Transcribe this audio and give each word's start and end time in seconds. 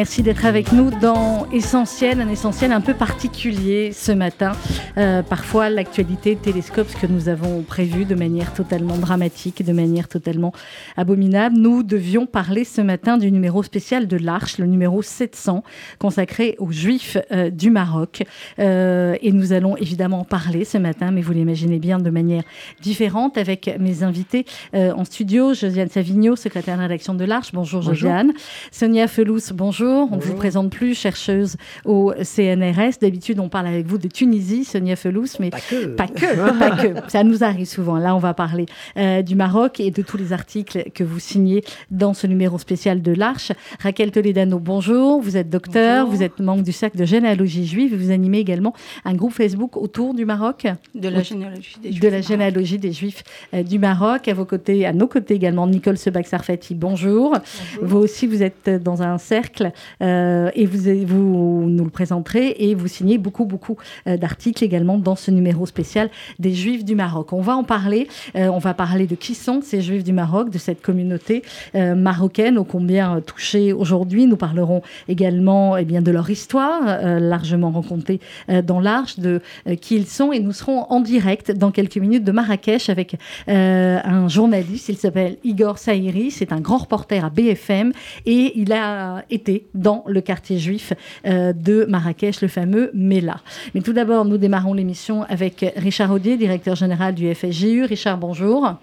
Merci 0.00 0.22
d'être 0.22 0.46
avec 0.46 0.72
nous 0.72 0.90
dans 0.90 1.46
Essentiel, 1.52 2.22
un 2.22 2.30
essentiel 2.30 2.72
un 2.72 2.80
peu 2.80 2.94
particulier 2.94 3.92
ce 3.92 4.12
matin. 4.12 4.52
Euh, 4.96 5.22
parfois, 5.22 5.68
l'actualité 5.68 6.36
télescope, 6.36 6.88
ce 6.88 6.96
que 6.96 7.06
nous 7.06 7.28
avons 7.28 7.60
prévu 7.60 8.06
de 8.06 8.14
manière 8.14 8.54
totalement 8.54 8.96
dramatique, 8.96 9.62
de 9.62 9.74
manière 9.74 10.08
totalement 10.08 10.54
abominable. 10.96 11.58
Nous 11.58 11.82
devions 11.82 12.24
parler 12.24 12.64
ce 12.64 12.80
matin 12.80 13.18
du 13.18 13.30
numéro 13.30 13.62
spécial 13.62 14.08
de 14.08 14.16
l'Arche, 14.16 14.56
le 14.56 14.64
numéro 14.64 15.02
700, 15.02 15.64
consacré 15.98 16.56
aux 16.60 16.72
Juifs 16.72 17.18
euh, 17.30 17.50
du 17.50 17.68
Maroc. 17.68 18.22
Euh, 18.58 19.18
et 19.20 19.32
nous 19.32 19.52
allons 19.52 19.76
évidemment 19.76 20.24
parler 20.24 20.64
ce 20.64 20.78
matin, 20.78 21.10
mais 21.10 21.20
vous 21.20 21.34
l'imaginez 21.34 21.78
bien, 21.78 21.98
de 21.98 22.08
manière 22.08 22.44
différente 22.80 23.36
avec 23.36 23.70
mes 23.78 24.02
invités 24.02 24.46
en 24.72 25.04
studio. 25.04 25.52
Josiane 25.52 25.90
Savigno, 25.90 26.36
secrétaire 26.36 26.78
de 26.78 26.82
rédaction 26.84 27.12
de 27.12 27.26
l'Arche. 27.26 27.50
Bonjour, 27.52 27.80
bonjour. 27.80 27.94
Josiane. 27.94 28.32
Sonia 28.72 29.06
Felous, 29.06 29.52
bonjour. 29.52 29.89
On 29.90 30.16
ne 30.16 30.20
vous 30.20 30.34
présente 30.34 30.70
plus, 30.70 30.94
chercheuse 30.94 31.56
au 31.84 32.12
CNRS. 32.22 32.98
D'habitude, 33.00 33.40
on 33.40 33.48
parle 33.48 33.66
avec 33.66 33.86
vous 33.86 33.98
de 33.98 34.08
Tunisie, 34.08 34.64
Sonia 34.64 34.96
Felous, 34.96 35.26
mais 35.38 35.50
pas 35.50 35.60
que. 35.60 35.86
Pas 35.86 36.08
que, 36.08 36.58
pas 36.58 36.70
que. 36.76 36.94
Ça 37.08 37.24
nous 37.24 37.44
arrive 37.44 37.66
souvent. 37.66 37.96
Là, 37.96 38.14
on 38.14 38.18
va 38.18 38.34
parler 38.34 38.66
euh, 38.96 39.22
du 39.22 39.34
Maroc 39.34 39.80
et 39.80 39.90
de 39.90 40.02
tous 40.02 40.16
les 40.16 40.32
articles 40.32 40.90
que 40.94 41.04
vous 41.04 41.18
signez 41.18 41.62
dans 41.90 42.14
ce 42.14 42.26
numéro 42.26 42.58
spécial 42.58 43.02
de 43.02 43.12
l'Arche. 43.12 43.52
Raquel 43.80 44.10
Toledano, 44.10 44.58
bonjour. 44.58 45.20
Vous 45.20 45.36
êtes 45.36 45.50
docteur, 45.50 46.04
bonjour. 46.04 46.18
vous 46.18 46.22
êtes 46.22 46.40
membre 46.40 46.62
du 46.62 46.72
cercle 46.72 46.98
de 46.98 47.04
généalogie 47.04 47.66
juive. 47.66 47.96
Vous 47.96 48.10
animez 48.10 48.38
également 48.38 48.74
un 49.04 49.14
groupe 49.14 49.32
Facebook 49.32 49.76
autour 49.76 50.14
du 50.14 50.24
Maroc. 50.24 50.66
De 50.94 51.08
la 51.08 51.22
généalogie 51.22 51.76
des 51.82 51.90
Juifs. 51.92 52.00
De 52.00 52.08
la 52.08 52.20
généalogie 52.20 52.78
des 52.78 52.92
Juifs 52.92 53.22
euh, 53.54 53.62
du 53.62 53.78
Maroc. 53.78 54.28
À 54.28 54.34
vos 54.34 54.44
côtés, 54.44 54.86
à 54.86 54.92
nos 54.92 55.06
côtés 55.06 55.34
également, 55.34 55.66
Nicole 55.66 55.96
Sebag-Sarfati, 55.96 56.74
bonjour. 56.74 57.30
bonjour. 57.30 57.38
Vous 57.82 57.98
aussi, 57.98 58.26
vous 58.26 58.42
êtes 58.42 58.70
dans 58.82 59.02
un 59.02 59.18
cercle 59.18 59.69
euh, 60.02 60.50
et 60.54 60.66
vous, 60.66 61.68
nous 61.68 61.84
le 61.84 61.90
présenterez 61.90 62.56
et 62.58 62.74
vous 62.74 62.88
signez 62.88 63.18
beaucoup, 63.18 63.44
beaucoup 63.44 63.76
euh, 64.06 64.16
d'articles 64.16 64.64
également 64.64 64.98
dans 64.98 65.16
ce 65.16 65.30
numéro 65.30 65.66
spécial 65.66 66.10
des 66.38 66.52
Juifs 66.52 66.84
du 66.84 66.94
Maroc. 66.94 67.32
On 67.32 67.40
va 67.40 67.56
en 67.56 67.64
parler. 67.64 68.08
Euh, 68.36 68.48
on 68.48 68.58
va 68.58 68.74
parler 68.74 69.06
de 69.06 69.14
qui 69.14 69.34
sont 69.34 69.60
ces 69.62 69.80
Juifs 69.80 70.04
du 70.04 70.12
Maroc, 70.12 70.50
de 70.50 70.58
cette 70.58 70.82
communauté 70.82 71.42
marocaine 71.74 72.58
ô 72.58 72.64
combien 72.64 73.20
touchée 73.20 73.72
aujourd'hui. 73.72 74.26
Nous 74.26 74.36
parlerons 74.36 74.82
également 75.08 75.76
eh 75.76 75.84
bien, 75.84 76.02
de 76.02 76.10
leur 76.10 76.28
histoire, 76.28 77.00
largement 77.20 77.70
rencontrée 77.70 78.20
dans 78.64 78.80
l'Arche, 78.80 79.18
de 79.18 79.40
qui 79.80 79.96
ils 79.96 80.06
sont 80.06 80.32
et 80.32 80.40
nous 80.40 80.52
serons 80.52 80.86
en 80.90 81.00
direct 81.00 81.52
dans 81.52 81.70
quelques 81.70 81.96
minutes 81.96 82.24
de 82.24 82.32
Marrakech 82.32 82.88
avec 82.88 83.16
un 83.46 84.28
journaliste. 84.28 84.88
Il 84.88 84.96
s'appelle 84.96 85.36
Igor 85.44 85.78
Saïri. 85.78 86.30
C'est 86.30 86.52
un 86.52 86.60
grand 86.60 86.78
reporter 86.78 87.24
à 87.24 87.30
BFM 87.30 87.92
et 88.26 88.52
il 88.56 88.72
a 88.72 89.24
été 89.30 89.59
dans 89.74 90.04
le 90.06 90.20
quartier 90.20 90.58
juif 90.58 90.92
euh, 91.26 91.52
de 91.52 91.84
Marrakech, 91.86 92.42
le 92.42 92.48
fameux 92.48 92.90
Mela. 92.94 93.40
Mais 93.74 93.80
tout 93.80 93.92
d'abord, 93.92 94.24
nous 94.24 94.38
démarrons 94.38 94.74
l'émission 94.74 95.22
avec 95.24 95.64
Richard 95.76 96.12
Audier, 96.12 96.36
directeur 96.36 96.74
général 96.74 97.14
du 97.14 97.34
FSJU. 97.34 97.84
Richard, 97.84 98.18
bonjour. 98.18 98.74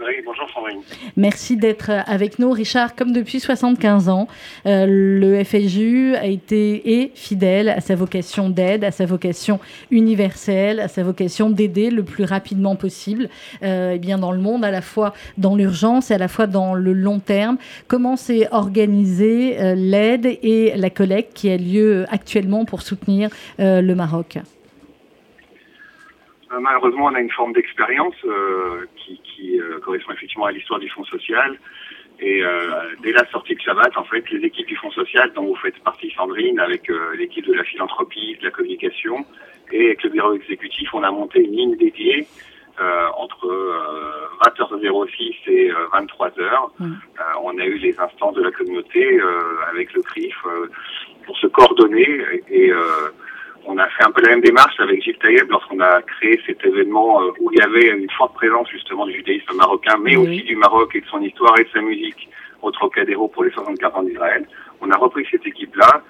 Oui, 0.00 0.14
bonjour 0.24 0.33
Sandrine. 0.54 0.80
Merci 1.16 1.56
d'être 1.56 1.90
avec 2.06 2.38
nous. 2.38 2.50
Richard, 2.50 2.94
comme 2.94 3.12
depuis 3.12 3.40
75 3.40 4.08
ans, 4.08 4.28
euh, 4.66 4.86
le 4.88 5.42
FSJU 5.42 6.14
a 6.14 6.26
été 6.26 7.00
et 7.00 7.12
fidèle 7.14 7.68
à 7.68 7.80
sa 7.80 7.94
vocation 7.94 8.48
d'aide, 8.48 8.84
à 8.84 8.90
sa 8.90 9.06
vocation 9.06 9.60
universelle, 9.90 10.80
à 10.80 10.88
sa 10.88 11.02
vocation 11.02 11.50
d'aider 11.50 11.90
le 11.90 12.02
plus 12.02 12.24
rapidement 12.24 12.76
possible 12.76 13.28
euh, 13.62 13.92
et 13.92 13.98
bien 13.98 14.18
dans 14.18 14.32
le 14.32 14.38
monde, 14.38 14.64
à 14.64 14.70
la 14.70 14.82
fois 14.82 15.12
dans 15.38 15.56
l'urgence 15.56 16.10
et 16.10 16.14
à 16.14 16.18
la 16.18 16.28
fois 16.28 16.46
dans 16.46 16.74
le 16.74 16.92
long 16.92 17.20
terme. 17.20 17.58
Comment 17.88 18.16
s'est 18.16 18.48
organisée 18.50 19.60
euh, 19.60 19.74
l'aide 19.74 20.26
et 20.26 20.72
la 20.76 20.90
collecte 20.90 21.34
qui 21.34 21.50
a 21.50 21.56
lieu 21.56 22.04
actuellement 22.10 22.64
pour 22.64 22.82
soutenir 22.82 23.30
le 23.58 23.94
Maroc? 23.94 24.38
Malheureusement, 26.60 27.06
on 27.06 27.14
a 27.14 27.20
une 27.20 27.30
forme 27.30 27.52
d'expérience 27.52 28.14
euh, 28.24 28.86
qui, 28.96 29.20
qui 29.44 29.60
euh, 29.60 29.78
correspond 29.80 30.12
effectivement 30.12 30.46
à 30.46 30.52
l'histoire 30.52 30.80
du 30.80 30.88
Fonds 30.88 31.04
social. 31.04 31.58
Et 32.20 32.42
euh, 32.42 32.94
dès 33.02 33.12
la 33.12 33.26
sortie 33.30 33.54
de 33.54 33.60
Shabbat, 33.60 33.96
en 33.96 34.04
fait, 34.04 34.30
les 34.30 34.46
équipes 34.46 34.68
du 34.68 34.76
Fonds 34.76 34.92
social, 34.92 35.32
dont 35.34 35.46
vous 35.46 35.56
faites 35.56 35.78
partie, 35.82 36.10
Sandrine, 36.16 36.60
avec 36.60 36.88
euh, 36.88 37.16
l'équipe 37.16 37.44
de 37.44 37.52
la 37.52 37.64
philanthropie, 37.64 38.36
de 38.38 38.44
la 38.44 38.50
communication, 38.50 39.26
et 39.72 39.86
avec 39.86 40.02
le 40.04 40.10
bureau 40.10 40.34
exécutif, 40.34 40.94
on 40.94 41.02
a 41.02 41.10
monté 41.10 41.40
une 41.40 41.52
ligne 41.52 41.76
dédiée 41.76 42.26
euh, 42.80 43.06
entre 43.16 43.48
20h06 44.46 45.34
et 45.48 45.70
23h. 45.92 46.70
Mmh. 46.78 46.94
on 47.42 47.58
a 47.58 47.64
eu 47.64 47.78
les 47.78 47.98
instants 47.98 48.32
de 48.32 48.42
la 48.42 48.50
communauté 48.50 49.20
avec 49.70 49.92
le 49.94 50.02
CRIF 50.02 50.36
pour 51.24 51.36
se 51.38 51.46
coordonner 51.46 52.20
et, 52.48 52.66
et 52.66 52.72
on 53.66 53.78
a 53.78 53.88
fait 53.88 54.04
un 54.04 54.10
peu 54.10 54.22
la 54.22 54.30
même 54.30 54.40
démarche 54.40 54.78
avec 54.78 55.02
Gilles 55.02 55.18
Taïeb 55.18 55.50
lorsqu'on 55.50 55.80
a 55.80 56.02
créé 56.02 56.40
cet 56.46 56.64
événement 56.64 57.22
euh, 57.22 57.30
où 57.40 57.50
il 57.52 57.58
y 57.58 57.62
avait 57.62 57.88
une 57.88 58.10
forte 58.10 58.34
présence 58.34 58.68
justement 58.70 59.06
du 59.06 59.14
judaïsme 59.14 59.56
marocain, 59.56 59.96
mais 60.02 60.16
oui. 60.16 60.28
aussi 60.28 60.42
du 60.44 60.56
Maroc 60.56 60.94
et 60.94 61.00
de 61.00 61.06
son 61.06 61.20
histoire 61.22 61.58
et 61.58 61.64
de 61.64 61.68
sa 61.70 61.80
musique 61.80 62.28
au 62.62 62.70
Trocadéro 62.70 63.28
pour 63.28 63.44
les 63.44 63.50
64 63.50 63.96
ans 63.96 64.02
d'Israël. 64.02 64.46
On 64.80 64.90
a 64.90 64.96
repris 64.96 65.26
cette 65.30 65.46
équipe-là 65.46 66.02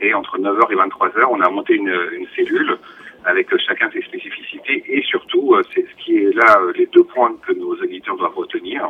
et 0.00 0.14
entre 0.14 0.38
9h 0.38 0.72
et 0.72 0.76
23h, 0.76 1.26
on 1.30 1.40
a 1.40 1.48
monté 1.50 1.74
une, 1.74 1.94
une 2.12 2.26
cellule 2.34 2.78
avec 3.24 3.48
chacun 3.58 3.90
ses 3.92 4.02
spécificités 4.02 4.84
et 4.88 5.02
surtout, 5.02 5.54
euh, 5.54 5.62
c'est 5.74 5.82
ce 5.86 6.04
qui 6.04 6.16
est 6.16 6.34
là 6.34 6.58
les 6.74 6.86
deux 6.86 7.04
points 7.04 7.34
que 7.46 7.52
nos 7.52 7.74
auditeurs 7.74 8.16
doivent 8.16 8.34
retenir. 8.34 8.88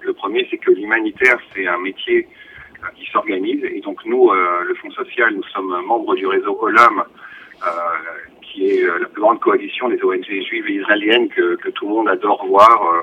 Le 0.00 0.12
premier, 0.12 0.46
c'est 0.50 0.58
que 0.58 0.70
l'humanitaire, 0.70 1.38
c'est 1.54 1.66
un 1.66 1.78
métier 1.78 2.26
qui 3.08 3.12
s'organise. 3.12 3.64
Et 3.64 3.80
donc 3.80 4.04
nous, 4.04 4.30
euh, 4.30 4.64
le 4.64 4.74
Fonds 4.74 4.90
social, 4.90 5.34
nous 5.34 5.42
sommes 5.44 5.74
membres 5.86 6.14
du 6.14 6.26
réseau 6.26 6.58
OLAM, 6.60 7.02
euh, 7.66 7.70
qui 8.42 8.70
est 8.70 8.86
la 9.00 9.06
plus 9.06 9.20
grande 9.20 9.40
coalition 9.40 9.88
des 9.88 10.02
ONG 10.02 10.24
juives 10.24 10.66
et 10.68 10.74
israéliennes 10.74 11.28
que, 11.28 11.56
tout 11.70 11.88
le 11.88 11.94
monde 11.94 12.08
adore 12.08 12.44
voir. 12.46 12.82
Euh, 12.94 13.00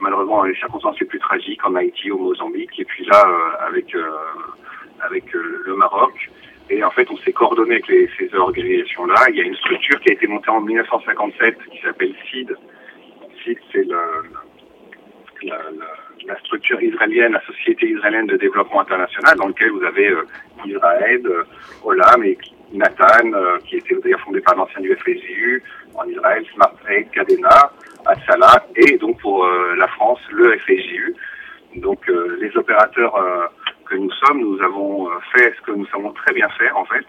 malheureusement, 0.00 0.38
dans 0.38 0.44
les 0.44 0.54
circonstances 0.56 0.98
les 1.00 1.06
plus 1.06 1.18
tragiques, 1.18 1.64
en 1.64 1.74
Haïti, 1.74 2.10
au 2.10 2.18
Mozambique, 2.18 2.78
et 2.78 2.84
puis 2.84 3.04
là, 3.04 3.22
euh, 3.26 3.68
avec 3.68 3.94
avec 5.00 5.32
le 5.32 5.74
Maroc. 5.74 6.30
Et 6.70 6.82
en 6.84 6.90
fait, 6.90 7.10
on 7.10 7.16
s'est 7.18 7.32
coordonné 7.32 7.82
avec 7.82 8.10
ces 8.16 8.34
organisations-là. 8.34 9.16
Il 9.30 9.36
y 9.36 9.40
a 9.40 9.44
une 9.44 9.56
structure 9.56 10.00
qui 10.00 10.10
a 10.10 10.12
été 10.14 10.28
montée 10.28 10.48
en 10.50 10.60
1957 10.60 11.58
qui 11.70 11.82
s'appelle 11.82 12.14
CID. 12.30 12.56
CID, 13.42 13.58
c'est 13.72 13.84
le, 13.84 13.98
la, 15.42 15.56
la 15.56 15.86
la 16.26 16.38
structure 16.38 16.80
israélienne, 16.82 17.32
la 17.32 17.42
Société 17.42 17.88
israélienne 17.88 18.26
de 18.26 18.36
développement 18.36 18.80
international, 18.80 19.36
dans 19.36 19.48
lequel 19.48 19.70
vous 19.70 19.84
avez 19.84 20.08
euh, 20.08 20.26
Israël, 20.64 21.20
euh, 21.24 21.44
Olam 21.84 22.24
et 22.24 22.38
Nathan, 22.72 23.32
euh, 23.32 23.58
qui 23.66 23.76
était 23.76 23.94
d'ailleurs 23.96 24.20
fondé 24.20 24.40
par 24.40 24.56
l'ancien 24.56 24.80
du 24.80 24.94
FSU 24.96 25.62
en 25.94 26.08
Israël, 26.08 26.44
Smart 26.54 26.74
Aid, 26.88 27.10
Cadena, 27.10 27.70
Atsala, 28.06 28.66
et 28.76 28.96
donc 28.98 29.20
pour 29.20 29.46
la 29.76 29.86
France, 29.88 30.20
le 30.32 30.56
FSU. 30.58 31.14
Donc 31.76 32.10
les 32.40 32.56
opérateurs 32.56 33.14
que 33.84 33.96
nous 33.96 34.10
sommes, 34.10 34.40
nous 34.40 34.60
avons 34.62 35.08
fait 35.34 35.54
ce 35.56 35.60
que 35.62 35.72
nous 35.72 35.86
savons 35.86 36.12
très 36.12 36.32
bien 36.32 36.48
faire 36.58 36.76
en 36.76 36.84
fait. 36.86 37.04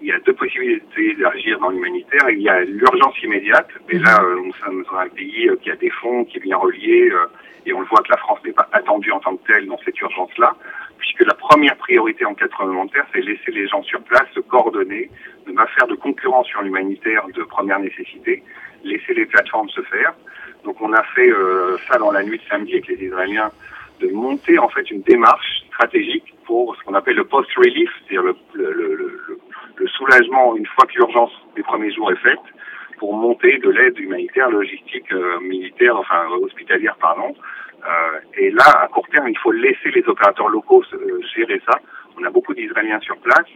Il 0.00 0.08
y 0.08 0.12
a 0.12 0.18
deux 0.20 0.34
possibilités 0.34 1.14
d'agir 1.14 1.58
dans 1.60 1.70
l'humanitaire. 1.70 2.28
Il 2.30 2.40
y 2.40 2.48
a 2.48 2.60
l'urgence 2.60 3.20
immédiate. 3.22 3.68
Déjà, 3.88 4.20
nous 4.20 4.52
sommes 4.64 4.84
dans 4.90 4.98
un 4.98 5.08
pays 5.08 5.48
qui 5.62 5.70
a 5.70 5.76
des 5.76 5.90
fonds, 5.90 6.24
qui 6.24 6.36
est 6.36 6.40
bien 6.40 6.56
relié, 6.56 7.10
et 7.66 7.72
on 7.72 7.80
le 7.80 7.86
voit 7.86 8.02
que 8.02 8.10
la 8.10 8.16
France 8.16 8.38
n'est 8.44 8.52
pas 8.52 8.68
attendue 8.72 9.12
en 9.12 9.20
tant 9.20 9.36
que 9.36 9.46
telle 9.46 9.66
dans 9.66 9.78
cette 9.84 9.98
urgence-là, 10.00 10.54
puisque 10.98 11.20
la 11.20 11.34
première 11.34 11.76
priorité 11.76 12.24
en 12.24 12.34
cas 12.34 12.48
tremblementaire, 12.48 13.06
c'est 13.12 13.20
laisser 13.20 13.50
les 13.50 13.68
gens 13.68 13.82
sur 13.82 14.00
place 14.02 14.26
se 14.34 14.40
coordonner, 14.40 15.10
ne 15.46 15.52
pas 15.52 15.66
faire 15.66 15.86
de 15.86 15.94
concurrence 15.94 16.46
sur 16.46 16.62
l'humanitaire 16.62 17.26
de 17.34 17.42
première 17.44 17.78
nécessité, 17.78 18.42
laisser 18.84 19.14
les 19.14 19.26
plateformes 19.26 19.68
se 19.70 19.82
faire. 19.82 20.14
Donc 20.64 20.80
on 20.80 20.92
a 20.92 21.02
fait 21.14 21.30
euh, 21.30 21.76
ça 21.88 21.98
dans 21.98 22.10
la 22.10 22.22
nuit 22.22 22.38
de 22.38 22.44
samedi 22.48 22.72
avec 22.72 22.88
les 22.88 23.06
Israéliens, 23.06 23.50
de 24.00 24.08
monter 24.08 24.58
en 24.58 24.68
fait 24.68 24.90
une 24.90 25.02
démarche 25.02 25.62
stratégique 25.66 26.34
pour 26.44 26.76
ce 26.76 26.82
qu'on 26.84 26.94
appelle 26.94 27.16
le 27.16 27.24
post-relief, 27.24 27.90
c'est-à-dire 27.98 28.22
le, 28.22 28.36
le, 28.54 28.72
le, 28.72 29.38
le, 29.76 29.88
soulagement 29.88 30.56
une 30.56 30.66
fois 30.66 30.86
que 30.86 30.94
l'urgence 30.94 31.30
des 31.56 31.62
premiers 31.62 31.92
jours 31.92 32.10
est 32.10 32.16
faite, 32.16 32.40
pour 32.98 33.14
monter 33.14 33.58
de 33.58 33.70
l'aide 33.70 33.98
humanitaire, 33.98 34.50
logistique, 34.50 35.12
euh, 35.12 35.40
militaire, 35.40 35.96
enfin 35.96 36.26
hospitalière, 36.42 36.96
pardon. 37.00 37.34
Euh, 37.86 38.18
et 38.36 38.50
là, 38.50 38.82
à 38.82 38.88
court 38.88 39.06
terme, 39.08 39.28
il 39.28 39.38
faut 39.38 39.52
laisser 39.52 39.90
les 39.94 40.06
opérateurs 40.08 40.48
locaux 40.48 40.82
euh, 40.92 41.20
gérer 41.34 41.60
ça. 41.66 41.78
On 42.18 42.24
a 42.24 42.30
beaucoup 42.30 42.54
d'Israéliens 42.54 43.00
sur 43.00 43.16
place 43.18 43.46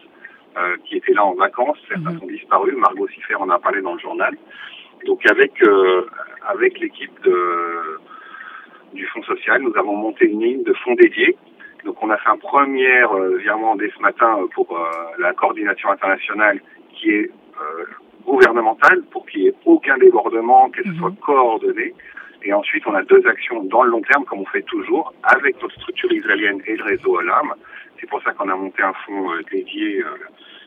euh, 0.56 0.76
qui 0.84 0.96
étaient 0.96 1.12
là 1.12 1.24
en 1.24 1.34
vacances. 1.34 1.78
Certains 1.88 2.12
-hmm. 2.12 2.20
sont 2.20 2.26
disparus. 2.26 2.74
Margot 2.76 3.08
Siffer 3.08 3.34
en 3.34 3.50
a 3.50 3.58
parlé 3.58 3.82
dans 3.82 3.94
le 3.94 4.00
journal. 4.00 4.34
Donc 5.06 5.20
avec 5.26 5.52
avec 6.54 6.72
l'équipe 6.78 7.16
de 7.28 7.36
du 8.98 9.04
Fonds 9.10 9.24
social, 9.24 9.58
nous 9.62 9.76
avons 9.76 9.96
monté 9.96 10.22
une 10.32 10.42
ligne 10.46 10.62
de 10.62 10.74
fonds 10.82 10.94
dédiés. 10.94 11.34
Donc 11.84 11.96
on 12.04 12.10
a 12.10 12.18
fait 12.22 12.32
un 12.36 12.42
premier 12.50 12.94
virement 13.44 13.74
dès 13.80 13.90
ce 13.96 14.00
matin 14.08 14.30
pour 14.54 14.68
la 15.24 15.32
coordination 15.32 15.88
internationale 15.96 16.58
qui 16.94 17.06
est 17.18 17.30
gouvernementale 18.24 19.02
pour 19.10 19.26
qu'il 19.26 19.42
n'y 19.42 19.48
ait 19.48 19.54
aucun 19.64 19.96
débordement, 19.98 20.70
qu'elle 20.70 20.88
mhm. 20.88 20.98
soit 20.98 21.12
coordonnée. 21.20 21.94
Et 22.44 22.52
ensuite, 22.52 22.86
on 22.86 22.94
a 22.94 23.02
deux 23.02 23.24
actions 23.26 23.62
dans 23.64 23.84
le 23.84 23.90
long 23.90 24.02
terme, 24.02 24.24
comme 24.24 24.40
on 24.40 24.46
fait 24.46 24.62
toujours, 24.62 25.12
avec 25.22 25.60
notre 25.62 25.74
structure 25.76 26.12
israélienne 26.12 26.60
et 26.66 26.76
le 26.76 26.84
réseau 26.84 27.18
Alarm. 27.18 27.54
C'est 28.00 28.08
pour 28.08 28.20
ça 28.22 28.32
qu'on 28.32 28.48
a 28.48 28.56
monté 28.56 28.82
un 28.82 28.92
fonds 29.06 29.32
euh, 29.32 29.42
dédié 29.50 30.02
euh, 30.02 30.08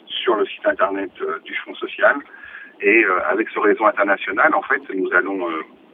sur 0.08 0.36
le 0.36 0.46
site 0.46 0.66
internet 0.66 1.12
euh, 1.22 1.40
du 1.44 1.54
Fonds 1.56 1.76
social. 1.76 2.16
Et 2.82 3.06
avec 3.30 3.48
ce 3.50 3.60
réseau 3.60 3.86
international, 3.86 4.54
en 4.54 4.62
fait, 4.62 4.82
nous 4.94 5.10
allons 5.14 5.48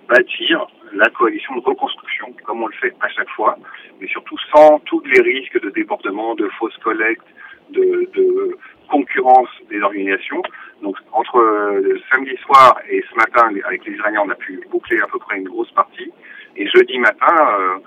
bâtir 0.09 0.65
la 0.93 1.07
coalition 1.11 1.55
de 1.55 1.61
reconstruction, 1.61 2.33
comme 2.43 2.63
on 2.63 2.67
le 2.67 2.73
fait 2.73 2.91
à 3.01 3.07
chaque 3.07 3.29
fois, 3.29 3.55
mais 3.99 4.07
surtout 4.07 4.35
sans 4.51 4.79
tous 4.79 5.03
les 5.05 5.21
risques 5.21 5.61
de 5.61 5.69
débordement, 5.69 6.33
de 6.33 6.49
fausses 6.57 6.77
collectes, 6.77 7.27
de, 7.69 8.09
de 8.15 8.57
concurrence 8.91 9.49
des 9.69 9.81
organisations. 9.81 10.41
Donc 10.83 10.97
entre 11.13 11.37
euh, 11.39 11.99
samedi 12.11 12.35
soir 12.37 12.77
et 12.89 13.03
ce 13.09 13.15
matin, 13.15 13.49
avec 13.65 13.85
les 13.85 13.93
Israéliens, 13.93 14.23
on 14.25 14.29
a 14.29 14.35
pu 14.35 14.61
boucler 14.69 14.99
à 15.01 15.07
peu 15.07 15.17
près 15.17 15.37
une 15.37 15.47
grosse 15.47 15.71
partie. 15.71 16.11
Et 16.57 16.67
jeudi 16.67 16.99
matin, 16.99 17.35
euh, 17.59 17.77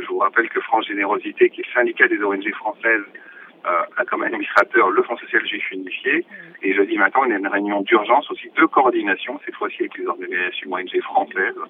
je 0.00 0.06
vous 0.06 0.18
rappelle 0.18 0.48
que 0.48 0.60
France 0.60 0.86
Générosité, 0.86 1.50
qui 1.50 1.60
est 1.60 1.66
le 1.68 1.72
syndicat 1.72 2.08
des 2.08 2.20
ONG 2.22 2.50
françaises, 2.54 3.04
euh, 3.66 3.82
a 3.96 4.04
comme 4.04 4.22
administrateur 4.22 4.90
le 4.90 5.02
Fonds 5.02 5.16
social 5.18 5.46
juif 5.46 5.70
unifié. 5.70 6.24
Et 6.62 6.74
jeudi 6.74 6.96
matin, 6.96 7.20
on 7.26 7.30
a 7.30 7.36
une 7.36 7.46
réunion 7.46 7.82
d'urgence 7.82 8.30
aussi 8.30 8.50
de 8.56 8.64
coordination, 8.64 9.38
cette 9.44 9.54
fois-ci 9.56 9.76
avec 9.80 9.98
les 9.98 10.06
organisations 10.06 10.72
ONG 10.72 11.00
françaises, 11.02 11.60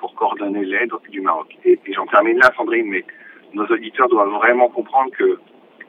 pour 0.00 0.14
coordonner 0.16 0.64
l'aide 0.64 0.92
du 1.08 1.20
Maroc. 1.20 1.56
Et 1.64 1.78
j'en 1.92 2.06
termine 2.06 2.38
là, 2.38 2.50
Sandrine, 2.56 2.88
mais 2.88 3.04
nos 3.52 3.66
auditeurs 3.66 4.08
doivent 4.08 4.34
vraiment 4.42 4.68
comprendre 4.68 5.12
que 5.12 5.38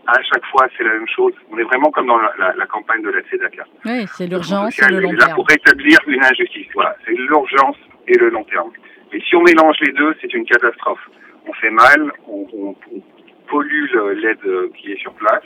à 0.07 0.21
chaque 0.21 0.45
fois, 0.45 0.67
c'est 0.77 0.83
la 0.83 0.93
même 0.93 1.07
chose. 1.07 1.33
On 1.51 1.57
est 1.57 1.63
vraiment 1.63 1.89
comme 1.91 2.07
dans 2.07 2.17
la, 2.17 2.53
la, 2.55 2.65
campagne 2.67 3.01
de 3.01 3.09
la 3.09 3.23
CEDACA. 3.29 3.65
Oui, 3.85 4.05
c'est 4.15 4.27
l'urgence 4.27 4.79
et 4.79 4.91
le 4.91 4.99
long 4.99 5.09
terme. 5.15 5.29
Là 5.29 5.35
pour 5.35 5.47
rétablir 5.47 5.97
une 6.07 6.23
injustice. 6.23 6.67
Voilà, 6.73 6.95
c'est 7.05 7.13
l'urgence 7.13 7.77
et 8.07 8.17
le 8.17 8.29
long 8.29 8.43
terme. 8.43 8.71
Et 9.13 9.21
si 9.21 9.35
on 9.35 9.41
mélange 9.41 9.77
les 9.81 9.93
deux, 9.93 10.15
c'est 10.21 10.33
une 10.33 10.45
catastrophe. 10.45 10.99
On 11.47 11.53
fait 11.53 11.69
mal, 11.69 12.11
on, 12.27 12.47
on, 12.53 12.75
on 12.93 13.01
pollue 13.47 13.85
l'aide 14.15 14.71
qui 14.77 14.91
est 14.91 14.99
sur 14.99 15.13
place. 15.13 15.43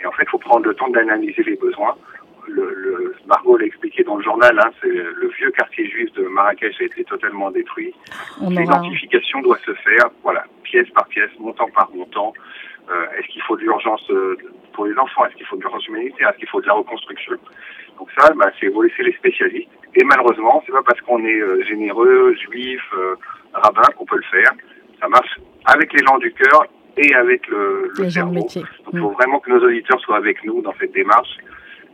Et 0.00 0.06
en 0.06 0.12
fait, 0.12 0.24
il 0.24 0.30
faut 0.30 0.38
prendre 0.38 0.66
le 0.66 0.74
temps 0.74 0.88
d'analyser 0.88 1.42
les 1.42 1.56
besoins. 1.56 1.96
Le, 2.46 2.74
le, 2.74 3.14
Margot 3.26 3.56
l'a 3.56 3.64
expliqué 3.64 4.04
dans 4.04 4.16
le 4.16 4.22
journal, 4.22 4.58
hein, 4.58 4.70
c'est 4.82 4.88
le 4.88 5.30
vieux 5.38 5.50
quartier 5.52 5.88
juif 5.88 6.12
de 6.12 6.24
Marrakech 6.24 6.78
a 6.78 6.84
été 6.84 7.02
totalement 7.04 7.50
détruit. 7.50 7.94
L'identification 8.42 9.40
doit 9.40 9.58
se 9.64 9.72
faire, 9.72 10.10
voilà, 10.22 10.44
pièce 10.62 10.88
par 10.90 11.06
pièce, 11.06 11.30
montant 11.38 11.68
par 11.74 11.90
montant. 11.94 12.34
Euh, 12.90 13.06
est-ce 13.18 13.28
qu'il 13.28 13.42
faut 13.42 13.56
de 13.56 13.62
l'urgence 13.62 14.08
euh, 14.10 14.36
pour 14.72 14.84
les 14.84 14.96
enfants? 14.98 15.24
Est-ce 15.26 15.36
qu'il 15.36 15.46
faut 15.46 15.56
de 15.56 15.62
l'urgence 15.62 15.86
humanitaire? 15.86 16.28
Est-ce 16.30 16.38
qu'il 16.38 16.48
faut 16.48 16.60
de 16.60 16.66
la 16.66 16.74
reconstruction? 16.74 17.32
Donc 17.98 18.08
ça, 18.18 18.32
bah, 18.34 18.50
c'est 18.60 18.68
les 19.02 19.12
spécialistes. 19.12 19.70
Et 19.94 20.04
malheureusement, 20.04 20.62
c'est 20.66 20.72
pas 20.72 20.82
parce 20.82 21.00
qu'on 21.00 21.24
est 21.24 21.40
euh, 21.40 21.62
généreux, 21.64 22.34
juif, 22.34 22.82
rabbin 23.54 23.88
qu'on 23.96 24.04
peut 24.04 24.16
le 24.16 24.40
faire. 24.40 24.52
Ça 25.00 25.08
marche 25.08 25.38
avec 25.64 25.92
les 25.92 26.04
gens 26.04 26.18
du 26.18 26.32
cœur 26.32 26.66
et 26.96 27.14
avec 27.14 27.46
le, 27.48 27.90
le 27.96 28.10
cerveau. 28.10 28.34
Donc 28.34 28.54
il 28.54 28.98
faut 28.98 29.10
mm. 29.10 29.14
vraiment 29.14 29.40
que 29.40 29.50
nos 29.50 29.64
auditeurs 29.64 30.00
soient 30.00 30.16
avec 30.16 30.44
nous 30.44 30.60
dans 30.60 30.74
cette 30.78 30.92
démarche. 30.92 31.38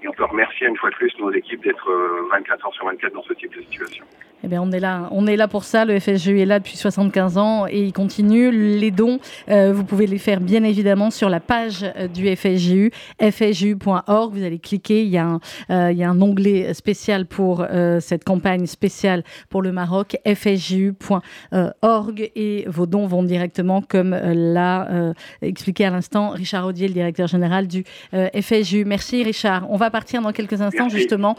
Et 0.02 0.08
on 0.08 0.12
peut 0.12 0.24
remercier 0.24 0.66
une 0.66 0.76
fois 0.76 0.90
de 0.90 0.94
plus 0.96 1.12
nos 1.18 1.30
équipes 1.30 1.62
d'être 1.62 1.92
24 2.32 2.66
heures 2.66 2.74
sur 2.74 2.86
24 2.86 3.12
dans 3.12 3.22
ce 3.22 3.34
type 3.34 3.54
de 3.54 3.60
situation. 3.60 4.04
Eh 4.42 4.48
bien, 4.48 4.62
on 4.62 4.72
est 4.72 4.80
là, 4.80 5.08
on 5.10 5.26
est 5.26 5.36
là 5.36 5.48
pour 5.48 5.64
ça. 5.64 5.84
Le 5.84 6.00
FSGU 6.00 6.40
est 6.40 6.46
là 6.46 6.60
depuis 6.60 6.76
75 6.76 7.36
ans 7.36 7.66
et 7.68 7.82
il 7.82 7.92
continue. 7.92 8.50
Les 8.50 8.90
dons, 8.90 9.18
euh, 9.50 9.74
vous 9.74 9.84
pouvez 9.84 10.06
les 10.06 10.16
faire 10.16 10.40
bien 10.40 10.64
évidemment 10.64 11.10
sur 11.10 11.28
la 11.28 11.40
page 11.40 11.84
euh, 11.96 12.08
du 12.08 12.34
FSGU, 12.34 12.90
fsgu.org. 13.20 14.34
Vous 14.34 14.42
allez 14.42 14.58
cliquer, 14.58 15.04
il 15.04 15.10
y 15.10 15.18
a 15.18 15.26
un, 15.26 15.40
euh, 15.70 15.92
il 15.92 15.98
y 15.98 16.04
a 16.04 16.08
un 16.08 16.22
onglet 16.22 16.72
spécial 16.72 17.26
pour 17.26 17.66
cette 18.00 18.24
campagne 18.24 18.66
spéciale 18.66 19.22
pour 19.48 19.62
le 19.62 19.72
Maroc, 19.72 20.16
fsgu.org 20.24 22.30
et 22.34 22.64
vos 22.66 22.86
dons 22.86 23.06
vont 23.06 23.22
directement, 23.22 23.82
comme 23.82 24.14
l'a 24.14 25.12
expliqué 25.42 25.84
à 25.84 25.90
l'instant 25.90 26.30
Richard 26.30 26.66
Audier, 26.66 26.88
le 26.88 26.94
directeur 26.94 27.26
général 27.26 27.66
du 27.66 27.84
FSGU. 28.12 28.84
Merci 28.84 29.22
Richard. 29.22 29.66
On 29.70 29.76
va 29.76 29.90
partir 29.90 30.22
dans 30.22 30.32
quelques 30.32 30.60
instants 30.60 30.88
justement 30.88 31.36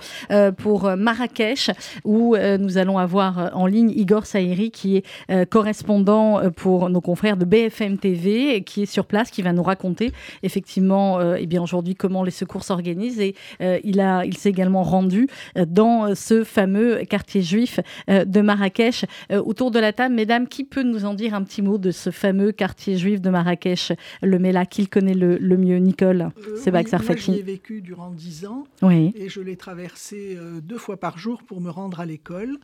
pour 0.58 0.90
Marrakech 0.96 1.72
où 2.04 2.36
nous 2.60 2.78
allons 2.78 2.91
avoir 2.98 3.40
euh, 3.40 3.50
en 3.54 3.66
ligne 3.66 3.92
Igor 3.92 4.26
Saïri, 4.26 4.72
qui 4.72 4.98
est 4.98 5.06
euh, 5.30 5.46
correspondant 5.46 6.40
euh, 6.40 6.50
pour 6.50 6.90
nos 6.90 7.02
confrères 7.02 7.38
de 7.38 7.46
BFM 7.46 7.98
TV, 7.98 8.64
qui 8.64 8.84
est 8.84 8.86
sur 8.86 9.06
place, 9.06 9.32
qui 9.32 9.42
va 9.42 9.54
nous 9.54 9.64
raconter 9.64 10.12
effectivement 10.44 11.20
eh 11.36 11.46
bien 11.46 11.62
aujourd'hui 11.62 11.96
comment 11.96 12.24
les 12.24 12.32
secours 12.32 12.64
s'organisent. 12.64 13.20
Et 13.20 13.36
il, 13.84 14.00
a, 14.00 14.26
il 14.26 14.38
s'est 14.38 14.50
également 14.50 14.84
rendu 14.84 15.28
dans 15.68 16.16
ce 16.16 16.44
fameux 16.44 17.04
quartier 17.06 17.42
juif 17.42 17.80
de 18.08 18.42
Marrakech. 18.42 19.06
autour 19.32 19.72
de 19.72 19.80
la 19.80 19.94
table, 19.94 20.16
mesdames, 20.16 20.48
qui 20.48 20.64
peut 20.64 20.84
nous 20.84 21.06
en 21.06 21.14
dire 21.14 21.34
un 21.34 21.44
petit 21.44 21.62
mot 21.62 21.78
de 21.78 21.92
ce 21.92 22.10
fameux 22.10 22.52
quartier 22.52 22.98
juif 22.98 23.22
de 23.22 23.30
Marrakech, 23.30 23.94
le 24.22 24.40
Mela, 24.40 24.66
qui 24.66 24.82
le 24.82 24.88
connaît 24.88 25.14
le, 25.14 25.58
mieux 25.58 25.78
Nicole 25.78 26.30
C'est 26.56 26.74
oui, 26.74 26.84
Moi, 26.92 27.16
j'y 27.18 27.32
ai 27.34 27.42
vécu 27.44 27.82
durant 27.82 28.12
dix 28.12 28.46
ans 28.46 28.66
oui. 28.82 29.14
et 29.16 29.30
je 29.30 29.42
l'ai 29.42 29.56
traversé 29.56 30.38
deux 30.64 30.78
fois 30.78 30.98
par 30.98 31.18
jour 31.18 31.44
pour 31.44 31.62
me 31.62 31.70
rendre 31.70 32.00
à 32.00 32.06
l'école. 32.06 32.58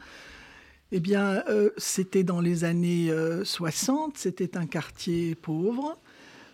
Eh 0.94 1.02
bien, 1.02 1.44
euh, 1.50 1.70
c'était 1.76 2.24
dans 2.24 2.40
les 2.40 2.64
années 2.64 3.12
60, 3.44 4.08
euh, 4.08 4.12
c'était 4.16 4.56
un 4.56 4.66
quartier 4.66 5.36
pauvre, 5.36 5.98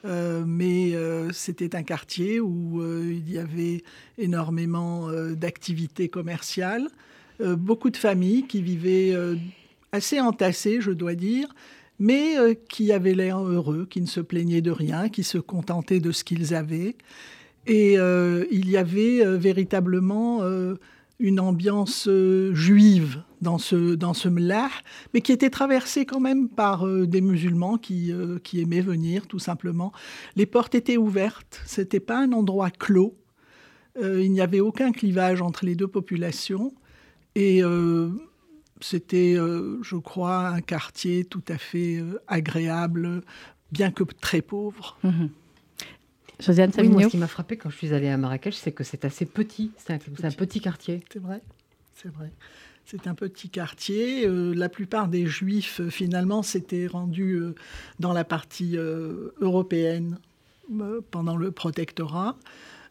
euh, 0.05 0.43
mais 0.45 0.93
c'était 1.31 1.75
un 1.75 1.83
quartier 1.83 2.39
où 2.39 2.81
il 2.83 3.31
y 3.31 3.37
avait 3.37 3.83
énormément 4.17 5.09
d'activités 5.33 6.09
commerciales, 6.09 6.87
beaucoup 7.39 7.89
de 7.89 7.97
familles 7.97 8.47
qui 8.47 8.61
vivaient 8.61 9.15
assez 9.91 10.19
entassées, 10.19 10.81
je 10.81 10.91
dois 10.91 11.15
dire, 11.15 11.47
mais 11.99 12.35
qui 12.69 12.91
avaient 12.91 13.13
l'air 13.13 13.39
heureux, 13.39 13.85
qui 13.89 14.01
ne 14.01 14.07
se 14.07 14.19
plaignaient 14.19 14.61
de 14.61 14.71
rien, 14.71 15.09
qui 15.09 15.23
se 15.23 15.37
contentaient 15.37 15.99
de 15.99 16.11
ce 16.11 16.23
qu'ils 16.23 16.55
avaient. 16.55 16.95
Et 17.67 17.93
il 17.93 18.69
y 18.69 18.77
avait 18.77 19.23
véritablement 19.37 20.41
une 21.19 21.39
ambiance 21.39 22.07
euh, 22.07 22.53
juive 22.53 23.23
dans 23.41 23.57
ce, 23.57 23.95
dans 23.95 24.13
ce 24.13 24.29
mais 25.13 25.21
qui 25.21 25.31
était 25.31 25.49
traversée 25.49 26.05
quand 26.05 26.19
même 26.19 26.49
par 26.49 26.87
euh, 26.87 27.05
des 27.05 27.21
musulmans 27.21 27.77
qui, 27.77 28.11
euh, 28.11 28.39
qui 28.39 28.61
aimaient 28.61 28.81
venir, 28.81 29.27
tout 29.27 29.39
simplement. 29.39 29.91
Les 30.35 30.45
portes 30.45 30.75
étaient 30.75 30.97
ouvertes, 30.97 31.61
c'était 31.65 31.99
pas 31.99 32.19
un 32.19 32.31
endroit 32.31 32.71
clos, 32.71 33.17
il 34.01 34.31
n'y 34.31 34.41
avait 34.41 34.59
aucun 34.59 34.91
clivage 34.91 35.43
entre 35.43 35.67
les 35.67 35.75
deux 35.75 35.87
populations, 35.87 36.73
et 37.35 37.61
c'était, 38.81 39.35
je 39.35 39.95
crois, 39.97 40.47
un 40.47 40.61
quartier 40.61 41.25
tout 41.25 41.43
à 41.47 41.59
fait 41.59 42.03
agréable, 42.25 43.21
bien 43.71 43.91
que 43.91 44.03
très 44.19 44.41
pauvre. 44.41 44.97
Mmh 45.03 45.27
Josiane 46.45 46.71
ce 46.73 47.07
qui 47.07 47.17
m'a 47.17 47.27
frappé 47.27 47.57
quand 47.57 47.69
je 47.69 47.77
suis 47.77 47.93
allée 47.93 48.09
à 48.09 48.17
Marrakech, 48.17 48.55
c'est 48.55 48.71
que 48.71 48.83
c'est 48.83 49.05
assez 49.05 49.25
petit. 49.25 49.71
C'est 49.77 49.93
un, 49.93 49.97
petit 50.31 50.59
quartier. 50.59 51.03
C'est 51.11 51.19
vrai, 51.19 51.41
c'est 51.95 52.11
vrai. 52.11 52.31
C'est 52.85 53.07
un 53.07 53.15
petit 53.15 53.49
quartier. 53.49 54.27
Euh, 54.27 54.53
la 54.53 54.67
plupart 54.67 55.07
des 55.07 55.25
Juifs, 55.25 55.79
euh, 55.79 55.89
finalement, 55.89 56.43
s'étaient 56.43 56.87
rendus 56.87 57.35
euh, 57.35 57.55
dans 57.99 58.11
la 58.11 58.25
partie 58.25 58.75
européenne 58.75 60.17
pendant 61.11 61.35
le 61.35 61.51
protectorat. 61.51 62.37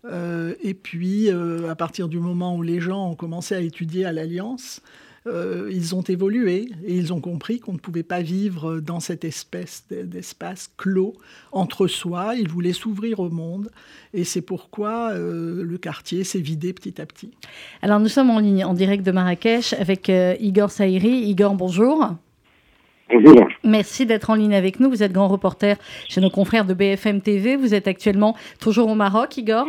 et 0.04 0.74
puis, 0.74 1.30
à 1.30 1.74
partir 1.74 2.08
du 2.08 2.18
moment 2.18 2.56
où 2.56 2.62
les 2.62 2.80
gens 2.80 3.10
ont 3.10 3.14
commencé 3.14 3.54
à 3.54 3.60
étudier 3.60 4.04
à 4.04 4.12
l'Alliance, 4.12 4.82
euh, 5.26 5.68
ils 5.70 5.94
ont 5.94 6.02
évolué 6.02 6.68
et 6.84 6.96
ils 6.96 7.12
ont 7.12 7.20
compris 7.20 7.60
qu'on 7.60 7.74
ne 7.74 7.78
pouvait 7.78 8.02
pas 8.02 8.22
vivre 8.22 8.80
dans 8.80 8.98
cette 8.98 9.24
espèce 9.24 9.84
d'espace 9.90 10.70
clos 10.76 11.14
entre 11.52 11.86
soi. 11.86 12.34
Ils 12.36 12.48
voulaient 12.48 12.72
s'ouvrir 12.72 13.20
au 13.20 13.30
monde 13.30 13.70
et 14.14 14.24
c'est 14.24 14.42
pourquoi 14.42 15.12
euh, 15.12 15.62
le 15.62 15.78
quartier 15.78 16.24
s'est 16.24 16.40
vidé 16.40 16.72
petit 16.72 17.00
à 17.00 17.06
petit. 17.06 17.30
Alors 17.82 18.00
nous 18.00 18.08
sommes 18.08 18.30
en 18.30 18.40
ligne, 18.40 18.64
en 18.64 18.74
direct 18.74 19.06
de 19.06 19.12
Marrakech 19.12 19.74
avec 19.74 20.10
euh, 20.10 20.34
Igor 20.40 20.70
Saïri. 20.70 21.28
Igor, 21.28 21.54
bonjour. 21.54 22.08
Bonjour. 23.12 23.46
Merci 23.62 24.06
d'être 24.06 24.30
en 24.30 24.34
ligne 24.34 24.54
avec 24.54 24.80
nous. 24.80 24.88
Vous 24.88 25.02
êtes 25.02 25.12
grand 25.12 25.28
reporter 25.28 25.76
chez 26.08 26.20
nos 26.20 26.30
confrères 26.30 26.64
de 26.64 26.74
BFM 26.74 27.20
TV. 27.20 27.56
Vous 27.56 27.74
êtes 27.74 27.86
actuellement 27.86 28.34
toujours 28.58 28.88
au 28.88 28.94
Maroc, 28.94 29.36
Igor? 29.36 29.66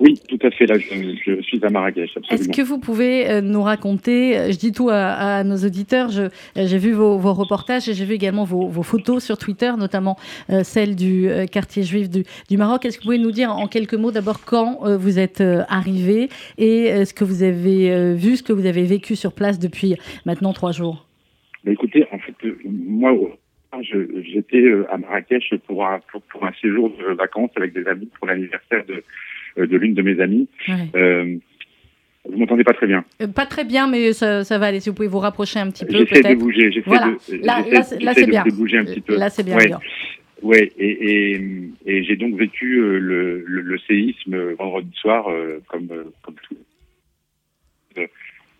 Oui, 0.00 0.20
tout 0.28 0.38
à 0.42 0.50
fait. 0.52 0.66
Là, 0.66 0.78
je, 0.78 1.40
suis 1.42 1.64
à 1.64 1.70
Marrakech. 1.70 2.16
Est-ce 2.30 2.48
que 2.48 2.62
vous 2.62 2.78
pouvez 2.78 3.28
euh, 3.28 3.40
nous 3.40 3.62
raconter, 3.62 4.38
euh, 4.38 4.52
je 4.52 4.58
dis 4.58 4.70
tout 4.70 4.90
à, 4.92 5.42
nos 5.42 5.56
auditeurs, 5.56 6.10
euh, 6.16 6.28
j'ai 6.54 6.78
vu 6.78 6.92
vos, 6.92 7.18
reportages 7.18 7.88
et 7.88 7.94
j'ai 7.94 8.04
vu 8.04 8.14
également 8.14 8.44
vos, 8.44 8.82
photos 8.82 9.24
sur 9.24 9.36
Twitter, 9.36 9.72
notamment 9.78 10.16
celle 10.62 10.96
du 10.96 11.28
quartier 11.52 11.82
juif 11.82 12.08
du, 12.08 12.56
Maroc. 12.56 12.84
Est-ce 12.84 12.98
que 12.98 13.02
vous 13.02 13.08
pouvez 13.08 13.18
nous 13.18 13.32
dire 13.32 13.50
en 13.50 13.66
quelques 13.66 13.94
mots 13.94 14.12
d'abord 14.12 14.44
quand 14.44 14.78
vous 14.96 15.18
êtes 15.18 15.42
arrivé 15.68 16.28
et 16.56 17.04
ce 17.04 17.12
que 17.12 17.24
vous 17.24 17.42
avez 17.42 18.14
vu, 18.14 18.36
ce 18.36 18.42
que 18.42 18.52
vous 18.52 18.66
avez 18.66 18.84
vécu 18.84 19.14
sur 19.14 19.32
place 19.32 19.58
depuis 19.58 19.96
maintenant 20.24 20.52
trois 20.52 20.72
jours? 20.72 21.06
Écoutez, 21.66 22.06
en 22.12 22.18
fait, 22.18 22.34
moi, 22.64 23.12
j'étais 23.82 24.64
à 24.90 24.96
Marrakech 24.96 25.54
pour 25.66 25.84
un, 25.84 26.00
pour, 26.30 26.46
un 26.46 26.52
séjour 26.60 26.90
de 26.90 27.14
vacances 27.14 27.50
avec 27.56 27.74
des 27.74 27.86
amis 27.86 28.08
pour 28.18 28.26
l'anniversaire 28.26 28.84
de, 28.86 29.02
de 29.66 29.76
l'une 29.76 29.94
de 29.94 30.02
mes 30.02 30.20
amies. 30.20 30.48
Vous 32.30 32.36
m'entendez 32.36 32.64
pas 32.64 32.74
très 32.74 32.86
bien 32.86 33.04
Pas 33.34 33.46
très 33.46 33.64
bien, 33.64 33.88
mais 33.88 34.12
ça, 34.12 34.44
ça, 34.44 34.58
va 34.58 34.66
aller. 34.66 34.80
Si 34.80 34.90
vous 34.90 34.94
pouvez 34.94 35.08
vous 35.08 35.18
rapprocher 35.18 35.60
un 35.60 35.70
petit 35.70 35.86
peu, 35.86 36.04
J'essaie 36.04 36.34
de 36.34 36.38
bouger. 36.38 36.70
J'essaie 36.70 36.84
voilà. 36.86 37.14
de, 37.28 37.36
là, 37.46 37.64
là, 37.70 37.82
là 38.00 38.14
c'est 38.14 38.26
bien. 38.26 38.44
Bouger 38.52 38.78
un 38.78 38.84
petit 38.84 39.00
peu. 39.00 39.16
Là, 39.16 39.30
c'est 39.30 39.44
bien. 39.44 39.56
Ouais. 39.56 39.70
Ouais, 40.40 40.72
et, 40.78 41.32
et, 41.32 41.40
et 41.86 42.04
j'ai 42.04 42.14
donc 42.14 42.36
vécu 42.36 42.76
le, 42.76 43.42
le, 43.44 43.60
le, 43.60 43.78
séisme 43.78 44.52
vendredi 44.52 44.92
soir 44.94 45.26
comme, 45.66 45.88
comme 46.22 46.34
tout, 46.42 46.56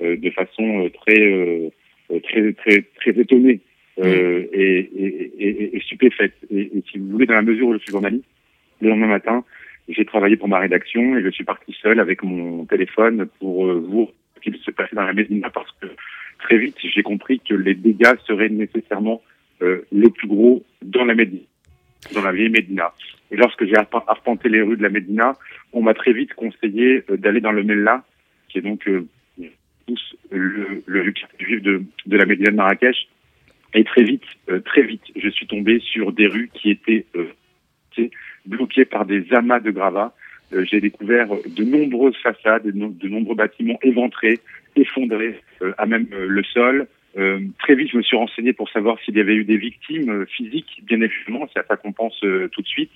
de 0.00 0.30
façon 0.30 0.90
très, 0.94 1.70
très, 2.22 2.52
très, 2.54 2.84
très 2.96 3.10
étonnée 3.20 3.60
euh, 4.00 4.46
et, 4.52 5.80
stupéfaite. 5.84 6.34
Et, 6.50 6.70
si 6.90 6.98
vous 6.98 7.08
voulez, 7.10 7.26
dans 7.26 7.34
la 7.34 7.42
mesure 7.42 7.68
où 7.68 7.74
je 7.74 7.78
suis 7.78 7.90
journaliste, 7.90 8.24
le 8.80 8.90
lendemain 8.90 9.08
matin, 9.08 9.44
j'ai 9.88 10.04
travaillé 10.04 10.36
pour 10.36 10.48
ma 10.48 10.58
rédaction 10.58 11.16
et 11.16 11.22
je 11.22 11.30
suis 11.30 11.44
parti 11.44 11.76
seul 11.80 12.00
avec 12.00 12.22
mon 12.22 12.64
téléphone 12.66 13.26
pour 13.38 13.66
euh, 13.66 13.84
voir 13.88 14.08
ce 14.36 14.40
qu'il 14.40 14.56
se 14.58 14.70
passait 14.70 14.94
dans 14.94 15.04
la 15.04 15.14
Médina 15.14 15.50
parce 15.50 15.70
que 15.80 15.86
très 16.38 16.58
vite 16.58 16.76
j'ai 16.82 17.02
compris 17.02 17.40
que 17.40 17.54
les 17.54 17.74
dégâts 17.74 18.16
seraient 18.26 18.50
nécessairement 18.50 19.22
euh, 19.60 19.82
les 19.90 20.10
plus 20.10 20.28
gros 20.28 20.64
dans 20.82 21.04
la 21.04 21.14
Médina, 21.14 21.42
dans 22.14 22.22
la 22.22 22.32
vieille 22.32 22.50
Médina. 22.50 22.92
Et 23.30 23.36
lorsque 23.36 23.64
j'ai 23.64 23.76
arpenté 23.76 24.48
les 24.48 24.62
rues 24.62 24.76
de 24.76 24.82
la 24.82 24.88
Médina, 24.88 25.32
on 25.72 25.82
m'a 25.82 25.94
très 25.94 26.12
vite 26.12 26.32
conseillé 26.34 27.02
euh, 27.10 27.16
d'aller 27.16 27.40
dans 27.40 27.50
le 27.50 27.64
Mella, 27.64 28.04
qui 28.48 28.58
est 28.58 28.62
donc 28.62 28.86
euh, 28.86 29.04
le, 30.30 30.82
le 30.86 31.12
quartier 31.12 31.58
de, 31.58 31.82
de 32.06 32.16
la 32.16 32.24
Médina 32.24 32.50
de 32.50 32.56
Marrakech. 32.56 33.08
Et 33.74 33.84
très 33.84 34.02
vite, 34.02 34.24
très 34.64 34.82
vite, 34.82 35.02
je 35.14 35.28
suis 35.28 35.46
tombé 35.46 35.78
sur 35.80 36.12
des 36.12 36.26
rues 36.26 36.50
qui 36.54 36.70
étaient 36.70 37.04
bloquées 38.48 38.84
par 38.84 39.06
des 39.06 39.24
amas 39.32 39.60
de 39.60 39.70
gravats. 39.70 40.14
Euh, 40.52 40.64
j'ai 40.64 40.80
découvert 40.80 41.28
de 41.28 41.64
nombreuses 41.64 42.16
façades, 42.22 42.66
de, 42.66 43.08
nombreux 43.08 43.34
bâtiments 43.34 43.78
éventrés, 43.82 44.40
effondrés, 44.76 45.40
euh, 45.62 45.72
à 45.78 45.86
même 45.86 46.06
le 46.10 46.42
sol. 46.42 46.86
très 47.58 47.74
vite, 47.74 47.90
je 47.92 47.96
me 47.96 48.02
suis 48.02 48.16
renseigné 48.16 48.52
pour 48.52 48.70
savoir 48.70 48.96
s'il 49.00 49.16
y 49.16 49.20
avait 49.20 49.34
eu 49.34 49.44
des 49.44 49.56
victimes 49.56 50.24
physiques. 50.26 50.82
Bien 50.84 51.00
évidemment, 51.00 51.48
c'est 51.52 51.60
à 51.60 51.64
ça 51.68 51.76
qu'on 51.76 51.92
pense 51.92 52.18
tout 52.52 52.62
de 52.62 52.66
suite. 52.66 52.92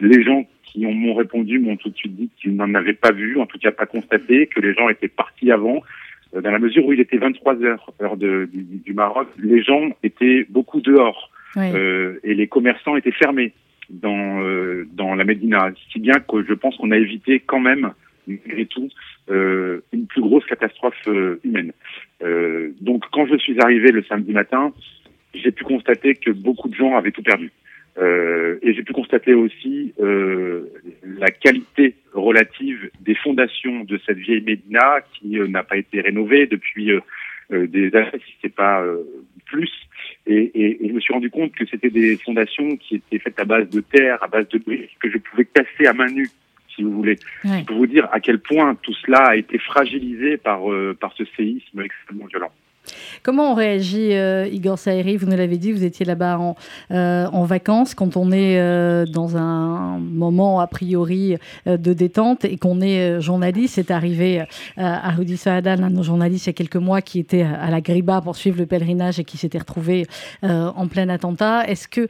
Les 0.00 0.22
gens 0.22 0.46
qui 0.64 0.86
m'ont 0.86 1.14
répondu 1.14 1.58
m'ont 1.58 1.76
tout 1.76 1.90
de 1.90 1.96
suite 1.96 2.14
dit 2.14 2.30
qu'ils 2.36 2.54
n'en 2.54 2.72
avaient 2.74 2.94
pas 2.94 3.12
vu, 3.12 3.38
en 3.38 3.46
tout 3.46 3.58
cas 3.58 3.72
pas 3.72 3.86
constaté, 3.86 4.46
que 4.46 4.60
les 4.60 4.74
gens 4.74 4.88
étaient 4.88 5.08
partis 5.08 5.50
avant, 5.50 5.82
euh, 6.34 6.40
dans 6.40 6.50
la 6.50 6.58
mesure 6.58 6.84
où 6.86 6.92
il 6.92 7.00
était 7.00 7.16
23 7.16 7.62
heures, 7.62 7.92
heure 8.02 8.16
de, 8.16 8.48
du, 8.52 8.62
du, 8.62 8.92
Maroc, 8.92 9.28
les 9.38 9.62
gens 9.62 9.90
étaient 10.02 10.46
beaucoup 10.48 10.80
dehors 10.80 11.30
euh, 11.56 12.18
et 12.24 12.34
les 12.34 12.48
commerçants 12.48 12.96
étaient 12.96 13.12
fermés 13.12 13.52
dans 13.90 14.42
euh, 14.42 14.86
dans 14.92 15.14
la 15.14 15.24
Médina, 15.24 15.70
si 15.92 16.00
bien 16.00 16.14
que 16.14 16.44
je 16.44 16.54
pense 16.54 16.76
qu'on 16.76 16.90
a 16.90 16.98
évité 16.98 17.40
quand 17.40 17.60
même 17.60 17.92
malgré 18.26 18.64
tout 18.66 18.88
euh, 19.30 19.80
une 19.92 20.06
plus 20.06 20.22
grosse 20.22 20.46
catastrophe 20.46 20.94
euh, 21.08 21.40
humaine. 21.44 21.72
donc 22.80 23.04
quand 23.12 23.26
je 23.26 23.36
suis 23.36 23.60
arrivé 23.60 23.90
le 23.90 24.02
samedi 24.04 24.32
matin, 24.32 24.72
j'ai 25.34 25.52
pu 25.52 25.64
constater 25.64 26.14
que 26.14 26.30
beaucoup 26.30 26.68
de 26.68 26.74
gens 26.74 26.96
avaient 26.96 27.12
tout 27.12 27.22
perdu. 27.22 27.50
Euh, 27.96 28.58
et 28.62 28.74
j'ai 28.74 28.82
pu 28.82 28.92
constater 28.92 29.34
aussi 29.34 29.94
euh, 30.00 30.64
la 31.04 31.30
qualité 31.30 31.94
relative 32.12 32.90
des 33.00 33.14
fondations 33.14 33.84
de 33.84 34.00
cette 34.04 34.18
vieille 34.18 34.40
Médina 34.40 35.00
qui 35.12 35.38
euh, 35.38 35.46
n'a 35.46 35.62
pas 35.62 35.76
été 35.76 36.00
rénovée 36.00 36.46
depuis 36.46 36.90
euh, 36.90 36.96
euh, 36.96 37.00
des 37.50 37.94
années, 37.94 38.10
si 38.26 38.34
c'est 38.42 38.54
pas 38.54 38.84
plus. 39.46 39.70
Et, 40.26 40.34
et, 40.34 40.84
et, 40.84 40.88
je 40.88 40.94
me 40.94 41.00
suis 41.00 41.12
rendu 41.12 41.30
compte 41.30 41.52
que 41.52 41.66
c'était 41.66 41.90
des 41.90 42.16
fondations 42.16 42.76
qui 42.76 42.96
étaient 42.96 43.18
faites 43.18 43.38
à 43.38 43.44
base 43.44 43.68
de 43.68 43.80
terre, 43.80 44.22
à 44.22 44.26
base 44.26 44.48
de 44.48 44.58
briques, 44.58 44.96
que 45.00 45.10
je 45.10 45.18
pouvais 45.18 45.44
casser 45.44 45.86
à 45.86 45.92
main 45.92 46.08
nue 46.08 46.30
si 46.74 46.82
vous 46.82 46.92
voulez. 46.92 47.18
Ouais. 47.44 47.60
Je 47.60 47.64
peux 47.64 47.74
vous 47.74 47.86
dire 47.86 48.08
à 48.10 48.20
quel 48.20 48.40
point 48.40 48.74
tout 48.76 48.94
cela 48.94 49.18
a 49.18 49.36
été 49.36 49.58
fragilisé 49.58 50.38
par, 50.38 50.62
par 50.98 51.12
ce 51.12 51.24
séisme 51.36 51.82
extrêmement 51.82 52.26
violent. 52.26 52.52
Comment 53.22 53.52
on 53.52 53.54
réagit, 53.54 54.12
euh, 54.12 54.46
Igor 54.50 54.78
Saïri 54.78 55.16
Vous 55.16 55.26
nous 55.26 55.36
l'avez 55.36 55.56
dit, 55.56 55.72
vous 55.72 55.84
étiez 55.84 56.04
là-bas 56.04 56.38
en, 56.38 56.56
euh, 56.90 57.26
vacances. 57.44 57.94
Quand 57.94 58.16
on 58.16 58.32
est 58.32 58.58
euh, 58.58 59.06
dans 59.06 59.36
un 59.36 59.98
moment 59.98 60.60
a 60.60 60.66
priori 60.66 61.36
de 61.66 61.92
détente 61.92 62.44
et 62.44 62.56
qu'on 62.56 62.80
est 62.80 63.20
journaliste, 63.20 63.74
c'est 63.74 63.90
arrivé 63.90 64.44
à 64.76 65.10
Rudi 65.10 65.36
Saadan, 65.36 65.82
un 65.82 65.90
de 65.90 65.96
nos 65.96 66.02
journalistes, 66.02 66.46
il 66.46 66.48
y 66.48 66.50
a 66.50 66.54
quelques 66.54 66.76
mois, 66.76 67.02
qui 67.02 67.18
était 67.18 67.42
à 67.42 67.70
la 67.70 67.80
Griba 67.80 68.20
pour 68.20 68.36
suivre 68.36 68.58
le 68.58 68.66
pèlerinage 68.66 69.18
et 69.18 69.24
qui 69.24 69.36
s'était 69.36 69.58
retrouvé 69.58 70.06
en 70.42 70.88
plein 70.88 71.08
attentat. 71.08 71.66
Est-ce 71.66 71.88
que 71.88 72.08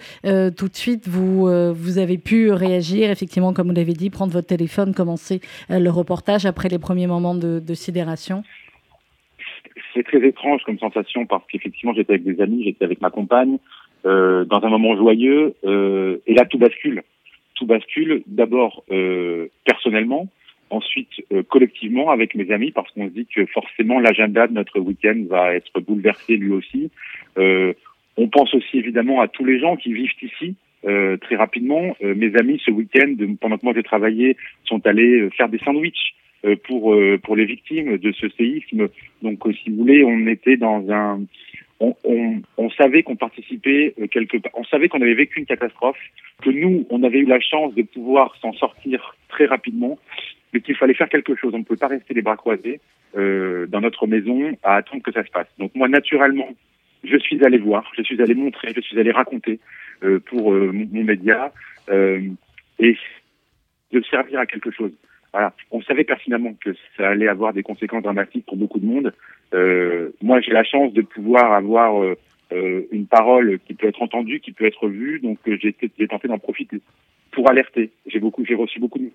tout 0.50 0.68
de 0.68 0.76
suite 0.76 1.08
vous, 1.08 1.48
vous 1.74 1.98
avez 1.98 2.18
pu 2.18 2.52
réagir, 2.52 3.10
effectivement, 3.10 3.52
comme 3.52 3.68
vous 3.68 3.74
l'avez 3.74 3.94
dit, 3.94 4.10
prendre 4.10 4.32
votre 4.32 4.48
téléphone, 4.48 4.94
commencer 4.94 5.40
le 5.68 5.88
reportage 5.90 6.46
après 6.46 6.68
les 6.68 6.78
premiers 6.78 7.06
moments 7.06 7.34
de, 7.34 7.58
de 7.58 7.74
sidération? 7.74 8.44
C'est 9.92 10.04
très 10.04 10.26
étrange 10.26 10.62
comme 10.64 10.78
sensation 10.78 11.26
parce 11.26 11.44
qu'effectivement 11.46 11.94
j'étais 11.94 12.14
avec 12.14 12.24
des 12.24 12.40
amis, 12.40 12.64
j'étais 12.64 12.84
avec 12.84 13.00
ma 13.00 13.10
compagne, 13.10 13.58
euh, 14.06 14.44
dans 14.44 14.62
un 14.62 14.68
moment 14.68 14.96
joyeux, 14.96 15.54
euh, 15.64 16.18
et 16.26 16.34
là 16.34 16.44
tout 16.44 16.58
bascule. 16.58 17.02
Tout 17.54 17.66
bascule 17.66 18.22
d'abord 18.26 18.84
euh, 18.90 19.48
personnellement, 19.64 20.28
ensuite 20.70 21.08
euh, 21.32 21.42
collectivement 21.42 22.10
avec 22.10 22.34
mes 22.34 22.50
amis 22.50 22.72
parce 22.72 22.90
qu'on 22.92 23.08
se 23.08 23.12
dit 23.12 23.26
que 23.26 23.46
forcément 23.46 24.00
l'agenda 24.00 24.46
de 24.46 24.52
notre 24.52 24.80
week-end 24.80 25.22
va 25.28 25.54
être 25.54 25.80
bouleversé 25.80 26.36
lui 26.36 26.52
aussi. 26.52 26.90
Euh, 27.38 27.72
on 28.16 28.28
pense 28.28 28.54
aussi 28.54 28.78
évidemment 28.78 29.20
à 29.20 29.28
tous 29.28 29.44
les 29.44 29.58
gens 29.58 29.76
qui 29.76 29.92
vivent 29.92 30.12
ici. 30.22 30.54
très 30.84 31.36
rapidement, 31.36 31.96
mes 32.00 32.36
amis 32.36 32.60
ce 32.64 32.70
week-end, 32.70 33.14
pendant 33.40 33.56
que 33.58 33.64
moi 33.64 33.72
j'ai 33.74 33.82
travaillé, 33.82 34.36
sont 34.64 34.86
allés 34.86 35.28
faire 35.36 35.48
des 35.48 35.58
sandwichs 35.58 36.14
euh, 36.14 36.23
pour 36.66 36.94
euh, 36.94 37.18
pour 37.18 37.36
les 37.36 37.44
victimes 37.44 37.98
de 37.98 38.12
ce 38.12 38.28
séisme. 38.30 38.88
Donc, 39.22 39.46
euh, 39.46 39.52
si 39.52 39.70
vous 39.70 39.76
voulez, 39.76 40.04
on 40.04 40.26
était 40.26 40.56
dans 40.56 40.84
un, 40.90 41.22
on, 41.80 41.94
on, 42.04 42.42
on 42.56 42.70
savait 42.70 43.02
qu'on 43.02 43.16
participait 43.16 43.94
quelque 44.10 44.38
on 44.54 44.64
savait 44.64 44.88
qu'on 44.88 45.00
avait 45.00 45.14
vécu 45.14 45.40
une 45.40 45.46
catastrophe, 45.46 45.98
que 46.42 46.50
nous, 46.50 46.86
on 46.90 47.02
avait 47.02 47.18
eu 47.18 47.26
la 47.26 47.40
chance 47.40 47.74
de 47.74 47.82
pouvoir 47.82 48.36
s'en 48.40 48.52
sortir 48.52 49.16
très 49.28 49.46
rapidement, 49.46 49.98
mais 50.52 50.60
qu'il 50.60 50.76
fallait 50.76 50.94
faire 50.94 51.08
quelque 51.08 51.34
chose. 51.34 51.54
On 51.54 51.58
ne 51.58 51.64
peut 51.64 51.76
pas 51.76 51.88
rester 51.88 52.14
les 52.14 52.22
bras 52.22 52.36
croisés 52.36 52.80
euh, 53.16 53.66
dans 53.66 53.80
notre 53.80 54.06
maison 54.06 54.56
à 54.62 54.76
attendre 54.76 55.02
que 55.02 55.12
ça 55.12 55.24
se 55.24 55.30
passe. 55.30 55.46
Donc 55.58 55.72
moi, 55.74 55.88
naturellement, 55.88 56.48
je 57.04 57.16
suis 57.18 57.44
allé 57.44 57.58
voir, 57.58 57.90
je 57.96 58.02
suis 58.02 58.20
allé 58.20 58.34
montrer, 58.34 58.72
je 58.74 58.80
suis 58.80 58.98
allé 58.98 59.12
raconter 59.12 59.60
euh, 60.02 60.18
pour 60.18 60.52
euh, 60.52 60.72
mon, 60.72 60.86
mon, 60.90 61.04
média 61.04 61.52
et 62.80 62.96
de 63.92 64.02
servir 64.10 64.40
à 64.40 64.46
quelque 64.46 64.70
chose. 64.72 64.92
Voilà. 65.34 65.52
On 65.72 65.82
savait 65.82 66.04
pertinemment 66.04 66.54
que 66.64 66.76
ça 66.96 67.08
allait 67.08 67.26
avoir 67.26 67.52
des 67.52 67.64
conséquences 67.64 68.04
dramatiques 68.04 68.46
pour 68.46 68.56
beaucoup 68.56 68.78
de 68.78 68.86
monde. 68.86 69.12
Euh, 69.52 70.10
moi, 70.22 70.40
j'ai 70.40 70.52
la 70.52 70.62
chance 70.62 70.92
de 70.92 71.02
pouvoir 71.02 71.52
avoir 71.52 72.00
euh, 72.00 72.14
euh, 72.52 72.82
une 72.92 73.08
parole 73.08 73.58
qui 73.66 73.74
peut 73.74 73.88
être 73.88 74.00
entendue, 74.00 74.38
qui 74.38 74.52
peut 74.52 74.64
être 74.64 74.86
vue, 74.86 75.18
donc 75.18 75.38
euh, 75.48 75.58
j'ai 75.60 76.06
tenté 76.06 76.28
d'en 76.28 76.38
profiter 76.38 76.80
pour 77.32 77.50
alerter. 77.50 77.90
J'ai 78.06 78.20
beaucoup, 78.20 78.44
j'ai 78.44 78.54
reçu 78.54 78.78
beaucoup 78.78 79.00
de 79.00 79.10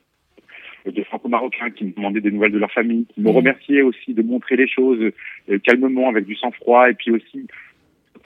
de 0.86 1.04
franco-marocains 1.04 1.72
qui 1.72 1.84
me 1.86 1.92
demandaient 1.92 2.22
des 2.22 2.32
nouvelles 2.32 2.54
de 2.54 2.58
leur 2.58 2.72
famille, 2.72 3.06
qui 3.14 3.22
me 3.22 3.30
remerciaient 3.30 3.82
aussi 3.82 4.14
de 4.14 4.22
montrer 4.22 4.56
les 4.56 4.68
choses 4.68 5.12
euh, 5.50 5.60
calmement, 5.60 6.10
avec 6.10 6.26
du 6.26 6.36
sang-froid, 6.36 6.90
et 6.90 6.94
puis 6.96 7.12
aussi 7.12 7.48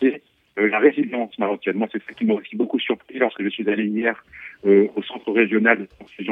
euh, 0.04 0.18
la 0.56 0.80
résilience 0.80 1.38
marocaine. 1.38 1.78
Moi, 1.78 1.88
c'est 1.92 2.02
ça 2.04 2.14
qui 2.14 2.26
m'a 2.26 2.36
aussi 2.36 2.56
beaucoup 2.56 2.80
surpris 2.80 3.20
lorsque 3.20 3.44
je 3.44 3.50
suis 3.50 3.68
allé 3.70 3.86
hier 3.86 4.24
euh, 4.66 4.88
au 4.96 5.04
centre 5.04 5.32
régional 5.32 5.80
de 5.80 5.88
quand 6.00 6.06
je 6.18 6.24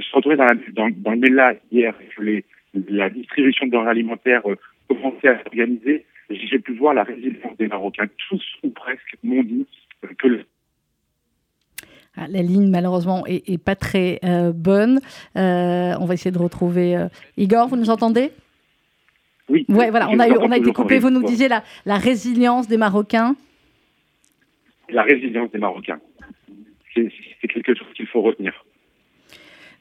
suis 0.00 0.16
retrouvé 0.16 0.36
dans, 0.36 0.44
la, 0.44 0.54
dans, 0.72 0.90
dans 0.90 1.10
le 1.12 1.18
MELA 1.18 1.54
hier 1.70 1.94
et 2.00 2.14
que 2.14 2.22
les, 2.22 2.44
la 2.88 3.10
distribution 3.10 3.66
de 3.66 3.72
denrées 3.72 3.90
alimentaires 3.90 4.42
euh, 4.48 4.56
commençait 4.88 5.28
à 5.28 5.42
s'organiser, 5.42 6.04
j'ai 6.28 6.58
pu 6.58 6.74
voir 6.74 6.94
la 6.94 7.04
résilience 7.04 7.56
des 7.56 7.68
Marocains. 7.68 8.06
Tous 8.28 8.44
ou 8.62 8.70
presque 8.70 9.16
m'ont 9.22 9.42
dit 9.42 9.66
euh, 10.04 10.08
que 10.18 10.28
le 10.28 10.44
ah, 12.18 12.26
la 12.28 12.40
ligne, 12.40 12.70
malheureusement, 12.70 13.26
est, 13.26 13.46
est 13.46 13.62
pas 13.62 13.76
très 13.76 14.18
euh, 14.24 14.50
bonne. 14.50 15.00
Euh, 15.36 15.92
on 16.00 16.06
va 16.06 16.14
essayer 16.14 16.30
de 16.30 16.38
retrouver. 16.38 16.96
Euh... 16.96 17.08
Igor, 17.36 17.68
vous 17.68 17.76
nous 17.76 17.90
entendez? 17.90 18.30
Oui. 19.50 19.66
Ouais, 19.68 19.90
voilà, 19.90 20.08
on 20.08 20.18
a, 20.18 20.26
eu, 20.26 20.32
on 20.40 20.50
a 20.50 20.56
été 20.56 20.72
coupé. 20.72 20.98
Vous 20.98 21.10
nous 21.10 21.22
disiez 21.22 21.48
la, 21.48 21.62
la 21.84 21.98
résilience 21.98 22.68
des 22.68 22.78
Marocains? 22.78 23.36
La 24.88 25.02
résilience 25.02 25.50
des 25.50 25.58
Marocains. 25.58 26.00
C'est 26.94 27.48
quelque 27.48 27.74
chose 27.74 27.92
qu'il 27.94 28.06
faut 28.06 28.22
retenir. 28.22 28.64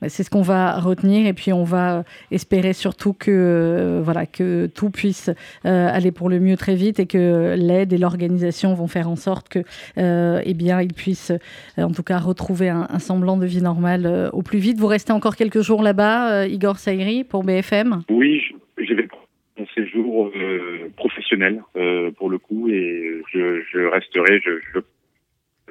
Bah, 0.05 0.09
c'est 0.09 0.21
ce 0.21 0.29
qu'on 0.29 0.43
va 0.43 0.79
retenir 0.79 1.25
et 1.25 1.33
puis 1.33 1.51
on 1.51 1.63
va 1.63 2.03
espérer 2.29 2.73
surtout 2.73 3.13
que, 3.13 3.31
euh, 3.31 4.01
voilà, 4.03 4.27
que 4.27 4.67
tout 4.67 4.91
puisse 4.91 5.29
euh, 5.65 5.87
aller 5.91 6.11
pour 6.11 6.29
le 6.29 6.39
mieux 6.39 6.57
très 6.57 6.75
vite 6.75 6.99
et 6.99 7.07
que 7.07 7.55
l'aide 7.57 7.91
et 7.91 7.97
l'organisation 7.97 8.75
vont 8.75 8.87
faire 8.87 9.09
en 9.09 9.15
sorte 9.15 9.49
que, 9.49 9.59
euh, 9.97 10.41
eh 10.45 10.53
bien, 10.53 10.79
ils 10.81 10.93
puissent 10.93 11.33
en 11.77 11.91
tout 11.91 12.03
cas 12.03 12.19
retrouver 12.19 12.69
un, 12.69 12.99
semblant 12.99 13.37
de 13.37 13.47
vie 13.47 13.63
normale 13.63 14.05
euh, 14.05 14.29
au 14.31 14.43
plus 14.43 14.59
vite. 14.59 14.77
Vous 14.77 14.87
restez 14.87 15.11
encore 15.11 15.35
quelques 15.35 15.61
jours 15.61 15.81
là-bas, 15.81 16.45
Igor 16.45 16.77
Saïri, 16.77 17.23
pour 17.23 17.43
BFM 17.43 18.01
Oui, 18.09 18.43
je, 18.77 18.83
je 18.83 18.93
vais 18.93 19.07
prendre 19.07 19.25
un 19.59 19.65
séjour 19.73 20.31
professionnel 20.97 21.61
pour 22.17 22.29
le 22.29 22.37
coup 22.37 22.69
et 22.69 23.21
je, 23.33 23.87
resterai 23.87 24.39
je, 24.43 24.79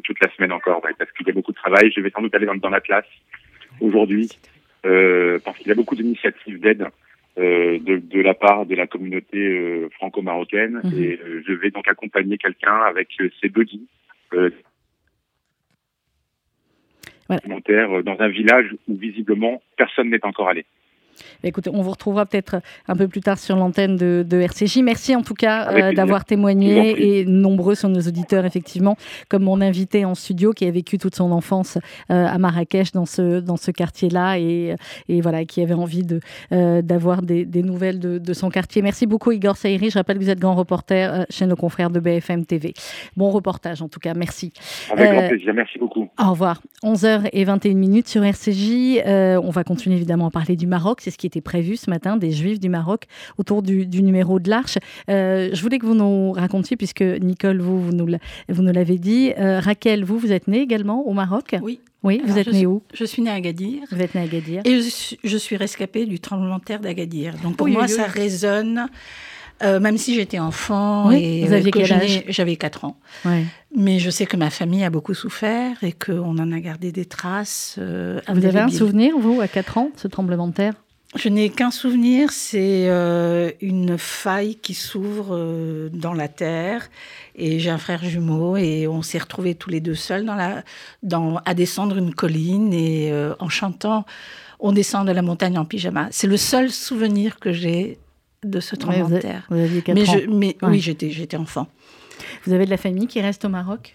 toute 0.03 0.17
la 0.21 0.31
semaine 0.35 0.53
encore 0.53 0.81
parce 0.99 1.13
qu'il 1.13 1.27
y 1.27 1.31
a 1.31 1.35
beaucoup 1.35 1.53
de 1.53 1.57
travail. 1.57 1.93
Je 1.95 2.01
vais 2.01 2.11
sans 2.11 2.23
doute 2.23 2.35
aller 2.35 2.47
dans, 2.47 2.57
dans 2.57 2.71
la 2.71 2.81
classe 2.81 3.07
aujourd'hui 3.81 4.29
parce 5.45 5.59
qu'il 5.59 5.69
y 5.69 5.73
a 5.73 5.75
beaucoup 5.75 5.97
d'initiatives 5.97 6.61
d'aide 6.61 6.87
euh, 7.37 7.81
de, 7.81 7.97
de, 7.97 8.21
la 8.21 8.33
part 8.33 8.65
de 8.65 8.77
la 8.77 8.87
communauté 8.87 9.39
euh, 9.39 9.89
franco-marocaine 9.97 10.81
mhm. 10.85 11.03
et 11.03 11.19
euh, 11.21 11.43
je 11.45 11.53
vais 11.53 11.73
donc 11.73 11.89
accompagner 11.89 12.39
quelqu'un 12.39 12.77
avec 12.83 13.09
ses 13.41 13.49
buddies 13.49 13.89
voilà. 14.31 14.53
dans 18.03 18.21
un 18.21 18.29
village 18.29 18.73
où 18.87 18.95
visiblement 18.95 19.61
personne 19.77 20.11
n'est 20.11 20.25
encore 20.25 20.49
allé. 20.49 20.65
Écoutez, 21.45 21.71
on 21.73 21.83
vous 21.83 21.91
retrouvera 21.91 22.27
peut-être 22.27 22.57
un 22.89 22.97
peu 22.97 23.07
plus 23.09 23.21
tard 23.21 23.39
sur 23.39 23.57
l'antenne 23.57 23.97
de, 23.97 24.25
RCJ. 24.35 24.79
Merci 24.79 25.15
en 25.15 25.23
tout 25.23 25.35
cas 25.35 25.71
euh, 25.71 25.93
d'avoir 25.93 26.25
témoigné 26.25 27.19
et 27.19 27.25
nombreux 27.25 27.75
sont 27.75 27.89
nos 27.89 28.01
auditeurs, 28.01 28.45
effectivement, 28.45 28.97
comme 29.29 29.45
mon 29.45 29.61
invité 29.61 30.05
en 30.05 30.15
studio 30.15 30.53
qui 30.53 30.67
a 30.67 30.71
vécu 30.71 30.99
toute 30.99 31.15
son 31.15 31.31
enfance 31.31 31.79
euh, 32.11 32.27
à 32.27 32.37
Marrakech 32.39 32.93
dans 32.93 33.07
ce, 33.07 33.41
dans 33.41 33.57
ce 33.57 33.71
quartier-là 33.71 34.39
et, 34.39 34.75
et, 35.09 35.21
voilà, 35.21 35.45
qui 35.45 35.63
avait 35.63 35.75
envie 35.75 36.03
de, 36.03 36.21
euh, 36.53 36.83
d'avoir 36.83 37.23
des, 37.23 37.45
des, 37.45 37.63
nouvelles 37.63 38.01
de, 38.01 38.19
de, 38.19 38.33
son 38.33 38.51
quartier. 38.51 38.83
Merci 38.83 39.07
beaucoup, 39.07 39.31
Igor 39.33 39.57
Saïri. 39.57 39.91
Je 39.91 39.99
rappelle 39.99 40.19
que 40.19 40.25
vous 40.25 40.31
êtes 40.31 40.41
grand 40.41 40.55
reporter 40.55 41.27
chez 41.31 41.47
nos 41.47 41.57
confrères 41.57 41.91
de 41.91 42.01
BFM 42.01 42.45
TV. 42.45 42.75
Bon 43.17 43.31
reportage 43.31 43.83
en 43.83 43.89
tout 43.89 44.01
cas, 44.01 44.15
merci. 44.15 44.53
Avec 44.91 45.11
grand 45.11 45.29
plaisir, 45.29 45.55
merci 45.55 45.79
beaucoup. 45.79 46.09
Au 46.19 46.31
revoir. 46.31 46.61
11h21 46.83 47.75
minutes 47.75 48.09
sur 48.09 48.25
RCJ. 48.25 49.01
on 49.07 49.51
va 49.51 49.65
continuer 49.65 49.97
évidemment 49.97 50.27
à 50.27 50.31
parler 50.31 50.57
du 50.57 50.67
Maroc 50.67 51.01
c'est 51.01 51.11
ce 51.11 51.19
qui 51.19 51.27
prévu 51.41 51.77
ce 51.77 51.91
matin, 51.91 52.17
des 52.17 52.31
Juifs 52.31 52.61
du 52.61 52.69
Maroc 52.69 53.05
autour 53.39 53.63
du, 53.63 53.87
numéro 54.03 54.39
de 54.39 54.51
l'Arche. 54.51 54.79
Euh, 55.09 55.51
je 55.53 55.63
voulais 55.63 55.79
que 55.79 55.87
vous 55.87 55.95
nous 55.95 56.33
racontiez, 56.33 56.77
puisque 56.77 57.03
Nicole, 57.03 57.61
vous, 57.61 57.81
vous 57.81 57.93
nous, 57.93 58.73
l'avez 58.73 58.99
dit. 58.99 59.33
Euh, 59.39 59.61
Raquel, 59.61 60.05
vous, 60.05 60.19
vous 60.19 60.33
êtes 60.33 60.49
née 60.49 60.61
également 60.61 61.07
au 61.07 61.13
Maroc? 61.13 61.57
Oui. 61.63 61.81
Oui, 62.03 62.21
vous 62.27 62.39
êtes 62.39 62.53
née 62.53 62.67
où? 62.67 62.83
Je 62.93 63.05
suis 63.05 63.23
née 63.23 63.31
à 63.31 63.35
Agadir. 63.35 63.83
Vous 63.91 64.01
êtes 64.01 64.15
née 64.15 64.21
à 64.21 64.25
Agadir. 64.25 64.61
Et 64.67 64.81
je, 65.25 65.37
suis 65.39 65.57
rescapée 65.57 66.05
du 66.05 66.21
tremblement 66.21 66.59
de 66.59 66.63
terre 66.63 66.81
d'Agadir. 66.81 67.35
Donc 67.43 67.57
pour 67.57 67.67
moi, 67.67 67.89
ça 67.89 68.05
résonne. 68.05 68.89
Euh, 69.63 69.79
même 69.79 69.97
si 69.97 70.15
j'étais 70.15 70.41
enfant 70.41 71.13
et 71.13 71.45
vous 71.47 71.53
aviez 71.53 71.93
âge? 71.93 72.25
J'avais 72.29 72.57
4 72.57 72.85
ans. 72.85 72.97
Mais 73.75 73.99
je 73.99 74.11
sais 74.11 74.27
que 74.27 74.37
ma 74.37 74.51
famille 74.51 74.85
a 74.85 74.91
beaucoup 74.91 75.15
souffert 75.15 75.77
et 75.83 75.93
qu'on 75.93 76.39
en 76.39 76.53
a 76.53 76.61
gardé 76.61 76.93
des 76.93 77.07
traces. 77.07 77.79
vous 77.79 78.45
avez 78.45 78.61
un 78.61 78.69
souvenir, 78.69 79.17
vous, 79.19 79.41
à 79.41 79.49
4 79.49 79.79
ans, 79.79 79.91
ce 79.97 80.09
tremblement 80.09 80.49
de 80.49 80.53
terre? 80.53 80.75
Je 81.15 81.29
n'ai 81.29 81.49
qu'un 81.51 81.71
souvenir, 81.71 82.31
c'est 82.31 82.89
euh, 82.89 83.51
une 83.61 83.99
faille 83.99 84.57
qui 84.57 84.75
s'ouvre 84.75 85.29
euh, 85.31 85.89
dans 85.93 86.13
la 86.13 86.29
terre. 86.29 86.89
Et 87.37 87.59
j'ai 87.61 87.71
un 87.71 87.79
frère 87.79 88.05
jumeau 88.05 88.57
et 88.57 88.87
on 88.89 89.03
s'est 89.03 89.19
retrouvés 89.19 89.55
tous 89.55 89.71
les 89.71 89.81
deux 89.81 89.95
seuls 89.95 90.25
dans 90.25 90.35
la, 90.35 90.65
dans, 91.03 91.37
à 91.45 91.55
descendre 91.55 91.97
une 91.99 92.15
colline 92.15 92.73
et 92.73 93.13
euh, 93.13 93.35
en 93.39 93.49
chantant, 93.49 94.05
on 94.61 94.73
descend 94.73 95.07
de 95.07 95.13
la 95.13 95.23
montagne 95.23 95.59
en 95.59 95.65
pyjama. 95.65 96.09
C'est 96.11 96.27
le 96.27 96.37
seul 96.37 96.71
souvenir 96.71 97.39
que 97.39 97.53
j'ai 97.53 97.99
de 98.43 98.61
ce 98.61 98.77
tremblement 98.77 99.09
de 99.09 99.19
terre. 99.19 99.47
Vous 99.51 99.59
aviez 99.59 99.83
mais 99.89 100.09
ans. 100.09 100.17
mais 100.31 100.57
oui, 100.63 100.81
j'étais, 100.81 101.11
j'étais 101.11 101.37
enfant. 101.37 101.69
Vous 102.45 102.53
avez 102.53 102.65
de 102.65 102.71
la 102.71 102.77
famille 102.77 103.07
qui 103.07 103.21
reste 103.21 103.45
au 103.45 103.49
Maroc? 103.49 103.95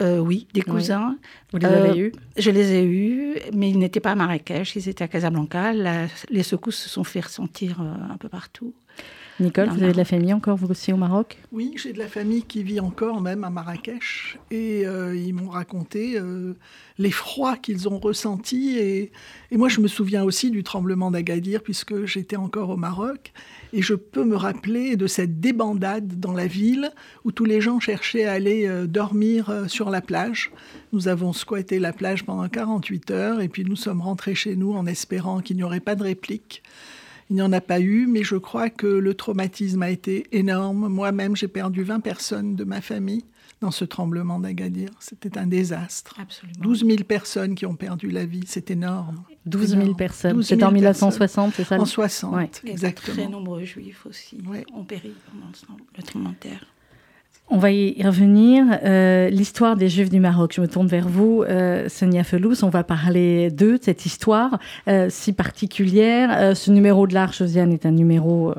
Euh, 0.00 0.18
oui, 0.18 0.46
des 0.54 0.62
cousins. 0.62 1.16
Vous 1.52 1.58
les 1.58 1.66
avez 1.66 1.90
euh, 1.90 2.06
eus? 2.06 2.12
Je 2.36 2.50
les 2.50 2.72
ai 2.72 2.84
eus, 2.84 3.36
mais 3.52 3.70
ils 3.70 3.78
n'étaient 3.78 4.00
pas 4.00 4.12
à 4.12 4.14
Marrakech, 4.14 4.76
ils 4.76 4.88
étaient 4.88 5.04
à 5.04 5.08
Casablanca. 5.08 5.72
les 5.72 6.42
secousses 6.42 6.76
se 6.76 6.88
sont 6.88 7.04
fait 7.04 7.20
ressentir 7.20 7.80
euh, 7.80 8.12
un 8.12 8.16
peu 8.16 8.28
partout. 8.28 8.72
Nicole, 9.38 9.70
vous 9.70 9.82
avez 9.82 9.92
de 9.92 9.96
la 9.96 10.04
famille 10.04 10.34
encore, 10.34 10.58
vous 10.58 10.70
aussi, 10.70 10.92
au 10.92 10.98
Maroc? 10.98 11.38
Oui, 11.50 11.72
j'ai 11.76 11.94
de 11.94 11.98
la 11.98 12.08
famille 12.08 12.42
qui 12.42 12.62
vit 12.62 12.78
encore 12.78 13.22
même 13.22 13.42
à 13.42 13.48
Marrakech. 13.48 14.38
Et 14.50 14.82
ils 14.82 15.32
m'ont 15.32 15.48
raconté 15.48 16.20
l'effroi 16.98 17.56
qu'ils 17.56 17.88
ont 17.88 17.98
ressenti. 17.98 18.76
Et, 18.76 19.12
et, 19.50 19.56
moi, 19.56 19.70
je 19.70 19.80
me 19.80 19.88
souviens 19.88 20.24
aussi 20.24 20.50
du 20.50 20.62
tremblement 20.62 21.10
d'Agadir, 21.10 21.62
puisque 21.62 22.04
j'étais 22.04 22.36
encore 22.36 22.68
au 22.68 22.76
Maroc. 22.76 23.32
Et 23.72 23.82
je 23.82 23.94
peux 23.94 24.24
me 24.24 24.36
rappeler 24.36 24.96
de 24.96 25.06
cette 25.06 25.40
débandade 25.40 26.18
dans 26.18 26.32
la 26.32 26.46
ville 26.46 26.90
où 27.24 27.32
tous 27.32 27.44
les 27.44 27.60
gens 27.60 27.78
cherchaient 27.78 28.24
à 28.24 28.32
aller 28.32 28.66
euh, 28.66 28.86
dormir 28.86 29.50
euh, 29.50 29.68
sur 29.68 29.90
la 29.90 30.00
plage. 30.00 30.50
Nous 30.92 31.08
avons 31.08 31.32
squatté 31.32 31.78
la 31.78 31.92
plage 31.92 32.24
pendant 32.24 32.48
48 32.48 33.10
heures 33.10 33.40
et 33.40 33.48
puis 33.48 33.64
nous 33.64 33.76
sommes 33.76 34.00
rentrés 34.00 34.34
chez 34.34 34.56
nous 34.56 34.72
en 34.72 34.86
espérant 34.86 35.40
qu'il 35.40 35.56
n'y 35.56 35.62
aurait 35.62 35.80
pas 35.80 35.94
de 35.94 36.02
réplique. 36.02 36.62
Il 37.30 37.36
n'y 37.36 37.42
en 37.42 37.52
a 37.52 37.60
pas 37.60 37.78
eu, 37.78 38.06
mais 38.08 38.24
je 38.24 38.34
crois 38.34 38.70
que 38.70 38.88
le 38.88 39.14
traumatisme 39.14 39.82
a 39.82 39.90
été 39.90 40.26
énorme. 40.32 40.88
Moi-même, 40.88 41.36
j'ai 41.36 41.46
perdu 41.46 41.84
20 41.84 42.00
personnes 42.00 42.56
de 42.56 42.64
ma 42.64 42.80
famille 42.80 43.24
dans 43.60 43.70
ce 43.70 43.84
tremblement 43.84 44.40
d'Agadir. 44.40 44.88
C'était 45.00 45.38
un 45.38 45.46
désastre. 45.46 46.16
Absolument. 46.18 46.58
12 46.60 46.84
000 46.86 46.96
personnes 47.04 47.54
qui 47.54 47.66
ont 47.66 47.76
perdu 47.76 48.10
la 48.10 48.24
vie, 48.24 48.44
c'est 48.46 48.70
énorme. 48.70 49.22
12 49.46 49.76
000 49.76 49.94
personnes. 49.94 50.42
C'est 50.42 50.62
en 50.62 50.72
1960, 50.72 51.54
c'est 51.54 51.64
ça 51.64 51.78
En 51.78 51.84
60, 51.84 52.62
exactement. 52.64 53.16
très 53.16 53.28
nombreux 53.28 53.64
juifs 53.64 54.06
aussi 54.06 54.38
ont 54.74 54.84
péri 54.84 55.12
pendant 55.30 55.46
le 55.96 56.02
tremblement 56.02 56.30
de 56.30 56.36
terre. 56.36 56.66
On 57.52 57.58
va 57.58 57.72
y 57.72 58.00
revenir. 58.00 58.64
Euh, 58.84 59.28
l'histoire 59.28 59.74
des 59.74 59.88
Juifs 59.88 60.08
du 60.08 60.20
Maroc. 60.20 60.52
Je 60.54 60.60
me 60.60 60.68
tourne 60.68 60.86
vers 60.86 61.08
vous, 61.08 61.42
euh, 61.42 61.88
Sonia 61.88 62.22
Felous. 62.22 62.62
On 62.62 62.68
va 62.68 62.84
parler 62.84 63.50
d'eux, 63.50 63.76
de 63.76 63.82
cette 63.82 64.06
histoire 64.06 64.60
euh, 64.86 65.08
si 65.10 65.32
particulière. 65.32 66.56
ce 66.56 66.70
numéro 66.70 67.08
de 67.08 67.14
l'Arche, 67.14 67.38
Josiane, 67.38 67.72
est 67.72 67.86
un 67.86 67.90
numéro 67.90 68.54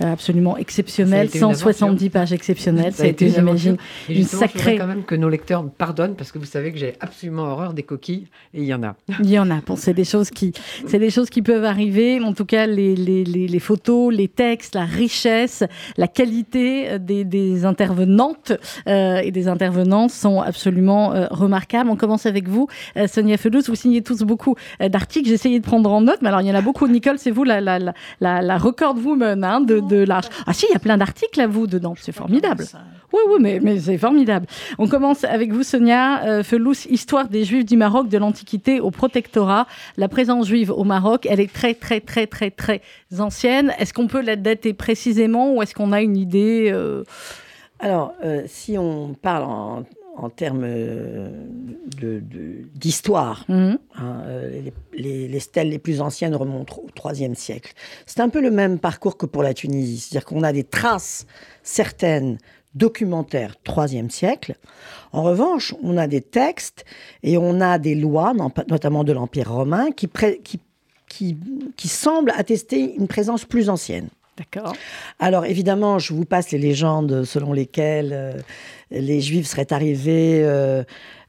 absolument 0.00 0.56
exceptionnel. 0.56 1.30
170 1.30 2.10
pages 2.10 2.32
exceptionnelles. 2.32 2.92
Ça, 2.92 3.04
a 3.04 3.06
été, 3.06 3.30
j'imagine, 3.30 3.76
une 4.08 4.24
sacrée. 4.24 4.74
Je 4.74 4.80
quand 4.80 4.88
même 4.88 5.04
que 5.04 5.14
nos 5.14 5.28
lecteurs 5.28 5.62
me 5.62 5.68
pardonnent 5.68 6.16
parce 6.16 6.32
que 6.32 6.38
vous 6.38 6.44
savez 6.44 6.72
que 6.72 6.78
j'ai 6.78 6.94
absolument 6.98 7.44
horreur 7.44 7.72
des 7.72 7.84
coquilles 7.84 8.26
et 8.52 8.62
il 8.62 8.64
y 8.64 8.74
en 8.74 8.82
a. 8.82 8.96
Il 9.20 9.30
y 9.30 9.38
en 9.38 9.48
a. 9.52 9.60
Bon, 9.64 9.76
c'est 9.76 9.94
des 9.94 10.04
choses 10.04 10.30
qui, 10.30 10.52
c'est 10.88 10.98
des 10.98 11.10
choses 11.10 11.30
qui 11.30 11.42
peuvent 11.42 11.64
arriver. 11.64 12.20
En 12.20 12.32
tout 12.32 12.46
cas, 12.46 12.66
les, 12.66 12.96
les, 12.96 13.22
les, 13.24 13.58
photos, 13.60 14.12
les 14.12 14.28
textes, 14.28 14.74
la 14.74 14.86
richesse, 14.86 15.62
la 15.96 16.08
qualité 16.08 16.98
des, 16.98 17.24
des 17.24 17.64
intervenants 17.64 18.23
euh, 18.88 19.18
et 19.18 19.30
des 19.30 19.48
intervenants 19.48 20.08
sont 20.08 20.40
absolument 20.40 21.12
euh, 21.12 21.26
remarquables. 21.30 21.90
On 21.90 21.96
commence 21.96 22.26
avec 22.26 22.48
vous, 22.48 22.68
euh, 22.96 23.06
Sonia 23.06 23.36
Felous. 23.36 23.62
Vous 23.66 23.74
signez 23.74 24.02
tous 24.02 24.22
beaucoup 24.22 24.56
d'articles. 24.80 25.28
J'ai 25.28 25.34
essayé 25.34 25.58
de 25.58 25.64
prendre 25.64 25.90
en 25.92 26.00
note, 26.00 26.18
mais 26.22 26.28
alors 26.28 26.40
il 26.40 26.46
y 26.46 26.50
en 26.50 26.54
a 26.54 26.62
beaucoup. 26.62 26.86
Nicole, 26.88 27.18
c'est 27.18 27.30
vous 27.30 27.44
la, 27.44 27.60
la, 27.60 27.78
la, 27.78 27.92
la, 28.42 28.58
record 28.58 28.96
woman 28.96 29.42
hein, 29.44 29.60
de, 29.60 29.80
de 29.80 29.96
l'âge. 30.04 30.24
Ah 30.46 30.52
si, 30.52 30.66
il 30.68 30.72
y 30.72 30.76
a 30.76 30.78
plein 30.78 30.96
d'articles 30.96 31.40
à 31.40 31.46
vous 31.46 31.66
dedans. 31.66 31.94
C'est 31.98 32.12
formidable. 32.12 32.64
Oui, 33.12 33.20
oui, 33.28 33.38
mais, 33.40 33.60
mais 33.62 33.78
c'est 33.78 33.98
formidable. 33.98 34.46
On 34.78 34.88
commence 34.88 35.24
avec 35.24 35.52
vous, 35.52 35.62
Sonia 35.62 36.42
Felous, 36.42 36.86
Histoire 36.88 37.28
des 37.28 37.44
Juifs 37.44 37.64
du 37.64 37.76
Maroc 37.76 38.08
de 38.08 38.18
l'Antiquité 38.18 38.80
au 38.80 38.90
Protectorat. 38.90 39.66
La 39.96 40.08
présence 40.08 40.48
juive 40.48 40.72
au 40.72 40.84
Maroc, 40.84 41.26
elle 41.30 41.40
est 41.40 41.52
très, 41.52 41.74
très, 41.74 42.00
très, 42.00 42.26
très, 42.26 42.50
très 42.50 42.82
ancienne. 43.18 43.72
Est-ce 43.78 43.92
qu'on 43.94 44.08
peut 44.08 44.22
la 44.22 44.36
dater 44.36 44.72
précisément 44.74 45.54
ou 45.54 45.62
est-ce 45.62 45.74
qu'on 45.74 45.92
a 45.92 46.02
une 46.02 46.16
idée 46.16 46.72
alors, 47.84 48.14
euh, 48.24 48.44
si 48.46 48.78
on 48.78 49.12
parle 49.12 49.42
en, 50.16 50.30
termes 50.30 50.64
euh, 50.64 51.28
d'histoire, 52.74 53.44
mhm. 53.50 53.78
hein, 53.96 54.22
euh, 54.24 54.70
les, 54.94 55.38
stèles 55.38 55.68
les 55.68 55.78
plus 55.78 56.00
anciennes 56.00 56.34
remontent 56.34 56.80
au 56.80 57.10
IIIe 57.10 57.36
siècle. 57.36 57.74
C'est 58.06 58.20
un 58.20 58.30
peu 58.30 58.40
le 58.40 58.50
même 58.50 58.78
parcours 58.78 59.18
que 59.18 59.26
pour 59.26 59.42
la 59.42 59.52
Tunisie, 59.52 59.98
c'est-à-dire 59.98 60.24
qu'on 60.24 60.42
a 60.42 60.54
des 60.54 60.64
traces 60.64 61.26
certaines 61.62 62.38
documentaires 62.74 63.54
IIIe 63.68 64.10
siècle. 64.10 64.56
En 65.12 65.22
revanche, 65.22 65.74
on 65.82 65.98
a 65.98 66.06
des 66.06 66.22
textes 66.22 66.86
et 67.22 67.36
on 67.36 67.60
a 67.60 67.78
des 67.78 67.94
lois, 67.94 68.32
notamment 68.66 69.04
de 69.04 69.12
l'Empire 69.12 69.52
romain, 69.52 69.90
qui, 69.90 70.08
qui, 71.06 71.36
qui 71.76 71.88
semblent 71.88 72.32
attester 72.34 72.94
une 72.94 73.08
présence 73.08 73.44
plus 73.44 73.68
ancienne. 73.68 74.08
D'accord. 74.36 74.74
Alors 75.20 75.44
évidemment, 75.44 75.98
je 75.98 76.12
vous 76.12 76.24
passe 76.24 76.50
les 76.50 76.58
légendes 76.58 77.24
selon 77.24 77.52
lesquelles 77.52 78.10
euh, 78.12 78.32
les 78.90 79.20
Juifs 79.20 79.46
seraient 79.46 79.72
arrivés 79.72 80.42
euh, 80.42 80.82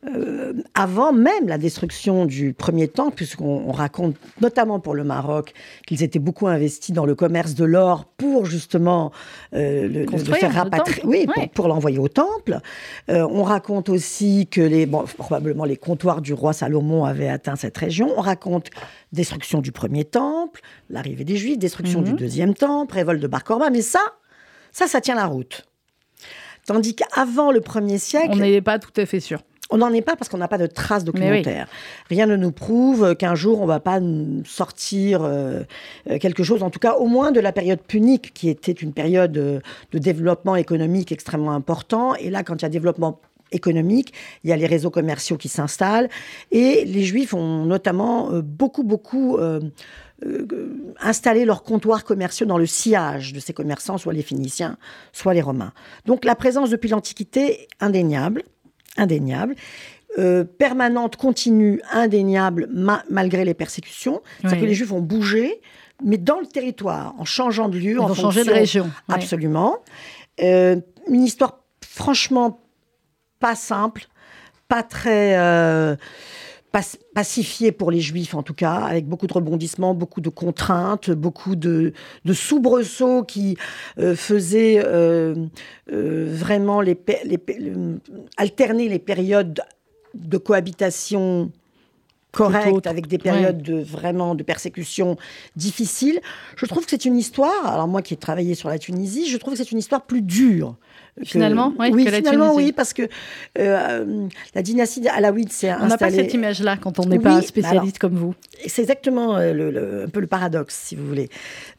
euh, 0.08 0.54
avant 0.74 1.14
même 1.14 1.48
la 1.48 1.58
destruction 1.58 2.26
du 2.26 2.54
premier 2.54 2.88
temple, 2.88 3.16
puisqu'on 3.16 3.72
raconte 3.72 4.16
notamment 4.42 4.80
pour 4.80 4.94
le 4.94 5.04
Maroc 5.04 5.54
qu'ils 5.88 6.04
étaient 6.04 6.20
beaucoup 6.20 6.48
investis 6.48 6.94
dans 6.94 7.06
le 7.06 7.16
commerce 7.16 7.56
de 7.56 7.66
l'or 7.66 8.06
pour 8.06 8.46
justement 8.46 9.12
euh, 9.54 9.88
le, 9.88 10.34
faire 10.34 10.54
rapatrier, 10.54 11.02
oui, 11.06 11.28
pour, 11.54 11.68
l'envoyer 11.68 12.00
au 12.00 12.08
temple. 12.08 12.60
Euh, 13.10 13.28
on 13.30 13.44
raconte 13.44 13.90
aussi 13.90 14.48
que 14.48 14.62
les, 14.62 14.86
bon, 14.86 15.06
probablement 15.18 15.66
les 15.66 15.78
comptoirs 15.78 16.22
du 16.22 16.34
roi 16.34 16.54
Salomon 16.54 17.06
avaient 17.06 17.30
atteint 17.30 17.56
cette 17.56 17.78
région. 17.78 18.14
On 18.18 18.22
raconte 18.22 18.70
destruction 19.12 19.62
du 19.62 19.72
premier 19.72 20.06
temple, 20.06 20.62
l'arrivée 20.90 21.24
des 21.24 21.38
Juifs, 21.38 21.58
destruction 21.58 22.02
du 22.02 22.12
mhm. 22.12 22.18
deuxième 22.18 22.54
temple, 22.54 22.94
révolte 22.96 23.22
de 23.22 23.28
Bar 23.28 23.44
Korba, 23.44 23.70
mais 23.70 23.82
ça, 23.82 24.02
ça, 24.72 24.88
ça 24.88 25.02
tient 25.02 25.16
la 25.16 25.26
route. 25.26 25.66
Tandis 26.66 26.96
qu'avant 26.96 27.52
le 27.52 27.62
premier 27.62 27.98
siècle... 27.98 28.32
On 28.32 28.38
n'est 28.38 28.62
pas 28.62 28.80
tout 28.80 28.94
à 28.98 29.06
fait 29.06 29.20
sûr. 29.20 29.42
On 29.72 29.78
n'en 29.78 29.92
est 29.94 30.02
pas 30.02 30.16
parce 30.16 30.30
qu'on 30.30 30.38
n'a 30.38 30.48
pas 30.48 30.60
de 30.60 30.68
traces 30.68 31.04
documentaires. 31.04 31.68
Rien 32.10 32.28
ne 32.28 32.36
nous 32.36 32.52
prouve 32.52 33.16
qu'un 33.16 33.34
jour 33.34 33.62
on 33.62 33.66
va 33.66 33.80
pas 33.80 34.00
sortir 34.46 35.24
euh, 35.24 35.64
euh, 36.10 36.20
quelque 36.20 36.44
chose, 36.44 36.62
en 36.62 36.70
tout 36.70 36.80
cas 36.80 36.94
au 36.94 37.08
moins 37.08 37.32
de 37.32 37.40
la 37.40 37.52
période 37.52 37.82
punique, 37.82 38.34
qui 38.34 38.50
était 38.50 38.72
une 38.72 38.94
période 38.94 39.32
de, 39.32 39.62
développement 39.94 40.56
économique 40.56 41.12
extrêmement 41.12 41.54
important. 41.54 42.16
Et 42.16 42.30
là, 42.30 42.44
quand 42.44 42.58
il 42.58 42.62
y 42.62 42.66
a 42.66 42.70
développement 42.70 43.20
économique, 43.52 44.14
il 44.44 44.52
y 44.52 44.54
a 44.54 44.56
les 44.56 44.68
réseaux 44.68 44.92
commerciaux 44.92 45.38
qui 45.38 45.50
s'installent. 45.50 46.10
Et 46.52 46.86
les 46.86 47.04
Juifs 47.04 47.34
ont 47.34 47.66
notamment 47.66 48.32
euh, 48.32 48.42
beaucoup, 48.44 48.84
beaucoup 48.84 49.40
installé 51.02 51.44
leurs 51.44 51.64
comptoirs 51.64 52.04
commerciaux 52.04 52.46
dans 52.46 52.58
le 52.58 52.66
sillage 52.66 53.34
de 53.34 53.40
ces 53.40 53.52
commerçants, 53.52 53.98
soit 53.98 54.14
les 54.14 54.22
Phéniciens, 54.22 54.78
soit 55.12 55.34
les 55.34 55.42
Romains. 55.42 55.74
Donc 56.06 56.24
la 56.24 56.36
présence 56.36 56.70
depuis 56.70 56.90
l'Antiquité, 56.90 57.68
indéniable 57.80 58.44
indéniable. 58.98 59.56
Euh, 60.18 60.46
permanente, 60.46 61.18
continue, 61.18 61.82
indéniable, 61.92 62.70
malgré 63.10 63.44
les 63.44 63.54
persécutions. 63.54 64.22
C'est-à-dire 64.40 64.62
que 64.62 64.66
les 64.66 64.74
Juifs 64.74 64.94
ont 64.94 65.02
bougé, 65.02 65.60
mais 66.04 66.18
dans 66.18 66.40
le 66.40 66.46
territoire, 66.46 67.14
en 67.18 67.26
changeant 67.26 67.68
de 67.68 67.78
lieu, 67.78 67.92
Ils 67.92 68.00
en 68.00 68.10
ont 68.10 68.14
changé 68.14 68.46
de 68.46 68.52
région. 68.52 68.90
Absolument. 69.10 69.80
Euh, 70.42 70.78
une 71.10 71.24
histoire 71.24 71.60
franchement 71.86 72.62
pas 73.40 73.56
simple, 73.56 74.08
pas 74.68 74.84
très... 74.84 75.38
Euh, 75.38 75.96
pacifié 77.14 77.72
pour 77.72 77.92
les 77.92 78.02
juifs 78.02 78.34
en 78.34 78.44
tout 78.44 78.54
cas, 78.54 78.74
avec 78.74 79.08
beaucoup 79.08 79.28
de 79.28 79.34
rebondissements, 79.34 79.94
beaucoup 79.94 80.22
de 80.22 80.30
contraintes, 80.30 81.12
beaucoup 81.12 81.56
de, 81.56 81.94
soubresauts 82.34 83.24
qui 83.24 83.58
euh, 84.00 84.16
faisaient 84.16 84.82
euh, 84.84 85.36
euh, 85.92 86.28
vraiment 86.30 86.82
les, 86.82 86.98
alterner 88.38 88.90
les 88.90 89.00
périodes 89.00 89.62
de 90.14 90.38
cohabitation 90.38 91.52
correctes 92.36 92.88
avec 92.88 93.08
des 93.08 93.18
périodes 93.18 93.62
de 93.62 93.82
vraiment 93.82 94.36
de 94.36 94.44
persécution 94.44 95.18
difficiles. 95.56 96.20
Je 96.56 96.66
trouve 96.66 96.84
que 96.84 96.92
c'est 96.92 97.06
une 97.06 97.18
histoire, 97.18 97.66
alors 97.66 97.88
moi 97.88 98.02
qui 98.02 98.14
ai 98.14 98.18
travaillé 98.18 98.54
sur 98.56 98.70
la 98.70 98.78
Tunisie, 98.78 99.30
je 99.30 99.38
trouve 99.38 99.54
que 99.54 99.58
c'est 99.58 99.72
une 99.72 99.80
histoire 99.80 100.04
plus 100.06 100.22
dure 100.22 100.76
Finalement, 101.24 101.74
oui, 101.80 102.06
finalement, 102.10 102.54
oui, 102.54 102.74
parce 102.74 102.92
que 102.92 103.04
euh, 103.58 104.28
la 104.54 104.62
dynastie 104.62 105.08
alaouite 105.08 105.50
s'est 105.54 105.70
installée. 105.70 105.86
On 105.86 105.88
n'a 105.88 105.98
pas 105.98 106.12
cette 106.12 106.34
image-là 106.34 106.76
quand 106.76 107.00
on 107.00 107.06
n'est 107.06 107.20
pas 107.20 107.42
spécialiste 107.42 108.00
comme 108.00 108.16
vous. 108.16 108.36
C'est 108.68 108.82
exactement 108.82 109.38
euh, 109.38 109.54
le, 109.54 110.04
un 110.04 110.10
peu 110.10 110.20
le 110.20 110.28
paradoxe, 110.28 110.78
si 110.88 110.96
vous 110.98 111.08
voulez. 111.08 111.30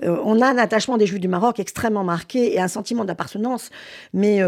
Euh, 0.03 0.17
on 0.25 0.41
a 0.41 0.47
un 0.47 0.57
attachement 0.57 0.97
des 0.97 1.07
Juifs 1.07 1.21
du 1.21 1.29
Maroc 1.29 1.61
extrêmement 1.61 2.03
marqué 2.03 2.55
et 2.55 2.61
un 2.61 2.69
sentiment 2.69 3.05
d'appartenance, 3.05 3.69
mais 4.15 4.41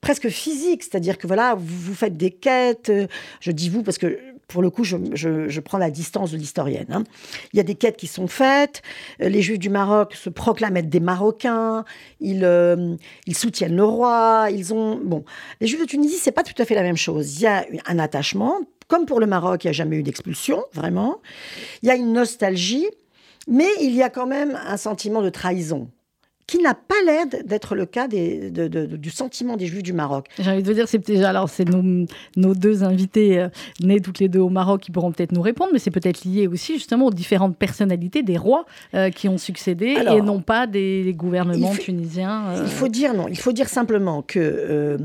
presque 0.00 0.28
physique, 0.28 0.84
c'est-à-dire 0.84 1.18
que 1.18 1.26
voilà, 1.26 1.56
vous, 1.56 1.76
vous, 1.76 1.94
faites 1.94 2.16
des 2.16 2.30
quêtes. 2.30 2.92
je 3.40 3.50
dis 3.50 3.68
vous 3.68 3.82
parce 3.82 3.98
que 3.98 4.18
pour 4.48 4.62
le 4.62 4.70
coup, 4.70 4.82
je, 4.82 5.60
prends 5.60 5.78
la 5.78 5.90
distance 5.90 6.32
de 6.32 6.38
l'historienne. 6.38 6.86
Hein. 6.90 7.04
Il 7.52 7.58
y 7.58 7.60
a 7.60 7.62
des 7.62 7.74
quêtes 7.74 7.98
qui 7.98 8.06
sont 8.06 8.26
faites. 8.26 8.82
Euh, 9.20 9.28
les 9.28 9.42
Juifs 9.42 9.58
du 9.58 9.68
Maroc 9.68 10.14
se 10.14 10.30
proclament 10.30 10.78
être 10.78 10.88
des 10.88 11.00
Marocains. 11.00 11.84
Ils, 12.20 12.44
euh, 12.44 12.96
ils 13.26 13.36
soutiennent 13.36 13.76
le 13.76 13.84
roi. 13.84 14.48
Ils 14.50 14.72
ont 14.72 14.96
bon. 14.96 15.24
Les 15.60 15.66
Juifs 15.66 15.82
de 15.82 15.86
Tunisie, 15.86 16.16
c'est 16.16 16.32
pas 16.32 16.42
tout 16.42 16.60
à 16.60 16.64
fait 16.64 16.74
la 16.74 16.82
même 16.82 16.96
chose. 16.96 17.36
Il 17.36 17.42
y 17.42 17.46
a 17.46 17.66
un 17.86 17.98
attachement, 17.98 18.58
comme 18.88 19.04
pour 19.04 19.20
le 19.20 19.26
Maroc, 19.26 19.64
il 19.64 19.66
n'y 19.66 19.70
a 19.70 19.74
jamais 19.74 19.96
eu 19.96 20.02
d'expulsion, 20.02 20.64
vraiment. 20.72 21.20
Il 21.82 21.88
y 21.88 21.90
a 21.90 21.94
une 21.94 22.14
nostalgie, 22.14 22.88
mais 23.46 23.68
il 23.82 23.94
y 23.94 24.02
a 24.02 24.08
quand 24.08 24.26
même 24.26 24.58
un 24.66 24.78
sentiment 24.78 25.20
de 25.20 25.28
trahison 25.28 25.90
qui 26.48 26.58
n'a 26.62 26.72
pas 26.72 26.94
l'air 27.04 27.26
d'être 27.44 27.74
le 27.74 27.84
cas 27.84 28.08
des, 28.08 28.50
du 28.50 29.10
sentiment 29.10 29.58
des 29.58 29.66
Juifs 29.66 29.82
du 29.82 29.92
Maroc. 29.92 30.28
J'ai 30.38 30.50
envie 30.50 30.62
de 30.62 30.66
vous 30.66 30.72
dire, 30.72 30.88
c'est 30.88 31.06
déjà, 31.06 31.28
alors 31.28 31.50
c'est 31.50 31.68
nos, 31.68 32.06
nos, 32.36 32.54
deux 32.54 32.84
invités 32.84 33.38
euh, 33.38 33.48
nés 33.80 34.00
toutes 34.00 34.18
les 34.18 34.28
deux 34.28 34.40
au 34.40 34.48
Maroc 34.48 34.80
qui 34.80 34.90
pourront 34.90 35.12
peut-être 35.12 35.32
nous 35.32 35.42
répondre, 35.42 35.70
mais 35.74 35.78
c'est 35.78 35.90
peut-être 35.90 36.24
lié 36.24 36.46
aussi 36.46 36.72
justement 36.72 37.06
aux 37.06 37.12
différentes 37.12 37.54
personnalités 37.54 38.22
des 38.22 38.38
rois 38.38 38.64
euh, 38.94 39.10
qui 39.10 39.28
ont 39.28 39.36
succédé 39.36 39.98
et 40.10 40.22
non 40.22 40.40
pas 40.40 40.66
des 40.66 41.14
gouvernements 41.14 41.74
tunisiens. 41.74 42.46
Euh. 42.48 42.62
Il 42.64 42.72
faut 42.72 42.88
dire 42.88 43.12
non, 43.12 43.28
il 43.28 43.38
faut 43.38 43.52
dire 43.52 43.68
simplement 43.68 44.22
que 44.22 44.96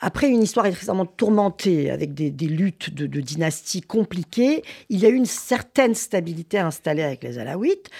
après 0.00 0.30
une 0.30 0.42
histoire 0.42 0.64
extrêmement 0.64 1.04
tourmentée 1.04 1.90
avec 1.90 2.14
des, 2.14 2.30
luttes 2.46 2.94
de, 2.94 3.06
de 3.06 3.20
dynasties 3.20 3.82
compliquées, 3.82 4.62
il 4.88 4.98
y 4.98 5.04
a 5.04 5.10
eu 5.10 5.14
une 5.14 5.26
certaine 5.26 5.94
stabilité 5.94 6.58
installée 6.58 7.02
avec 7.02 7.22
les 7.24 7.38
Alaouites 7.38 7.90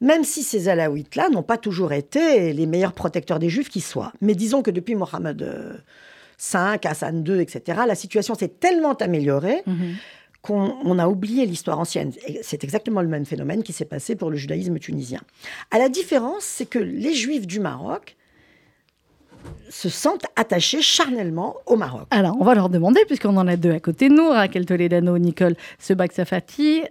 même 0.00 0.24
si 0.24 0.42
ces 0.42 0.68
Alaouites-là 0.68 1.28
n'ont 1.30 1.42
pas 1.42 1.58
toujours 1.58 1.92
été 1.92 2.52
les 2.52 2.66
meilleurs 2.66 2.92
protecteurs 2.92 3.38
des 3.38 3.48
Juifs 3.48 3.68
qui 3.68 3.80
soient. 3.80 4.12
Mais 4.20 4.34
disons 4.34 4.62
que 4.62 4.70
depuis 4.70 4.94
Mohammed 4.94 5.42
V, 5.42 5.48
euh, 5.48 6.76
Hassan 6.84 7.24
II, 7.26 7.40
etc., 7.40 7.80
la 7.86 7.94
situation 7.94 8.34
s'est 8.34 8.48
tellement 8.48 8.94
améliorée 8.94 9.62
mhm. 9.66 9.94
qu'on 10.42 10.98
a 10.98 11.08
oublié 11.08 11.46
l'histoire 11.46 11.78
ancienne. 11.78 12.12
c'est 12.42 12.64
exactement 12.64 13.02
le 13.02 13.08
même 13.08 13.26
phénomène 13.26 13.62
qui 13.62 13.72
s'est 13.72 13.84
passé 13.84 14.16
pour 14.16 14.30
le 14.30 14.36
judaïsme 14.36 14.78
tunisien. 14.78 15.20
À 15.70 15.78
la 15.78 15.88
différence, 15.88 16.44
c'est 16.44 16.66
que 16.66 16.78
les 16.78 17.14
Juifs 17.14 17.46
du 17.46 17.60
Maroc 17.60 18.16
se 19.70 19.88
sentent 19.88 20.26
attachés 20.34 20.82
charnellement 20.82 21.56
au 21.66 21.76
Maroc. 21.76 22.06
Alors, 22.10 22.36
on 22.40 22.44
va 22.44 22.54
leur 22.54 22.68
demander, 22.68 23.04
puisqu'on 23.06 23.36
en 23.36 23.46
a 23.46 23.56
deux 23.56 23.70
à 23.70 23.80
côté 23.80 24.08
de 24.08 24.14
nous, 24.14 24.28
Raquel 24.28 24.66
Toledano, 24.66 25.18
Nicole 25.18 25.54
Sebak-Safati. 25.78 26.82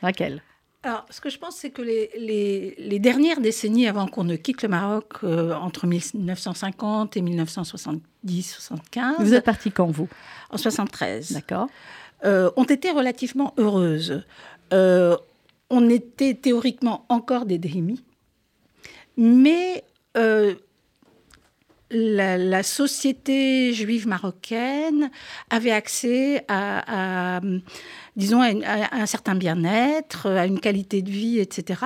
Raquel 0.00 0.42
alors, 0.84 1.04
ce 1.10 1.20
que 1.20 1.28
je 1.28 1.38
pense, 1.38 1.56
c'est 1.56 1.70
que 1.70 1.82
les, 1.82 2.98
dernières 3.00 3.40
décennies 3.40 3.88
avant 3.88 4.06
qu'on 4.06 4.22
ne 4.22 4.36
quitte 4.36 4.62
le 4.62 4.68
Maroc, 4.68 5.14
euh, 5.24 5.52
entre 5.54 5.88
1950 5.88 7.16
et 7.16 7.22
1970-75. 7.22 8.00
Vous 9.18 9.34
êtes 9.34 9.44
parti 9.44 9.72
quand, 9.72 9.90
vous? 9.90 10.08
En 10.50 10.56
73. 10.56 11.32
D'accord. 11.32 11.66
Euh, 12.24 12.50
ont 12.56 12.64
été 12.64 12.92
relativement 12.92 13.54
heureuses. 13.58 14.22
Euh, 14.72 15.16
on 15.68 15.88
était 15.90 16.34
théoriquement 16.34 17.04
encore 17.08 17.44
des 17.44 17.58
dhémis, 17.58 18.04
mais 19.16 19.84
la, 21.90 22.62
société 22.62 23.72
juive 23.72 24.06
marocaine 24.06 25.10
avait 25.50 25.70
accès 25.70 26.44
à, 26.48 27.40
disons, 28.16 28.42
à, 28.42 28.94
un 28.94 29.06
certain 29.06 29.34
bien-être, 29.34 30.26
à 30.26 30.46
une 30.46 30.60
qualité 30.60 31.02
de 31.02 31.10
vie, 31.10 31.38
etc. 31.38 31.80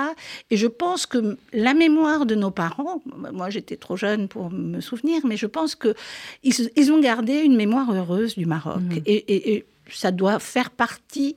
Et 0.51 0.57
je 0.57 0.67
pense 0.67 1.07
que 1.07 1.37
la 1.53 1.75
mémoire 1.75 2.27
de 2.27 2.35
nos 2.35 2.51
parents, 2.51 3.03
moi 3.33 3.51
j'étais 3.51 3.77
trop 3.77 3.97
jeune 3.97 4.29
pour 4.29 4.51
me 4.51 4.81
souvenir, 4.81 5.25
mais 5.27 5.37
je 5.37 5.47
pense 5.47 5.75
qu'ils 5.75 5.95
ils 6.43 6.93
ont 6.93 7.01
gardé 7.01 7.35
une 7.35 7.57
mémoire 7.57 7.93
heureuse 7.93 8.37
du 8.37 8.47
Maroc. 8.47 8.81
Mmh. 8.81 8.99
et, 9.07 9.65
ça 9.91 10.11
doit 10.11 10.39
faire 10.39 10.71
partie 10.71 11.37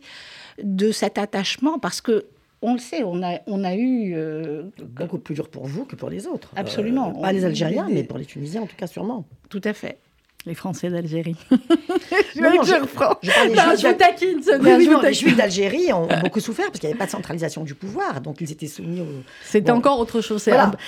de 0.62 0.92
cet 0.92 1.18
attachement 1.18 1.78
parce 1.80 2.00
que 2.00 2.26
on 2.66 2.74
le 2.74 2.80
sait, 2.80 3.04
on 3.04 3.22
a, 3.24 3.40
on 3.48 3.64
a 3.64 3.76
eu... 3.76 4.14
Euh, 4.16 4.64
Beaucoup 4.82 5.18
plus 5.18 5.36
dur 5.36 5.50
pour 5.50 5.66
vous 5.66 5.86
que 5.86 5.96
pour 5.96 6.10
les 6.10 6.28
autres. 6.28 6.52
Absolument. 6.56 7.14
Euh, 7.18 7.22
pas 7.22 7.32
les 7.32 7.46
Algériens, 7.46 7.88
mais 7.90 8.04
pour 8.04 8.18
les 8.18 8.26
Tunisiens 8.26 8.62
en 8.64 8.66
tout 8.66 8.76
cas 8.76 8.88
sûrement. 8.88 9.26
Tout 9.50 9.62
à 9.64 9.74
fait. 9.74 10.00
Les 10.46 10.54
Français 10.54 10.90
d'Algérie. 10.90 11.36
je, 11.50 11.56
non, 12.40 12.64
je, 12.64 13.82
je, 13.82 13.94
taquine, 13.94 14.40
Les 15.04 15.14
Juifs 15.14 15.36
d'Algérie 15.36 15.92
ont, 15.92 16.08
beaucoup 16.22 16.40
souffert 16.40 16.68
parce 16.68 16.80
qu'il 16.80 16.88
n'y 16.88 16.94
avait 16.94 17.00
pas 17.00 17.08
de 17.08 17.12
centralisation 17.12 17.64
du 17.64 17.74
pouvoir, 17.74 18.22
donc 18.22 18.42
ils 18.42 18.52
étaient 18.52 18.68
soumis 18.68 19.02
au. 19.02 19.08
C'était 19.44 19.72
encore 19.72 20.00
autre 20.00 20.22
chose. 20.22 20.48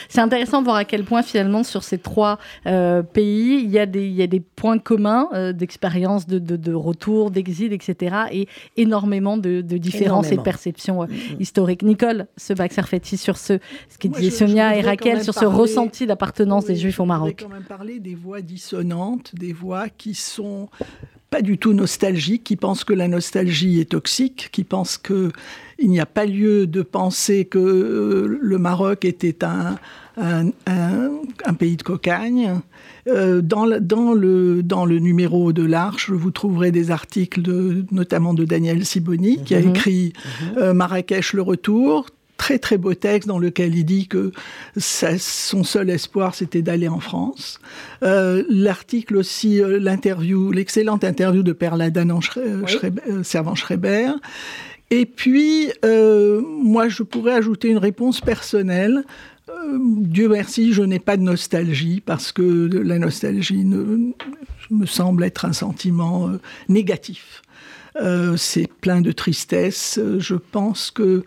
C'est 0.10 0.22
intéressant 0.22 0.60
de 0.60 0.66
voir 0.66 0.78
à 0.78 0.86
quel 0.86 1.04
point 1.04 1.24
finalement 1.24 1.64
sur 1.64 1.84
ces 1.84 1.98
trois 1.98 2.38
euh, 2.66 3.02
pays, 3.02 3.62
il 3.64 3.70
y, 3.70 3.80
a 3.80 3.86
des, 3.86 4.06
il 4.06 4.14
y 4.14 4.22
a 4.22 4.28
des 4.28 4.40
points 4.40 4.78
communs 4.78 5.30
euh, 5.34 5.54
d'expérience, 5.54 6.28
de, 6.28 6.38
de, 6.40 6.74
retour, 6.74 7.32
d'exil, 7.32 7.74
etc. 7.74 8.16
et 8.32 8.48
énormément 8.76 9.38
de, 9.38 9.62
différences 9.62 10.32
et 10.32 10.38
de 10.38 10.42
perceptions 10.42 11.04
euh, 11.04 11.08
mm, 11.08 11.10
mm. 11.10 11.42
historiques. 11.42 11.82
Nicole, 11.82 12.28
ce 12.38 12.54
bac 12.54 12.74
sur 13.16 13.38
ce, 13.38 13.60
ce 13.90 13.98
qui 13.98 14.10
disait 14.10 14.30
Sonia 14.30 14.76
et 14.76 14.82
Raquel, 14.82 15.24
sur 15.24 15.34
ce 15.34 15.46
ressenti 15.46 16.06
d'appartenance 16.06 16.66
des 16.66 16.76
Juifs 16.76 17.00
au 17.00 17.06
Maroc. 17.06 17.38
Je 17.40 17.46
quand 17.46 17.52
même 17.52 17.64
parler 17.64 18.00
des 18.00 18.16
voix 18.16 18.42
dissonantes, 18.42 19.34
des 19.34 19.47
voix 19.54 19.90
qui 19.90 20.14
sont 20.14 20.70
pas 21.30 21.42
du 21.42 21.58
tout 21.58 21.74
nostalgiques, 21.74 22.44
qui 22.46 22.56
pensent 22.56 22.84
que 22.84 22.94
la 22.94 23.08
nostalgie 23.08 23.80
est 23.80 23.90
toxique, 23.90 24.50
qui 24.52 24.64
pensent 24.64 24.98
que 24.98 25.32
il 25.80 25.90
n'y 25.90 26.00
a 26.00 26.06
pas 26.06 26.26
lieu 26.26 26.66
de 26.66 26.82
penser 26.82 27.46
que 27.46 27.60
euh, 27.60 28.40
le 28.42 28.58
Maroc 28.58 29.06
était 29.06 29.44
un, 29.44 29.78
un, 30.18 31.54
pays 31.54 31.78
de 31.78 31.84
cocagne. 31.84 32.60
Euh, 33.08 33.42
dans, 33.42 33.68
dans, 33.80 34.14
le, 34.14 34.64
dans 34.64 34.86
le 34.86 35.00
numéro 35.00 35.54
de 35.54 35.64
l'Arche, 35.64 36.10
vous 36.10 36.32
trouverez 36.32 36.72
des 36.72 36.92
articles 36.92 37.42
de, 37.42 37.86
notamment 37.92 38.34
de 38.34 38.44
Daniel 38.44 38.86
Siboni, 38.86 39.44
qui 39.44 39.56
a 39.56 39.62
mhm. 39.62 39.70
écrit 39.70 40.14
mhm. 40.16 40.58
Euh, 40.58 40.74
Marrakech 40.74 41.34
le 41.34 41.42
retour, 41.42 42.08
très 42.38 42.60
très 42.60 42.78
beau 42.78 42.94
texte 42.94 43.28
dans 43.28 43.40
lequel 43.40 43.76
il 43.76 43.84
dit 43.84 44.08
que 44.08 44.32
son 44.78 45.64
seul 45.64 45.90
espoir 45.90 46.36
c'était 46.36 46.62
d'aller 46.62 46.88
en 46.88 47.00
France. 47.00 47.60
Euh, 48.04 48.44
l'article 48.50 49.18
aussi, 49.18 49.62
euh, 49.62 49.80
l'interview, 49.80 50.52
l'excellente 50.52 51.04
interview 51.04 51.44
de 51.44 51.52
Perla 51.52 51.90
Danan 51.90 52.20
euh, 52.38 53.24
Servant 53.24 53.56
Schreiber. 53.56 54.12
Et 54.90 55.06
puis, 55.06 55.70
moi, 55.84 56.88
je 56.88 57.04
pourrais 57.04 57.34
ajouter 57.34 57.68
une 57.68 57.78
réponse 57.78 58.22
personnelle. 58.22 59.04
Dieu 59.78 60.30
merci, 60.30 60.72
je 60.72 60.82
n'ai 60.82 61.00
pas 61.00 61.18
de 61.18 61.24
nostalgie 61.24 62.02
parce 62.06 62.32
que 62.32 62.70
la 62.72 62.98
nostalgie 62.98 63.66
ne, 63.66 64.14
me 64.72 64.86
semble 64.86 65.26
être 65.26 65.44
un 65.44 65.52
sentiment 65.52 66.32
négatif. 66.70 67.42
C'est 68.38 68.68
plein 68.68 69.02
de 69.02 69.12
tristesse. 69.12 70.00
Je 70.20 70.36
pense 70.36 70.92
que 70.92 71.24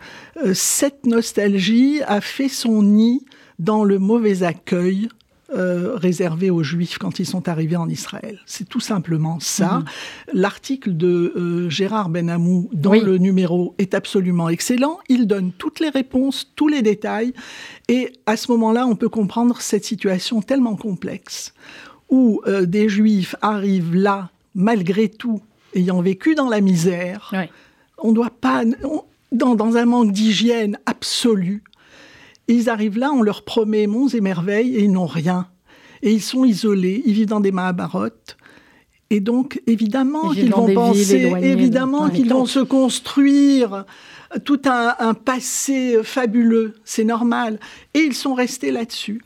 cette 0.53 1.05
nostalgie 1.05 2.01
a 2.07 2.21
fait 2.21 2.49
son 2.49 2.83
nid 2.83 3.25
dans 3.59 3.83
le 3.83 3.99
mauvais 3.99 4.43
accueil 4.43 5.09
euh, 5.53 5.95
réservé 5.95 6.49
aux 6.49 6.63
Juifs 6.63 6.97
quand 6.97 7.19
ils 7.19 7.25
sont 7.25 7.49
arrivés 7.49 7.75
en 7.75 7.89
Israël. 7.89 8.39
C'est 8.45 8.69
tout 8.69 8.79
simplement 8.79 9.41
ça. 9.41 9.79
Mhm. 9.79 9.85
L'article 10.33 10.95
de 10.95 11.33
euh, 11.35 11.69
Gérard 11.69 12.07
Benamou 12.07 12.69
dans 12.71 12.93
le 12.93 13.17
numéro 13.17 13.75
est 13.77 13.93
absolument 13.93 14.47
excellent. 14.47 14.99
Il 15.09 15.27
donne 15.27 15.51
toutes 15.51 15.81
les 15.81 15.89
réponses, 15.89 16.53
tous 16.55 16.69
les 16.69 16.81
détails. 16.81 17.33
Et 17.89 18.13
à 18.27 18.37
ce 18.37 18.49
moment-là, 18.53 18.87
on 18.87 18.95
peut 18.95 19.09
comprendre 19.09 19.59
cette 19.59 19.83
situation 19.83 20.41
tellement 20.41 20.77
complexe 20.77 21.53
où 22.09 22.41
euh, 22.47 22.65
des 22.65 22.87
Juifs 22.87 23.35
arrivent 23.41 23.93
là, 23.93 24.29
malgré 24.55 25.09
tout, 25.09 25.41
ayant 25.75 26.01
vécu 26.01 26.35
dans 26.35 26.49
la 26.49 26.61
misère. 26.61 27.33
On 27.97 28.11
doit 28.11 28.29
pas... 28.29 28.63
dans, 29.31 29.55
dans 29.55 29.77
un 29.77 29.85
manque 29.85 30.11
d'hygiène 30.11 30.77
absolu, 30.85 31.63
ils 32.47 32.69
arrivent 32.69 32.97
là, 32.97 33.11
on 33.13 33.21
leur 33.21 33.43
promet 33.43 33.87
monts 33.87 34.09
et 34.09 34.21
merveilles 34.21 34.75
et 34.75 34.83
ils 34.83 34.91
n'ont 34.91 35.05
rien. 35.05 35.47
Et 36.01 36.11
ils 36.11 36.21
sont 36.21 36.43
isolés, 36.43 37.01
ils 37.05 37.13
vivent 37.13 37.27
dans 37.27 37.39
des 37.39 37.51
mahabarotes. 37.51 38.37
Et 39.09 39.19
donc, 39.19 39.61
évidemment 39.67 40.31
qu'ils 40.31 40.51
vont 40.51 40.73
penser, 40.73 41.33
évidemment 41.41 42.09
qu'ils 42.09 42.29
vont 42.29 42.45
se 42.45 42.59
construire 42.59 43.85
tout 44.45 44.61
un, 44.65 45.13
passé 45.13 45.99
fabuleux, 46.01 46.75
c'est 46.85 47.03
normal. 47.03 47.59
Et 47.93 47.99
ils 47.99 48.15
sont 48.15 48.33
restés 48.33 48.71
là-dessus. 48.71 49.21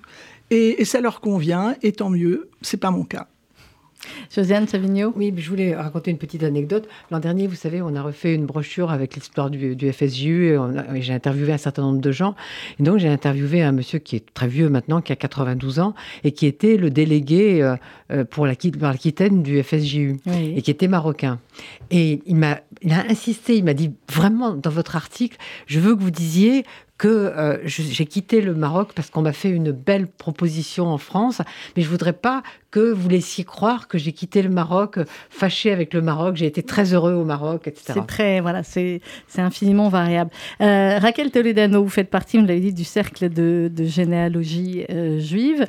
Et, 0.49 0.81
et, 0.81 0.85
ça 0.85 1.01
leur 1.01 1.21
convient, 1.21 1.75
et 1.81 1.91
tant 1.91 2.09
mieux, 2.09 2.49
c'est 2.61 2.77
pas 2.77 2.91
mon 2.91 3.03
cas. 3.03 3.27
Josiane 4.33 4.67
Savigno 4.67 5.13
Oui, 5.15 5.33
je 5.35 5.49
voulais 5.49 5.75
raconter 5.75 6.11
une 6.11 6.17
petite 6.17 6.43
anecdote. 6.43 6.87
L'an 7.11 7.19
dernier, 7.19 7.47
vous 7.47 7.55
savez, 7.55 7.81
on 7.81 7.95
a 7.95 8.01
refait 8.01 8.33
une 8.33 8.45
brochure 8.45 8.91
avec 8.91 9.15
l'histoire 9.15 9.49
du, 9.49 9.75
FSJU 9.91 10.55
et, 10.93 11.01
j'ai 11.01 11.13
interviewé 11.13 11.53
un 11.53 11.57
certain 11.57 11.83
nombre 11.83 12.01
de 12.01 12.11
gens. 12.11 12.35
Et 12.79 12.83
donc, 12.83 12.97
j'ai 12.99 13.09
interviewé 13.09 13.61
un 13.61 13.71
monsieur 13.71 13.99
qui 13.99 14.15
est 14.15 14.33
très 14.33 14.47
vieux 14.47 14.69
maintenant, 14.69 15.01
qui 15.01 15.11
a 15.11 15.15
92 15.15 15.79
ans 15.79 15.93
et 16.23 16.31
qui 16.31 16.45
était 16.45 16.77
le 16.77 16.89
délégué 16.89 17.61
euh, 17.61 17.75
euh, 18.11 18.25
pour 18.25 18.45
l'Aquitaine 18.45 19.43
du 19.43 19.61
FSJU 19.61 20.17
et 20.27 20.61
qui 20.61 20.71
était 20.71 20.87
marocain. 20.87 21.39
Et 21.91 22.21
il 22.25 22.35
m'a 22.35 22.59
il 22.85 22.93
a 22.93 23.03
insisté, 23.09 23.57
il 23.57 23.65
m'a 23.65 23.73
dit 23.73 23.91
vraiment 24.09 24.53
dans 24.53 24.69
votre 24.69 24.95
article, 24.95 25.37
je 25.65 25.79
veux 25.79 25.95
que 25.95 26.01
vous 26.01 26.11
disiez 26.11 26.63
que 26.97 27.07
euh, 27.07 27.57
j'ai 27.65 28.05
quitté 28.05 28.39
le 28.39 28.53
Maroc 28.53 28.91
parce 28.95 29.09
qu'on 29.09 29.21
m'a 29.21 29.33
fait 29.33 29.49
une 29.49 29.71
belle 29.71 30.07
proposition 30.07 30.87
en 30.87 30.97
France, 30.97 31.41
mais 31.75 31.83
je 31.83 31.89
voudrais 31.89 32.13
pas 32.13 32.41
que 32.71 32.91
vous 32.91 33.07
laissiez 33.07 33.45
croire 33.45 33.87
que 33.87 33.97
j'ai 33.97 34.11
quitté 34.11 34.41
le 34.41 34.49
Maroc 34.49 34.99
fâché 35.29 35.71
avec 35.71 35.93
le 35.93 36.01
Maroc. 36.01 36.35
J'ai 36.35 36.45
été 36.45 36.61
très 36.61 36.93
heureux 36.93 37.13
au 37.13 37.23
Maroc, 37.23 37.67
etc. 37.67 37.93
C'est 37.93 38.07
très, 38.07 38.41
voilà, 38.41 38.63
c'est 38.63 39.01
infiniment 39.37 39.87
variable. 39.87 40.29
Euh, 40.59 40.97
Raquel 40.99 41.31
Toledano, 41.31 41.83
vous 41.83 41.89
faites 41.89 42.09
partie, 42.09 42.37
vous 42.37 42.45
l'avez 42.45 42.59
dit, 42.59 42.73
du 42.73 42.83
cercle 42.83 43.29
de, 43.29 43.71
généalogie 43.85 44.85
euh, 44.89 45.19
juive. 45.19 45.67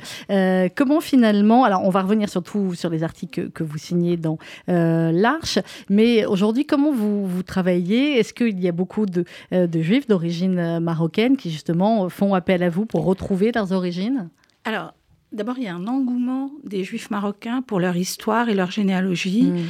comment 0.75 0.99
finalement, 0.99 1.63
alors 1.63 1.83
on 1.85 1.89
va 1.89 2.01
revenir 2.01 2.29
surtout 2.29 2.73
sur 2.73 2.89
les 2.89 3.03
articles 3.03 3.51
que, 3.51 3.63
vous 3.63 3.77
signez 3.77 4.17
dans 4.17 4.37
l'Arche, 4.67 5.59
mais 5.89 6.25
aujourd'hui, 6.25 6.65
comment 6.65 6.91
vous, 6.91 7.06
vous 7.25 7.43
travaillez 7.43 8.19
Est-ce 8.19 8.33
qu'il 8.33 8.59
y 8.59 8.67
a 8.67 8.71
beaucoup 8.71 9.05
de, 9.05 9.25
de 9.51 9.81
juifs 9.81 10.07
d'origine 10.07 10.79
marocaine 10.79 11.37
qui 11.37 11.51
justement 11.51 12.09
font 12.09 12.33
appel 12.33 12.63
à 12.63 12.69
vous 12.69 12.85
pour 12.85 13.05
retrouver 13.05 13.51
leurs 13.53 13.71
origines? 13.71 14.29
Alors, 14.65 14.93
D'abord, 15.33 15.55
il 15.57 15.65
y 15.65 15.67
a 15.67 15.75
un 15.75 15.87
engouement 15.87 16.51
des 16.63 16.85
Juifs 16.85 17.09
marocains 17.11 17.61
pour 17.61 17.81
leur 17.81 17.97
histoire 17.97 18.47
et 18.47 18.53
leur 18.53 18.71
généalogie, 18.71 19.43
mm. 19.43 19.65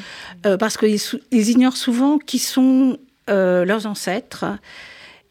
euh, 0.45 0.57
parce 0.57 0.77
qu'ils 0.77 0.99
ignorent 1.31 1.77
souvent 1.77 2.19
qui 2.19 2.37
sont 2.37 2.97
euh, 3.29 3.65
leurs 3.65 3.87
ancêtres. 3.87 4.45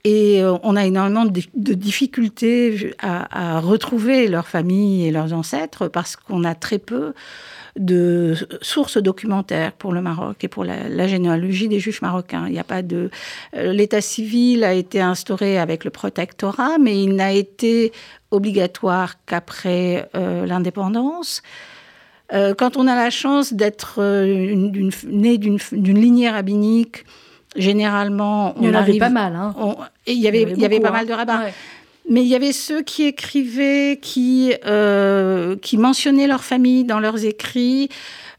Et 0.09 0.41
euh, 0.41 0.57
on 0.63 0.77
a 0.77 0.87
énormément 0.87 1.25
de, 1.25 1.75
difficultés 1.75 2.95
à, 3.01 3.59
retrouver 3.59 4.29
leur 4.29 4.47
famille 4.47 5.05
et 5.05 5.11
leurs 5.11 5.33
ancêtres, 5.33 5.89
parce 5.89 6.15
qu'on 6.15 6.45
a 6.45 6.55
très 6.55 6.79
peu 6.79 7.13
de 7.77 8.35
sources 8.63 8.99
documentaires 8.99 9.73
pour 9.73 9.93
le 9.93 10.01
Maroc 10.01 10.45
et 10.45 10.49
pour 10.49 10.63
la, 10.63 11.09
généalogie 11.09 11.67
des 11.67 11.81
juifs 11.81 12.03
marocains. 12.03 12.45
Il 12.47 12.53
n'y 12.53 12.61
a 12.61 12.65
pas 12.65 12.83
de 12.83 13.11
euh, 13.57 13.73
l'état 13.73 14.01
civil 14.01 14.63
a 14.63 14.75
été 14.75 15.01
instauré 15.01 15.59
avec 15.59 15.85
le 15.85 15.91
protectorat, 15.91 16.79
mais 16.79 17.03
il 17.03 17.17
n'a 17.17 17.33
été 17.33 17.91
obligatoire 18.31 19.15
qu'après 19.27 20.09
euh, 20.15 20.47
l'indépendance. 20.47 21.43
Quand 22.59 22.77
on 22.77 22.89
a 22.89 22.97
la 22.97 23.11
chance 23.11 23.53
d'être 23.53 24.01
né 24.03 25.39
d'une 25.39 26.01
lignée 26.01 26.29
rabbinique, 26.29 27.05
généralement, 27.57 28.55
on 28.57 28.63
il 28.63 28.69
y 28.69 28.71
en 28.71 28.75
avait 28.75 28.99
pas 28.99 29.11
mal. 29.11 29.35
Hein. 29.35 29.55
il 30.07 30.19
y 30.19 30.29
avait, 30.29 30.43
il 30.43 30.59
y 30.59 30.65
avait, 30.65 30.81
pas 30.81 30.91
mal 30.91 31.05
hein. 31.05 31.09
de 31.09 31.13
rabbins. 31.13 31.43
Mais 32.09 32.23
il 32.23 32.29
y 32.29 32.37
avait 32.37 32.53
ceux 32.53 32.83
qui 32.83 33.05
écrivaient, 33.05 33.99
qui, 34.01 34.55
euh, 34.65 35.57
qui 35.57 35.77
mentionnaient 35.77 36.29
leur 36.29 36.45
famille 36.45 36.85
dans 36.85 37.01
leurs 37.01 37.25
écrits. 37.25 37.89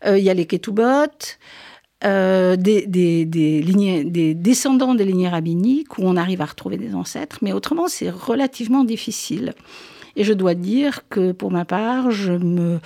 Euh, 0.06 0.18
il 0.18 0.24
y 0.24 0.30
a 0.30 0.34
les 0.34 0.46
Ketubot, 0.46 0.84
euh, 2.06 2.56
des, 2.56 2.86
des, 2.86 3.26
des, 3.26 3.62
lignées, 3.62 4.06
des 4.06 4.34
descendants 4.34 4.96
des 4.96 5.04
lignées 5.04 5.28
rabbiniques 5.28 5.98
où 5.98 6.04
on 6.04 6.16
arrive 6.16 6.42
à 6.42 6.46
retrouver 6.46 6.78
des 6.78 6.96
ancêtres, 6.96 7.40
mais 7.42 7.52
autrement, 7.52 7.88
c'est 7.90 8.10
relativement 8.10 8.86
difficile. 8.86 9.54
Et 10.16 10.24
je 10.24 10.34
dois 10.34 10.54
dire 10.54 11.02
que 11.10 11.34
pour 11.34 11.52
ma 11.52 11.66
part, 11.66 12.12
je 12.12 12.34
me. 12.34 12.80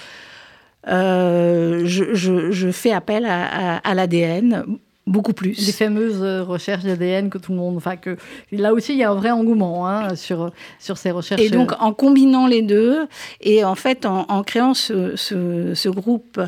je, 0.88 2.10
je, 2.14 2.52
je, 2.52 2.72
fais 2.72 2.92
appel 2.92 3.26
à, 3.26 3.76
à, 3.76 3.78
à 3.78 3.94
l'ADN 3.94 4.66
beaucoup 5.08 5.34
plus. 5.34 5.66
Les 5.66 5.72
fameuses 5.72 6.22
euh, 6.22 6.44
recherches 6.44 6.84
d'ADN 6.84 7.30
que 7.30 7.38
tout 7.38 7.52
le 7.52 7.58
monde. 7.58 7.78
Enfin, 7.78 7.98
que 7.98 8.18
là 8.52 8.74
aussi, 8.74 8.94
il 8.94 9.00
y 9.00 9.04
a 9.04 9.12
un 9.12 9.16
vrai 9.16 9.32
engouement 9.32 9.88
hein, 9.88 10.16
sur, 10.16 10.52
sur 10.80 10.98
ces 10.98 11.12
recherches. 11.12 11.42
Et 11.42 11.50
donc, 11.50 11.72
en 11.80 11.94
combinant 11.94 12.48
les 12.48 12.62
deux, 12.62 13.08
et 13.42 13.64
en 13.64 13.76
fait, 13.76 14.06
en, 14.06 14.44
créant 14.44 14.74
ce, 14.74 15.16
ce, 15.16 15.90
groupe 15.90 16.40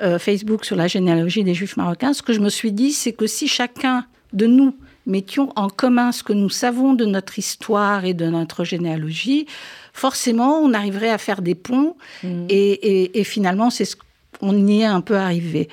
euh, 0.00 0.18
Facebook 0.18 0.64
sur 0.64 0.76
la 0.76 0.86
généalogie 0.86 1.44
des 1.44 1.54
Juifs 1.54 1.76
marocains, 1.76 2.12
ce 2.12 2.22
que 2.22 2.32
je 2.32 2.40
me 2.40 2.48
suis 2.48 2.72
dit, 2.72 2.92
c'est 2.92 3.12
que 3.12 3.26
si 3.26 3.48
chacun 3.48 4.06
de 4.32 4.46
nous 4.46 4.74
mettions 5.06 5.52
en 5.54 5.68
commun 5.68 6.10
ce 6.10 6.22
que 6.22 6.32
nous 6.32 6.50
savons 6.50 6.94
de 6.94 7.04
notre 7.04 7.38
histoire 7.38 8.04
et 8.04 8.14
de 8.14 8.26
notre 8.26 8.64
généalogie, 8.64 9.46
forcément, 9.92 10.58
on 10.58 10.74
arriverait 10.74 11.10
à 11.10 11.18
faire 11.18 11.42
des 11.42 11.54
ponts. 11.54 11.96
Mm. 12.22 12.46
Et, 12.48 12.72
et, 12.72 13.20
et, 13.20 13.24
finalement, 13.24 13.70
c'est 13.70 13.84
ce 13.84 13.96
on 14.40 14.66
y 14.66 14.80
est 14.80 14.84
un 14.84 15.00
peu 15.00 15.16
arrivé. 15.16 15.68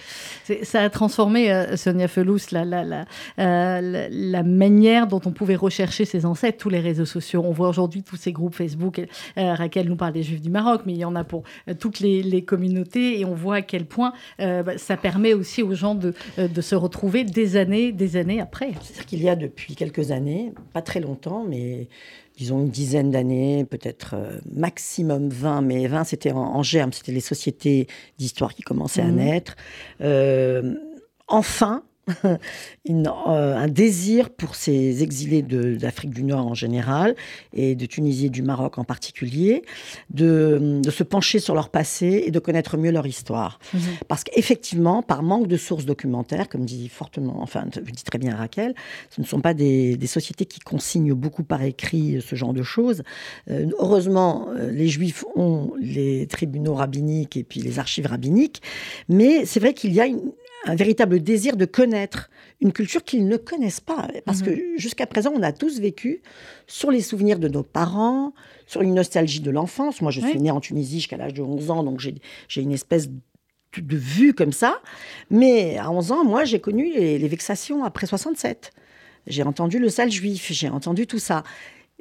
Ça 0.63 0.81
a 0.81 0.89
transformé, 0.89 1.51
euh, 1.51 1.75
Sonia 1.77 2.07
Felous, 2.07 2.39
la, 2.51 2.65
la, 2.65 3.05
euh, 3.39 4.07
la, 4.09 4.43
manière 4.43 5.07
dont 5.07 5.21
on 5.25 5.31
pouvait 5.31 5.55
rechercher 5.55 6.05
ses 6.05 6.25
ancêtres, 6.25 6.57
tous 6.57 6.69
les 6.69 6.79
réseaux 6.79 7.05
sociaux. 7.05 7.43
On 7.45 7.51
voit 7.51 7.69
aujourd'hui 7.69 8.03
tous 8.03 8.15
ces 8.15 8.31
groupes 8.31 8.55
Facebook. 8.55 8.99
Euh, 8.99 9.53
Raquel 9.53 9.87
nous 9.87 9.95
parle 9.95 10.13
des 10.13 10.23
Juifs 10.23 10.41
du 10.41 10.49
Maroc, 10.49 10.81
mais 10.85 10.93
il 10.93 10.99
y 10.99 11.05
en 11.05 11.15
a 11.15 11.23
pour 11.23 11.43
toutes 11.79 11.99
les, 11.99 12.43
communautés. 12.43 13.19
Et 13.19 13.25
on 13.25 13.35
voit 13.35 13.55
à 13.55 13.61
quel 13.61 13.85
point 13.85 14.13
bah, 14.39 14.77
ça 14.77 14.97
permet 14.97 15.33
aussi 15.33 15.63
aux 15.63 15.73
gens 15.73 15.95
de, 15.95 16.13
de, 16.37 16.61
se 16.61 16.75
retrouver 16.75 17.23
des 17.23 17.55
années, 17.55 17.91
des 17.91 18.17
années 18.17 18.41
après. 18.41 18.71
C'est-à-dire 18.81 19.05
qu'il 19.05 19.23
y 19.23 19.29
a 19.29 19.35
depuis 19.35 19.75
quelques 19.75 20.11
années, 20.11 20.53
pas 20.73 20.81
très 20.81 20.99
longtemps, 20.99 21.45
mais 21.47 21.87
disons 22.37 22.61
une 22.61 22.69
dizaine 22.69 23.11
d'années, 23.11 23.65
peut-être 23.65 24.15
euh, 24.15 24.39
maximum 24.51 25.29
20, 25.29 25.61
mais 25.61 25.87
20 25.87 26.03
c'était 26.03 26.31
en, 26.31 26.63
germe, 26.63 26.93
c'était 26.93 27.11
les 27.11 27.19
sociétés 27.19 27.87
d'histoire 28.17 28.53
qui 28.53 28.61
commençaient 28.61 29.01
à 29.01 29.07
mmh. 29.07 29.15
naître. 29.15 29.55
Euh, 30.01 30.75
Euh, 32.89 33.55
un 33.55 33.67
désir 33.67 34.29
pour 34.29 34.55
ces 34.55 35.03
exilés 35.03 35.41
d'Afrique 35.41 36.11
du 36.11 36.23
Nord 36.23 36.45
en 36.45 36.53
général 36.53 37.15
et 37.53 37.75
de 37.75 37.85
Tunisie 37.85 38.27
et 38.27 38.29
du 38.29 38.41
Maroc 38.41 38.77
en 38.77 38.83
particulier 38.83 39.63
de, 40.09 40.81
se 40.89 41.03
pencher 41.03 41.39
sur 41.39 41.55
leur 41.55 41.69
passé 41.69 42.23
et 42.25 42.31
de 42.31 42.39
connaître 42.39 42.77
mieux 42.77 42.91
leur 42.91 43.07
histoire. 43.07 43.59
Mhm. 43.73 43.81
Parce 44.07 44.23
qu'effectivement, 44.23 45.01
par 45.01 45.23
manque 45.23 45.47
de 45.47 45.57
sources 45.57 45.85
documentaires, 45.85 46.49
comme 46.49 46.65
dit 46.65 46.89
fortement, 46.89 47.41
enfin, 47.41 47.65
dit 47.65 48.03
très 48.03 48.19
bien 48.19 48.35
Raquel, 48.35 48.75
ce 49.09 49.21
ne 49.21 49.25
sont 49.25 49.39
pas 49.39 49.53
des, 49.53 49.97
sociétés 50.05 50.45
qui 50.45 50.59
consignent 50.59 51.13
beaucoup 51.13 51.43
par 51.43 51.63
écrit 51.63 52.21
ce 52.21 52.35
genre 52.35 52.53
de 52.53 52.63
choses. 52.63 53.03
Euh, 53.49 53.67
heureusement, 53.79 54.49
euh, 54.49 54.69
les 54.71 54.87
Juifs 54.87 55.23
ont 55.35 55.73
les 55.81 56.27
tribunaux 56.27 56.75
rabbiniques 56.75 57.37
et 57.37 57.43
puis 57.43 57.61
les 57.61 57.79
archives 57.79 58.07
rabbiniques, 58.07 58.61
mais 59.09 59.45
c'est 59.45 59.59
vrai 59.59 59.73
qu'il 59.73 59.93
y 59.93 60.01
a 60.01 60.05
une, 60.05 60.21
un 60.65 60.75
véritable 60.75 61.19
désir 61.21 61.57
de 61.57 61.65
connaître 61.65 62.29
une 62.61 62.71
culture 62.71 63.03
qu'ils 63.03 63.27
ne 63.27 63.37
connaissent 63.37 63.81
pas. 63.81 64.07
Parce 64.25 64.41
que 64.41 64.49
mhm. 64.49 64.77
jusqu'à 64.77 65.05
présent, 65.05 65.31
on 65.35 65.43
a 65.43 65.51
tous 65.51 65.79
vécu 65.79 66.21
sur 66.67 66.91
les 66.91 67.01
souvenirs 67.01 67.39
de 67.39 67.47
nos 67.47 67.63
parents, 67.63 68.33
sur 68.65 68.81
une 68.81 68.93
nostalgie 68.93 69.41
de 69.41 69.51
l'enfance. 69.51 70.01
Moi, 70.01 70.11
je 70.11 70.21
suis 70.21 70.39
née 70.39 70.51
en 70.51 70.61
Tunisie 70.61 70.99
jusqu'à 70.99 71.17
l'âge 71.17 71.33
de 71.33 71.41
11 71.41 71.71
ans, 71.71 71.83
donc 71.83 71.99
j'ai 71.99 72.61
une 72.61 72.71
espèce 72.71 73.09
de, 73.09 73.17
vue 73.97 74.33
comme 74.33 74.53
ça. 74.53 74.81
Mais 75.29 75.77
à 75.77 75.91
11 75.91 76.11
ans, 76.11 76.23
moi, 76.23 76.45
j'ai 76.45 76.59
connu 76.59 76.93
les, 76.93 77.27
vexations 77.27 77.83
après 77.83 78.05
67. 78.05 78.71
J'ai 79.25 79.43
entendu 79.43 79.79
le 79.79 79.89
sale 79.89 80.11
juif, 80.11 80.51
j'ai 80.51 80.69
entendu 80.69 81.07
tout 81.07 81.19
ça. 81.19 81.43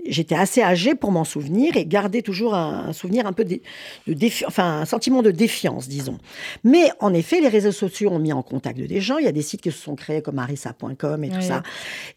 J'étais 0.05 0.35
assez 0.35 0.63
âgée 0.63 0.95
pour 0.95 1.13
m'en 1.13 1.25
souvenir 1.25 1.77
et 1.77 1.87
garder 1.87 2.23
toujours 2.23 2.55
un, 2.55 2.93
souvenir 2.93 3.27
un 3.27 3.33
peu 3.33 3.45
de, 3.45 3.61
de 4.07 4.47
enfin 4.47 4.81
un 4.81 4.85
sentiment 4.85 5.23
de 5.23 5.31
défiance, 5.31 5.89
disons. 5.89 6.19
Mais 6.65 6.91
en 7.01 7.15
effet, 7.15 7.41
les 7.41 7.49
réseaux 7.49 7.73
sociaux 7.73 8.11
ont 8.11 8.19
mis 8.19 8.33
en 8.33 8.43
contact 8.43 8.79
des 8.79 9.01
gens. 9.01 9.19
Il 9.19 9.25
y 9.25 9.29
a 9.29 9.33
des 9.33 9.43
sites 9.43 9.61
qui 9.61 9.71
se 9.71 9.79
sont 9.79 9.95
créés 9.95 10.23
comme 10.23 10.39
arissa.com 10.39 11.25
et 11.25 11.31
tout 11.31 11.43
ça. 11.43 11.63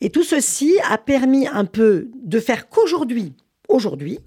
Et 0.02 0.10
tout 0.10 0.24
ceci 0.24 0.74
a 0.90 0.98
permis 0.98 1.48
un 1.48 1.66
peu 1.66 2.10
de 2.24 2.40
faire 2.40 2.70
qu'aujourd'hui, 2.70 3.34
aujourd'hui, 3.68 4.20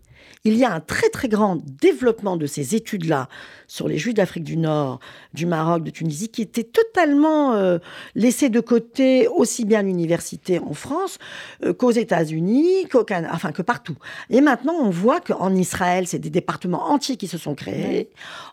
il 0.44 0.56
y 0.56 0.64
a 0.64 0.72
un 0.72 0.80
très 0.80 1.08
très 1.08 1.28
grand 1.28 1.58
développement 1.80 2.36
de 2.36 2.46
ces 2.46 2.74
études-là 2.74 3.28
sur 3.68 3.86
les 3.86 3.98
Juifs 3.98 4.14
d'Afrique 4.14 4.44
du 4.44 4.56
Nord, 4.56 4.98
du 5.34 5.44
Maroc, 5.44 5.84
de 5.84 5.90
Tunisie, 5.90 6.30
qui 6.30 6.40
étaient 6.40 6.64
totalement 6.64 7.52
euh, 7.52 7.78
laissés 8.14 8.48
de 8.48 8.60
côté 8.60 9.28
aussi 9.28 9.66
bien 9.66 9.80
à 9.80 9.82
l'université 9.82 10.58
en 10.58 10.72
France 10.72 11.18
euh, 11.62 11.74
qu'aux 11.74 11.90
États-Unis, 11.90 12.88
qu'au 12.90 13.04
Canada, 13.04 13.30
enfin 13.34 13.52
que 13.52 13.60
partout. 13.60 13.96
Et 14.30 14.40
maintenant, 14.40 14.72
on 14.80 14.88
voit 14.88 15.20
qu'en 15.20 15.54
Israël, 15.54 16.06
c'est 16.06 16.18
des 16.18 16.30
départements 16.30 16.90
entiers 16.90 17.16
qui 17.16 17.28
se 17.28 17.36
sont 17.36 17.54
créés. 17.54 18.08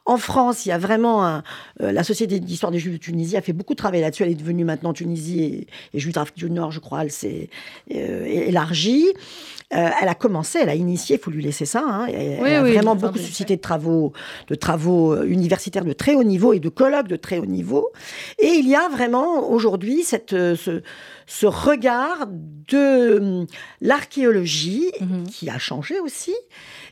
En 0.06 0.18
France, 0.18 0.66
il 0.66 0.70
y 0.70 0.74
a 0.74 0.78
vraiment 0.78 1.26
un, 1.26 1.44
euh, 1.82 1.94
la 1.94 2.04
Société 2.04 2.42
d'histoire 2.42 2.74
des 2.74 2.80
Juifs 2.80 2.96
de 2.96 3.00
Tunisie 3.00 3.38
a 3.38 3.42
fait 3.42 3.54
beaucoup 3.54 3.74
de 3.74 3.78
travail 3.78 4.02
là-dessus. 4.02 4.24
Elle 4.24 4.32
est 4.32 4.36
devenue 4.36 4.66
maintenant 4.66 4.92
Tunisie 4.92 5.42
et, 5.42 5.68
et 5.94 6.00
Juifs 6.00 6.14
d'Afrique 6.14 6.38
du 6.38 6.52
Nord, 6.52 6.72
je 6.72 6.82
crois, 6.82 7.04
elle 7.04 7.12
s'est 7.12 7.50
élargie. 7.88 9.08
elle 9.70 10.10
a 10.10 10.16
commencé, 10.16 10.60
elle 10.62 10.70
a 10.70 10.76
initié, 10.76 11.16
il 11.16 11.20
faut 11.22 11.32
lui 11.32 11.42
laisser 11.42 11.66
ça. 11.66 11.84
Hein, 11.88 12.08
elle 12.08 12.44
a 12.44 12.62
vraiment 12.62 12.96
beaucoup 12.96 13.18
suscité 13.18 13.56
de 13.56 13.62
travaux, 13.62 14.12
de 14.50 14.56
travaux 14.56 15.05
euh, 15.14 15.24
universitaires 15.26 15.86
de 15.86 15.94
très 15.94 16.16
haut 16.16 16.24
niveau 16.24 16.54
et 16.54 16.60
de 16.60 16.70
colloques 16.70 17.08
de 17.08 17.16
très 17.16 17.38
haut 17.38 17.46
niveau. 17.46 17.92
Et 18.40 18.48
il 18.48 18.68
y 18.68 18.76
a 18.76 18.88
vraiment 18.90 19.50
aujourd'hui 19.50 20.04
cette, 20.04 20.34
euh, 20.34 20.56
ce, 20.56 20.82
ce, 21.28 21.46
regard 21.46 22.28
de 22.28 22.76
euh, 22.78 23.46
l'archéologie 23.82 24.92
mhm. 25.02 25.28
qui 25.28 25.50
a 25.50 25.58
changé 25.58 26.00
aussi 26.00 26.36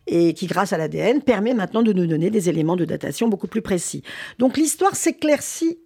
et 0.07 0.33
qui, 0.33 0.47
grâce 0.47 0.73
à 0.73 0.77
l'ADN, 0.77 1.21
permet 1.21 1.53
maintenant 1.53 1.81
de 1.81 1.93
nous 1.93 2.05
donner 2.05 2.29
des 2.29 2.49
éléments 2.49 2.75
de 2.75 2.85
datation 2.85 3.27
beaucoup 3.29 3.47
plus 3.47 3.61
précis. 3.61 4.03
Donc 4.39 4.57
l'histoire 4.57 4.95
s'éclaircit 4.95 5.79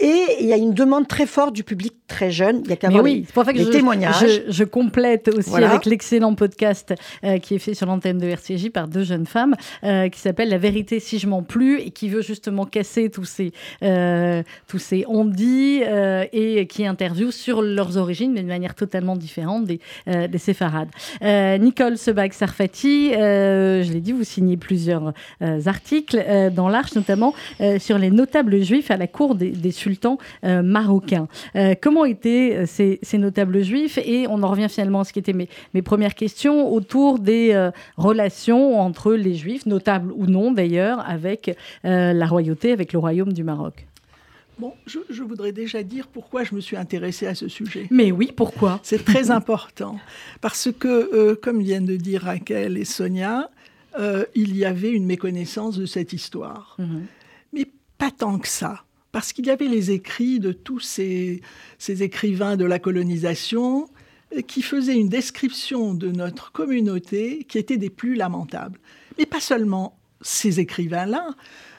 et 0.00 0.24
il 0.40 0.46
y 0.46 0.52
a 0.52 0.56
une 0.56 0.74
demande 0.74 1.08
très 1.08 1.26
forte 1.26 1.54
du 1.54 1.64
public 1.64 1.94
très 2.06 2.30
jeune. 2.30 2.62
Il 2.64 2.70
y 2.70 2.72
a 2.72 2.76
qu'à 2.76 2.90
voir 2.90 3.02
oui, 3.02 3.24
les, 3.26 3.32
pour 3.32 3.44
que 3.44 3.56
je, 3.56 3.64
témoignages. 3.64 4.42
Je, 4.48 4.64
complète 4.64 5.28
aussi 5.28 5.54
avec 5.54 5.86
l'excellent 5.86 6.34
podcast 6.34 6.94
euh, 7.24 7.38
qui 7.38 7.54
est 7.54 7.58
fait 7.58 7.74
sur 7.74 7.86
l'antenne 7.86 8.18
de 8.18 8.26
RCJ 8.26 8.70
par 8.70 8.88
deux 8.88 9.04
jeunes 9.04 9.26
femmes 9.26 9.54
euh, 9.84 10.08
qui 10.08 10.20
s'appelle 10.20 10.48
La 10.48 10.58
vérité 10.58 11.00
si 11.00 11.18
je 11.18 11.26
m'en 11.26 11.42
plus 11.42 11.80
et 11.80 11.90
qui 11.90 12.08
veut 12.08 12.22
justement 12.22 12.64
casser 12.64 13.10
tous 13.10 13.24
ces, 13.24 13.52
euh, 13.82 14.42
tous 14.68 14.78
ces 14.78 15.04
on-dit 15.08 15.82
et 16.32 16.66
qui 16.68 16.86
interviewe 16.86 17.30
sur 17.30 17.62
leurs 17.62 17.96
origines, 17.96 18.32
mais 18.32 18.42
de 18.42 18.48
manière 18.48 18.74
totalement 18.74 19.16
différente 19.16 19.64
des, 19.64 19.80
des 20.06 20.38
séfarades. 20.38 20.88
Nicole 21.22 21.96
Sebag-Sarfati, 21.96 23.12
je 23.12 23.92
l'ai 23.92 24.00
dit, 24.00 24.12
vous 24.12 24.24
signez 24.24 24.56
plusieurs 24.56 25.12
articles 25.66 26.24
dans 26.52 26.68
l'Arche, 26.68 26.94
notamment 26.94 27.34
sur 27.78 27.98
les 27.98 28.10
notables 28.10 28.62
juifs 28.62 28.90
à 28.90 28.96
la 28.96 29.06
cour 29.06 29.34
des 29.34 29.52
des 29.60 29.70
sultans 29.70 30.18
euh, 30.44 30.62
marocains. 30.62 31.28
Euh, 31.54 31.74
comment 31.80 32.04
étaient 32.04 32.56
euh, 32.56 32.66
ces, 32.66 33.18
notables 33.18 33.62
juifs 33.62 33.98
Et 33.98 34.26
on 34.28 34.42
en 34.42 34.48
revient 34.48 34.68
finalement 34.68 35.00
à 35.00 35.04
ce 35.04 35.12
qui 35.12 35.18
était 35.18 35.32
mes, 35.32 35.48
mes 35.74 35.82
premières 35.82 36.14
questions 36.14 36.72
autour 36.72 37.18
des 37.18 37.70
relations 37.96 38.78
entre 38.80 39.14
les 39.14 39.34
juifs, 39.34 39.66
notables 39.66 40.12
ou 40.12 40.26
non 40.26 40.52
d'ailleurs, 40.52 41.00
avec 41.08 41.56
la 41.82 42.26
royauté, 42.26 42.72
avec 42.72 42.92
le 42.92 42.98
royaume 42.98 43.32
du 43.32 43.44
Maroc. 43.44 43.86
Bon, 44.58 44.72
je, 44.86 45.22
voudrais 45.22 45.52
déjà 45.52 45.82
dire 45.82 46.06
pourquoi 46.06 46.44
je 46.44 46.54
me 46.54 46.60
suis 46.60 46.76
intéressée 46.76 47.26
à 47.26 47.34
ce 47.34 47.48
sujet. 47.48 47.86
Mais 47.90 48.10
oui, 48.10 48.32
pourquoi? 48.34 48.80
C'est 48.82 49.04
très 49.04 49.30
important. 49.30 49.98
Parce 50.40 50.70
que, 50.78 51.34
comme 51.34 51.60
viennent 51.60 51.86
de 51.86 51.96
dire 51.96 52.22
Raquel 52.22 52.76
et 52.76 52.84
Sonia, 52.84 53.50
il 54.34 54.56
y 54.56 54.64
avait 54.64 54.90
une 54.90 55.06
méconnaissance 55.06 55.78
de 55.78 55.86
cette 55.86 56.12
histoire. 56.12 56.76
Mhm. 56.78 57.06
Mais 57.52 57.66
pas 57.98 58.10
tant 58.10 58.38
que 58.38 58.48
ça 58.48 58.85
parce 59.16 59.32
qu'il 59.32 59.46
y 59.46 59.50
avait 59.50 59.68
les 59.68 59.92
écrits 59.92 60.40
de 60.40 60.52
tous 60.52 60.80
ces, 60.80 61.40
écrivains 61.88 62.58
de 62.58 62.66
la 62.66 62.78
colonisation 62.78 63.88
euh, 64.36 64.42
qui 64.42 64.60
faisaient 64.60 64.98
une 64.98 65.08
description 65.08 65.94
de 65.94 66.10
notre 66.10 66.52
communauté 66.52 67.46
qui 67.48 67.56
était 67.56 67.78
des 67.78 67.88
plus 67.88 68.14
lamentables. 68.14 68.78
Mais 69.16 69.24
pas 69.24 69.40
seulement 69.40 69.98
ces 70.20 70.60
écrivains-là. 70.60 71.30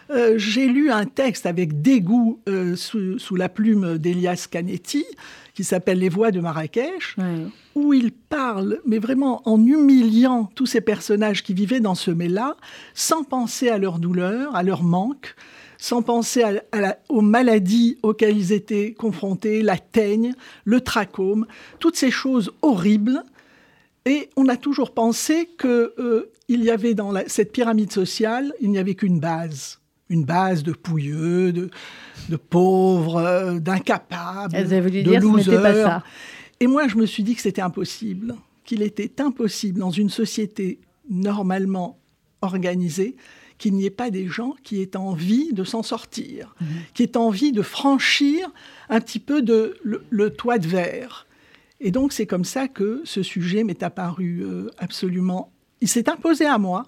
Euh, 0.10 0.40
j'ai 0.40 0.68
lu 0.68 0.90
un 0.90 1.06
texte 1.06 1.46
avec 1.46 1.80
dégoût 1.80 2.40
euh, 2.50 2.76
sous, 2.76 3.36
la 3.36 3.50
plume 3.50 4.00
d'Elias 4.00 4.48
Canetti, 4.50 5.06
qui 5.54 5.64
s'appelle 5.64 6.00
Les 6.00 6.10
Voix 6.10 6.32
de 6.32 6.40
Marrakech, 6.40 7.18
où 7.76 7.94
il 7.94 8.14
parle, 8.14 8.80
mais 8.84 8.98
vraiment 8.98 9.48
en 9.48 9.64
humiliant 9.64 10.50
tous 10.56 10.66
ces 10.66 10.82
personnages 10.82 11.44
qui 11.44 11.54
vivaient 11.54 11.82
dans 11.82 11.94
ce 11.94 12.10
mets-là, 12.10 12.58
sans 12.96 13.24
penser 13.24 13.70
à 13.70 13.78
leur 13.78 14.00
douleur, 14.00 14.56
à 14.56 14.64
leur 14.64 14.82
manque, 14.82 15.36
sans 15.78 16.02
penser 16.02 16.44
aux 17.10 17.22
maladies 17.22 17.98
auxquelles 18.04 18.38
ils 18.38 18.52
étaient 18.52 18.94
confrontés, 18.94 19.62
la 19.62 19.78
teigne, 19.78 20.34
le 20.66 20.82
trachome, 20.82 21.46
toutes 21.80 21.96
ces 21.96 22.12
choses 22.12 22.52
horribles. 22.62 23.24
Et 24.06 24.30
on 24.36 24.48
a 24.48 24.58
toujours 24.58 24.94
pensé 24.94 25.50
qu'il 25.60 25.70
euh, 25.70 26.32
y 26.50 26.70
avait 26.70 26.94
dans 26.94 27.14
cette 27.28 27.52
pyramide 27.52 27.92
sociale, 27.92 28.54
il 28.62 28.72
n'y 28.72 28.78
avait 28.78 28.96
qu'une 28.96 29.20
base, 29.20 29.80
une 30.10 30.24
base 30.24 30.64
de 30.64 30.72
pouilleux, 30.72 31.52
de, 31.52 31.70
pauvres, 32.36 33.18
euh, 33.18 33.60
d'incapables, 33.60 34.54
de 34.54 35.20
losers. 35.20 36.04
Et 36.60 36.68
moi, 36.68 36.88
je 36.88 36.96
me 36.96 37.06
suis 37.06 37.24
dit 37.24 37.36
que 37.36 37.42
c'était 37.42 37.62
impossible, 37.62 38.36
qu'il 38.64 38.82
était 38.82 39.22
impossible 39.22 39.80
dans 39.80 39.92
une 39.92 40.10
société 40.10 40.80
normalement 41.10 42.00
organisée 42.42 43.16
qu'il 43.58 43.74
n'y 43.74 43.86
ait 43.86 43.90
pas 43.90 44.12
des 44.12 44.28
gens 44.28 44.56
qui 44.64 44.82
aient 44.82 44.96
envie 44.96 45.54
de 45.54 45.64
s'en 45.64 45.84
sortir, 45.84 46.56
mhm. 46.62 46.68
qui 46.94 47.04
aient 47.04 47.18
envie 47.18 47.52
de 47.52 47.62
franchir 47.62 48.52
un 48.90 49.00
petit 49.00 49.20
peu 49.20 49.42
de, 49.42 49.78
le, 49.84 50.30
toit 50.30 50.60
de 50.60 50.68
verre. 50.68 51.28
Et 51.80 51.92
donc 51.92 52.14
c'est 52.14 52.26
comme 52.26 52.46
ça 52.46 52.68
que 52.68 53.02
ce 53.04 53.24
sujet 53.24 53.64
m'est 53.64 53.84
apparu 53.84 54.44
euh, 54.44 54.70
absolument... 54.78 55.52
Il 55.80 55.88
s'est 55.88 56.10
imposé 56.10 56.46
à 56.46 56.58
moi, 56.58 56.88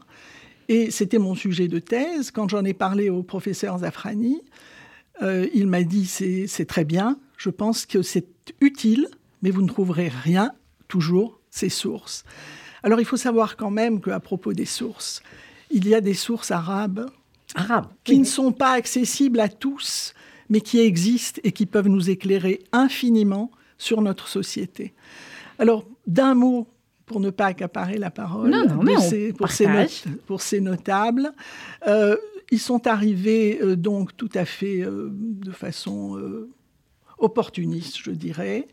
et 0.68 0.90
c'était 0.90 1.20
mon 1.20 1.36
sujet 1.36 1.68
de 1.68 1.80
thèse. 1.80 2.32
Quand 2.32 2.50
j'en 2.50 2.66
ai 2.66 2.74
parlé 2.74 3.10
au 3.10 3.22
professeur 3.22 3.78
Zafrani, 3.80 4.42
euh, 5.22 5.48
il 5.54 5.68
m'a 5.68 5.84
dit 5.84 6.06
c'est 6.06 6.66
très 6.66 6.86
bien, 6.86 7.20
je 7.38 7.50
pense 7.50 7.86
que 7.86 8.02
c'est 8.02 8.28
utile, 8.62 9.08
mais 9.42 9.52
vous 9.52 9.62
ne 9.62 9.68
trouverez 9.68 10.08
rien, 10.08 10.54
toujours, 10.88 11.40
ces 11.50 11.70
sources. 11.70 12.24
Alors 12.84 13.00
il 13.00 13.06
faut 13.06 13.18
savoir 13.18 13.58
quand 13.58 13.72
même 13.72 14.02
qu'à 14.02 14.20
propos 14.20 14.54
des 14.54 14.66
sources, 14.66 15.22
il 15.70 15.88
y 15.88 15.96
a 15.96 16.02
des 16.02 16.14
sources 16.14 16.52
arabes, 16.52 17.10
qui 18.04 18.20
ne 18.20 18.26
sont 18.26 18.52
pas 18.52 18.72
accessibles 18.72 19.40
à 19.40 19.50
tous, 19.50 20.14
mais 20.50 20.62
qui 20.62 20.80
existent 20.80 21.42
et 21.44 21.52
qui 21.52 21.66
peuvent 21.66 21.88
nous 21.88 22.10
éclairer 22.10 22.62
infiniment 22.72 23.52
sur 23.78 24.02
notre 24.02 24.28
société. 24.28 24.94
Alors, 25.58 25.86
d'un 26.06 26.34
mot, 26.34 26.68
pour 27.06 27.20
ne 27.20 27.30
pas 27.30 27.48
accaparer 27.48 27.98
la 27.98 28.12
parole, 28.12 28.52
pour, 30.28 30.42
ces, 30.42 30.62
notables, 30.62 31.32
euh, 31.88 32.16
ils 32.52 32.60
sont 32.60 32.88
arrivés 32.88 33.60
euh, 33.62 33.76
donc 33.76 34.16
tout 34.16 34.30
à 34.34 34.46
fait 34.46 34.82
euh, 34.82 35.10
de 35.12 35.52
façon 35.52 36.20
opportuniste, 37.18 37.98
je 38.02 38.12
dirais, 38.12 38.68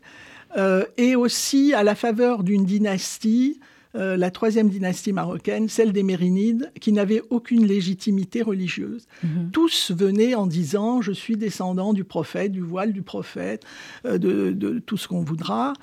et 0.97 1.15
aussi 1.15 1.73
à 1.73 1.83
la 1.83 1.95
faveur 1.95 2.43
d'une 2.43 2.63
dynastie 2.63 3.59
euh, 3.97 4.15
la 4.15 4.29
troisième 4.29 4.69
dynastie 4.69 5.11
marocaine, 5.11 5.69
celle 5.69 5.91
des 5.91 6.03
Mérinides, 6.03 6.71
qui 6.79 6.91
n'avait 6.91 7.21
aucune 7.29 7.65
légitimité 7.65 8.43
religieuse. 8.43 9.07
Mhm. 9.23 9.49
Tous 9.51 9.91
venaient 9.91 10.35
en 10.35 10.45
disant 10.45 11.01
Je 11.01 11.11
suis 11.11 11.35
descendant 11.35 11.93
du 11.93 12.03
prophète, 12.03 12.51
du 12.51 12.61
voile 12.61 12.93
du 12.93 13.01
prophète, 13.01 13.63
euh, 14.05 14.17
de, 14.17 14.79
tout 14.79 14.97
ce 14.97 15.07
qu'on 15.07 15.23
voudra. 15.23 15.73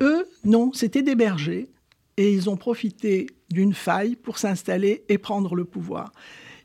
Eux, 0.00 0.26
non, 0.44 0.72
c'était 0.72 1.02
des 1.02 1.16
bergers. 1.16 1.68
Et 2.16 2.32
ils 2.32 2.48
ont 2.48 2.56
profité 2.56 3.26
d'une 3.50 3.74
faille 3.74 4.14
pour 4.14 4.38
s'installer 4.38 5.04
et 5.08 5.18
prendre 5.18 5.56
le 5.56 5.64
pouvoir. 5.64 6.12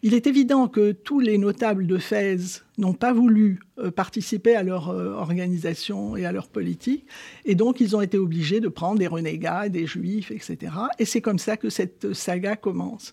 Il 0.02 0.14
est 0.14 0.28
évident 0.28 0.70
que 0.70 0.94
tous 0.94 1.20
les 1.20 1.38
notables 1.38 1.86
de 1.86 1.98
Fès 1.98 2.64
n'ont 2.78 2.94
pas 2.94 3.12
voulu 3.12 3.60
euh, 3.80 3.92
participer 3.92 4.56
à 4.56 4.64
leur 4.64 4.90
euh, 4.90 5.12
organisation 5.12 6.16
et 6.16 6.26
à 6.26 6.32
leur 6.32 6.48
politique, 6.48 7.06
et 7.44 7.54
donc 7.54 7.82
ils 7.82 7.98
ont 7.98 8.02
été 8.02 8.18
obligés 8.18 8.62
de 8.62 8.70
prendre 8.70 8.98
des 8.98 9.08
renégats, 9.08 9.68
des 9.68 9.86
juifs, 9.86 10.32
etc. 10.32 10.72
Et 11.00 11.06
c'est 11.06 11.20
comme 11.20 11.40
ça 11.40 11.58
que 11.58 11.70
cette 11.70 12.14
saga 12.14 12.56
commence. 12.56 13.12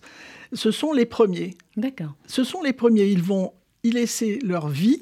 Ce 0.53 0.71
sont 0.71 0.93
les 0.93 1.05
premiers. 1.05 1.55
D'accord. 1.75 2.15
Ce 2.25 2.45
sont 2.45 2.63
les 2.63 2.73
premiers. 2.73 3.07
Ils 3.07 3.23
vont 3.23 3.51
y 3.83 3.91
laisser 3.91 4.39
leur 4.39 4.69
vie 4.69 5.01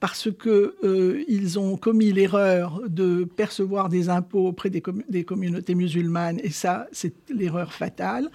parce 0.00 0.28
qu'ils 0.32 0.72
euh, 0.82 1.56
ont 1.56 1.76
commis 1.76 2.10
l'erreur 2.10 2.82
de 2.88 3.22
percevoir 3.22 3.88
des 3.88 4.08
impôts 4.08 4.48
auprès 4.48 4.70
des, 4.70 4.82
des 5.08 5.22
communautés 5.22 5.76
musulmanes, 5.76 6.40
et 6.42 6.50
ça, 6.50 6.88
c'est 6.90 7.14
l'erreur 7.30 7.72
fatale. 7.72 8.28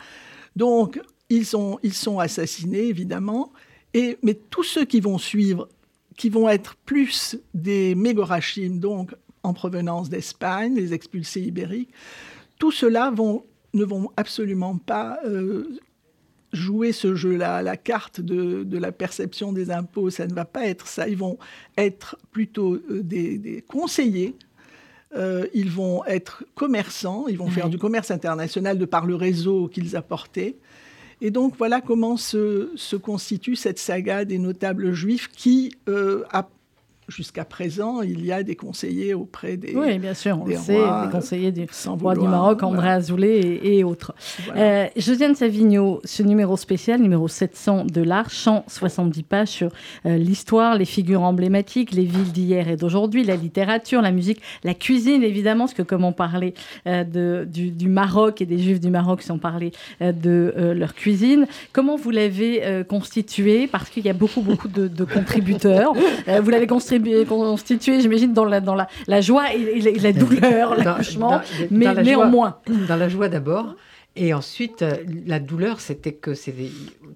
Donc, 0.55 1.01
ils 1.29 1.45
sont, 1.45 1.79
ils 1.83 1.93
sont 1.93 2.19
assassinés, 2.19 2.85
évidemment. 2.85 3.51
Et, 3.93 4.17
mais 4.23 4.33
tous 4.33 4.63
ceux 4.63 4.85
qui 4.85 4.99
vont 4.99 5.17
suivre, 5.17 5.67
qui 6.15 6.29
vont 6.29 6.49
être 6.49 6.75
plus 6.85 7.37
des 7.53 7.95
mégorachim, 7.95 8.79
donc 8.79 9.13
en 9.43 9.53
provenance 9.53 10.09
d'Espagne, 10.09 10.75
les 10.75 10.93
expulsés 10.93 11.41
ibériques, 11.41 11.91
tout 12.59 12.71
cela 12.71 13.11
vont 13.11 13.45
ne 13.73 13.83
vont 13.83 14.09
absolument 14.17 14.77
pas 14.77 15.19
jouer 16.53 16.91
ce 16.91 17.15
jeu-là, 17.15 17.61
la 17.61 17.77
carte 17.77 18.21
de, 18.21 18.77
la 18.77 18.91
perception 18.91 19.51
des 19.51 19.71
impôts, 19.71 20.09
ça 20.09 20.27
ne 20.27 20.33
va 20.33 20.45
pas 20.45 20.65
être 20.65 20.87
ça. 20.87 21.07
Ils 21.07 21.17
vont 21.17 21.37
être 21.77 22.17
plutôt 22.31 22.81
des, 22.89 23.63
conseillers. 23.67 24.35
ils 25.53 25.69
vont 25.69 26.03
être 26.05 26.43
commerçants, 26.55 27.27
ils 27.27 27.37
vont 27.37 27.49
faire 27.49 27.69
du 27.69 27.77
commerce 27.77 28.11
international 28.11 28.77
de 28.77 28.85
par 28.85 29.05
le 29.05 29.15
réseau 29.15 29.67
qu'ils 29.67 29.95
apportaient. 29.95 30.57
Et 31.21 31.31
donc 31.31 31.55
voilà 31.57 31.81
comment 31.81 32.17
se, 32.17 32.95
constitue 32.97 33.55
cette 33.55 33.79
saga 33.79 34.25
des 34.25 34.37
notables 34.37 34.93
juifs 34.93 35.29
qui 35.29 35.75
euh, 35.89 36.23
a 36.31 36.47
jusqu'à 37.07 37.45
présent, 37.45 38.01
il 38.01 38.25
y 38.25 38.31
a 38.33 38.43
des 38.43 38.55
conseillers 38.55 39.13
auprès 39.13 39.55
des 39.55 39.73
Oui, 39.75 39.97
bien 39.97 40.13
sûr, 40.13 40.39
on 40.41 40.45
le 40.45 40.57
sait, 40.57 40.77
des 40.77 41.11
conseillers 41.11 41.51
du 41.51 41.65
roi 41.85 42.15
du 42.15 42.27
Maroc, 42.27 42.63
André 42.63 42.89
Azoulay 42.89 43.59
et, 43.63 43.83
autres. 43.83 44.13
Euh, 44.55 44.87
Josiane 44.97 45.35
Savigno, 45.35 46.01
ce 46.03 46.23
numéro 46.23 46.57
spécial, 46.57 46.99
numéro 46.99 47.27
700 47.27 47.85
de 47.85 48.01
l'art, 48.01 48.29
170 48.29 49.23
pages 49.23 49.47
sur 49.47 49.71
euh, 50.05 50.17
l'histoire, 50.17 50.77
les 50.77 50.85
figures 50.85 51.21
emblématiques, 51.21 51.91
les 51.91 52.03
villes 52.03 52.31
d'hier 52.33 52.67
et 52.67 52.75
d'aujourd'hui, 52.75 53.23
la 53.23 53.35
littérature, 53.35 54.01
la 54.01 54.11
musique, 54.11 54.41
la 54.63 54.73
cuisine, 54.73 55.23
évidemment, 55.23 55.65
parce 55.65 55.73
que 55.73 55.83
comme 55.83 56.03
on 56.03 56.11
parlait 56.11 56.53
euh, 56.87 57.03
de, 57.03 57.47
du, 57.47 57.87
Maroc 57.87 58.41
et 58.41 58.45
des 58.45 58.57
Juifs 58.57 58.81
du 58.81 58.89
Maroc, 58.89 59.21
si 59.21 59.31
on 59.31 59.39
parlait 59.39 59.71
de 60.01 60.53
leur 60.75 60.93
cuisine, 60.93 61.47
comment 61.71 61.95
vous 61.95 62.11
l'avez 62.11 62.83
constitué? 62.89 63.67
Parce 63.67 63.89
qu'il 63.89 64.05
y 64.05 64.09
a 64.09 64.13
beaucoup, 64.13 64.41
beaucoup 64.41 64.67
de, 64.67 64.87
de 64.87 65.03
contributeurs. 65.05 65.93
vous 65.93 66.49
l'avez 66.49 66.67
constitué 66.67 66.96
constitué, 67.25 68.01
j'imagine, 68.01 68.33
dans 68.33 68.45
la, 68.45 68.59
dans 68.59 68.75
la, 68.75 68.87
la 69.07 69.21
joie 69.21 69.53
et, 69.53 69.99
la 69.99 70.13
douleur, 70.13 70.75
l'accouchement, 70.75 71.41
mais 71.71 71.93
néanmoins. 71.95 72.57
dans 72.87 72.95
la 72.95 73.09
joie 73.09 73.29
d'abord, 73.29 73.75
et 74.19 74.33
ensuite, 74.33 74.81
euh, 74.81 74.95
la 75.27 75.39
douleur, 75.39 75.79
c'était 75.79 76.13
que 76.13 76.31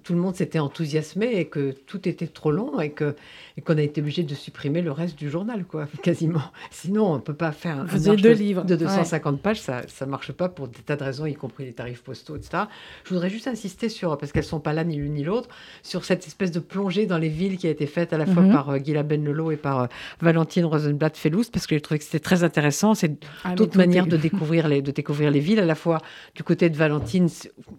tout 0.04 0.12
le 0.12 0.20
monde 0.20 0.36
s'était 0.36 0.60
enthousiasmé 0.60 1.32
et 1.34 1.46
que 1.46 1.72
tout 1.72 2.08
était 2.08 2.28
trop 2.28 2.52
long 2.52 2.80
et 2.80 2.90
que 2.90 3.16
et 3.56 3.60
qu'on 3.60 3.76
a 3.76 3.82
été 3.82 4.00
obligé 4.00 4.22
de 4.22 4.34
supprimer 4.34 4.82
le 4.82 4.92
reste 4.92 5.18
du 5.18 5.30
journal, 5.30 5.64
quoi, 5.64 5.86
quasiment. 6.02 6.42
Sinon, 6.70 7.12
on 7.12 7.16
ne 7.16 7.20
peut 7.20 7.34
pas 7.34 7.52
faire 7.52 7.78
un, 7.78 7.86
un 7.88 8.14
deux 8.14 8.32
livres. 8.32 8.64
de 8.64 8.76
250 8.76 9.40
pages, 9.40 9.60
ça 9.60 9.82
ne 10.00 10.06
marche 10.06 10.32
pas 10.32 10.48
pour 10.48 10.68
des 10.68 10.80
tas 10.80 10.96
de 10.96 11.04
raisons, 11.04 11.26
y 11.26 11.34
compris 11.34 11.64
les 11.64 11.72
tarifs 11.72 12.02
postaux, 12.02 12.36
etc. 12.36 12.64
Je 13.04 13.10
voudrais 13.10 13.30
juste 13.30 13.48
insister 13.48 13.88
sur, 13.88 14.16
parce 14.18 14.32
qu'elles 14.32 14.44
ne 14.44 14.48
sont 14.48 14.60
pas 14.60 14.72
là 14.72 14.84
ni 14.84 14.96
l'une 14.96 15.14
ni 15.14 15.24
l'autre, 15.24 15.48
sur 15.82 16.04
cette 16.04 16.26
espèce 16.26 16.50
de 16.50 16.60
plongée 16.60 17.06
dans 17.06 17.18
les 17.18 17.28
villes 17.28 17.56
qui 17.56 17.66
a 17.66 17.70
été 17.70 17.86
faite 17.86 18.12
à 18.12 18.18
la 18.18 18.26
fois 18.26 18.42
mhm. 18.42 18.52
par 18.52 18.70
euh, 18.70 18.78
Gila 18.78 19.02
Benlolo 19.02 19.50
et 19.50 19.56
par 19.56 19.82
euh, 19.82 19.86
Valentine 20.20 20.64
Rosenblatt-Felous, 20.64 21.44
parce 21.52 21.66
que 21.66 21.74
j'ai 21.74 21.80
trouvé 21.80 21.98
que 21.98 22.04
c'était 22.04 22.20
très 22.20 22.44
intéressant. 22.44 22.94
C'est 22.94 23.12
ah, 23.44 23.54
toute 23.54 23.76
manière 23.76 24.06
de 24.06 24.16
découvrir, 24.28 24.68
les, 24.68 24.82
de 24.82 24.90
découvrir 24.90 25.30
les 25.30 25.40
villes, 25.40 25.60
à 25.60 25.64
la 25.64 25.74
fois 25.74 26.00
du 26.34 26.42
côté 26.42 26.70
de 26.70 26.76
Valentine, 26.76 27.28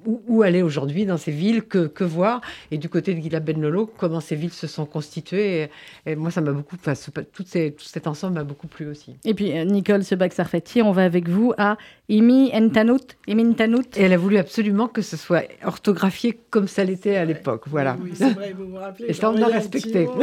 où, 0.06 0.44
aller 0.44 0.62
aujourd'hui 0.62 1.06
dans 1.06 1.18
ces 1.18 1.32
villes, 1.32 1.64
que, 1.64 1.88
que 1.88 2.04
voir, 2.04 2.42
et 2.72 2.78
du 2.78 2.90
côté 2.90 3.14
de 3.14 3.22
Gila 3.22 3.40
Benlolo, 3.40 3.90
comment 3.98 4.20
ces 4.20 4.36
villes 4.36 4.54
se 4.54 4.68
sont 4.68 4.86
constituées 4.86 5.63
et, 6.06 6.16
moi, 6.16 6.32
ça 6.32 6.42
m'a 6.42 6.52
beaucoup, 6.52 6.76
enfin, 6.76 6.94
tout, 7.32 7.44
cet 7.78 8.08
ensemble 8.08 8.36
m'a 8.36 8.44
beaucoup 8.44 8.68
plu 8.68 8.88
aussi. 8.88 9.16
Et 9.26 9.34
puis, 9.34 9.58
euh, 9.58 9.66
Nicole 9.66 10.04
Sebag-Sarfati, 10.04 10.82
on 10.82 10.92
va 10.92 11.04
avec 11.04 11.30
vous 11.30 11.54
à 11.58 11.78
Imi 12.10 12.52
Entanout. 12.54 13.16
Imi 13.28 13.56
Et 13.96 14.04
elle 14.04 14.14
a 14.14 14.18
voulu 14.18 14.38
absolument 14.38 14.88
que 14.88 15.02
ce 15.02 15.18
soit 15.18 15.44
orthographié 15.66 16.40
comme 16.50 16.68
ça 16.68 16.84
l'était 16.84 17.16
à 17.16 17.26
l'époque. 17.26 17.64
Voilà. 17.68 17.98
Oui, 18.02 18.12
c'est 18.14 18.32
vrai, 18.32 18.54
vous 18.58 18.68
vous 18.68 18.78
rappelez. 18.78 19.10
Et 19.10 19.14
ça, 19.14 19.30
on 19.32 19.42
a 19.42 19.48
respecté. 19.48 20.08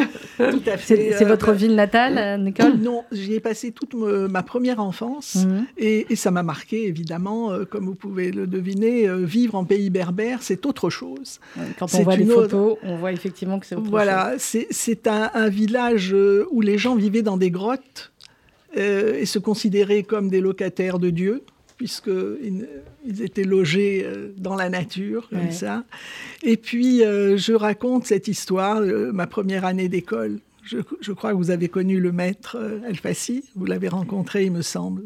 C'est 0.80 1.24
votre 1.24 1.50
euh, 1.50 1.54
ville 1.54 1.74
natale, 1.74 2.18
euh, 2.18 2.36
Nicole? 2.36 2.76
Non, 2.78 3.04
j'y 3.12 3.34
ai 3.34 3.40
passé 3.40 3.72
toute 3.72 3.94
ma 3.94 4.42
première 4.42 4.80
enfance 4.80 5.46
mhm. 5.46 5.66
et, 5.78 6.16
ça 6.16 6.30
m'a 6.30 6.42
marqué, 6.42 6.86
évidemment, 6.86 7.52
comme 7.70 7.86
vous 7.86 7.94
pouvez 7.94 8.30
le 8.30 8.46
deviner, 8.46 9.08
vivre 9.24 9.54
en 9.54 9.64
pays 9.64 9.90
berbère, 9.90 10.42
c'est 10.42 10.66
autre 10.66 10.90
chose. 10.90 11.40
Quand 11.78 11.92
on 11.94 12.02
voit 12.02 12.16
les 12.16 12.26
photos, 12.26 12.76
on 12.82 12.96
voit 12.96 13.12
effectivement 13.12 13.58
que 13.58 13.66
c'est 13.66 13.76
autre 13.76 13.90
voilà, 13.90 14.32
chose. 14.32 14.50
Voilà, 14.52 14.66
c'est 14.70 15.06
un, 15.06 15.29
un 15.34 15.48
village 15.48 16.12
euh, 16.12 16.46
où 16.50 16.60
les 16.60 16.78
gens 16.78 16.94
vivaient 16.94 17.22
dans 17.22 17.36
des 17.36 17.50
grottes 17.50 18.12
euh, 18.76 19.18
et 19.18 19.26
se 19.26 19.38
considéraient 19.38 20.02
comme 20.02 20.28
des 20.28 20.40
locataires 20.40 20.98
de 20.98 21.10
Dieu 21.10 21.42
puisqu'ils 21.76 22.68
ils 23.06 23.22
étaient 23.22 23.44
logés 23.44 24.02
euh, 24.04 24.32
dans 24.36 24.54
la 24.54 24.68
nature, 24.68 25.30
comme 25.30 25.50
ça. 25.50 25.84
Et 26.42 26.58
puis, 26.58 26.98
je 26.98 27.52
raconte 27.54 28.04
cette 28.04 28.28
histoire, 28.28 28.82
ma 28.82 29.26
première 29.26 29.64
année 29.64 29.88
d'école. 29.88 30.40
Je, 30.62 31.12
crois 31.12 31.30
que 31.30 31.36
vous 31.36 31.50
avez 31.50 31.68
connu 31.68 31.98
le 31.98 32.12
maître 32.12 32.58
Elfassi, 32.86 33.44
vous 33.56 33.64
l'avez 33.64 33.88
rencontré, 33.88 34.44
il 34.44 34.52
me 34.52 34.60
semble. 34.60 35.02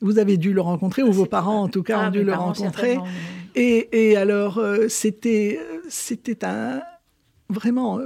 vous 0.00 0.20
avez 0.20 0.36
dû 0.36 0.52
le 0.52 0.60
rencontrer, 0.60 1.02
ou 1.02 1.10
vos 1.10 1.26
parents, 1.26 1.62
en 1.62 1.68
tout 1.68 1.82
cas, 1.82 1.98
ah, 1.98 2.08
ont 2.08 2.10
dû 2.12 2.22
le 2.22 2.32
rencontrer. 2.32 2.98
Et, 3.56 3.88
et, 4.10 4.16
alors, 4.16 4.62
c'était, 4.88 5.58
c'était 5.88 6.44
un, 6.44 6.80
vraiment 7.50 7.98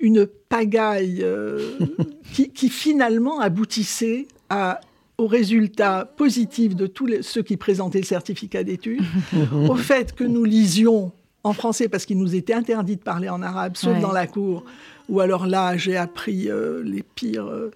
une 0.00 0.26
pagaille 0.48 1.20
euh, 1.22 1.78
qui, 2.32 2.68
finalement 2.68 3.40
aboutissait 3.40 4.26
à, 4.48 4.80
au 5.16 5.26
résultat 5.26 6.04
positif 6.16 6.76
de 6.76 6.86
tous 6.86 7.08
ceux 7.22 7.42
qui 7.42 7.56
présentaient 7.56 8.00
le 8.00 8.04
certificat 8.04 8.64
d'études, 8.64 9.02
au 9.68 9.76
fait 9.76 10.14
que 10.14 10.24
nous 10.24 10.44
lisions 10.44 11.12
en 11.44 11.52
français 11.52 11.88
parce 11.88 12.04
qu'il 12.04 12.18
nous 12.18 12.34
était 12.34 12.52
interdit 12.52 12.96
de 12.96 13.02
parler 13.02 13.28
en 13.28 13.42
arabe, 13.42 13.76
sauf 13.76 13.98
dans 14.00 14.12
la 14.12 14.26
cour, 14.26 14.64
ou 15.08 15.20
alors 15.20 15.46
là 15.46 15.76
j'ai 15.76 15.96
appris 15.96 16.50
euh, 16.50 16.82
les, 16.84 17.02
pires, 17.02 17.46
euh, 17.46 17.70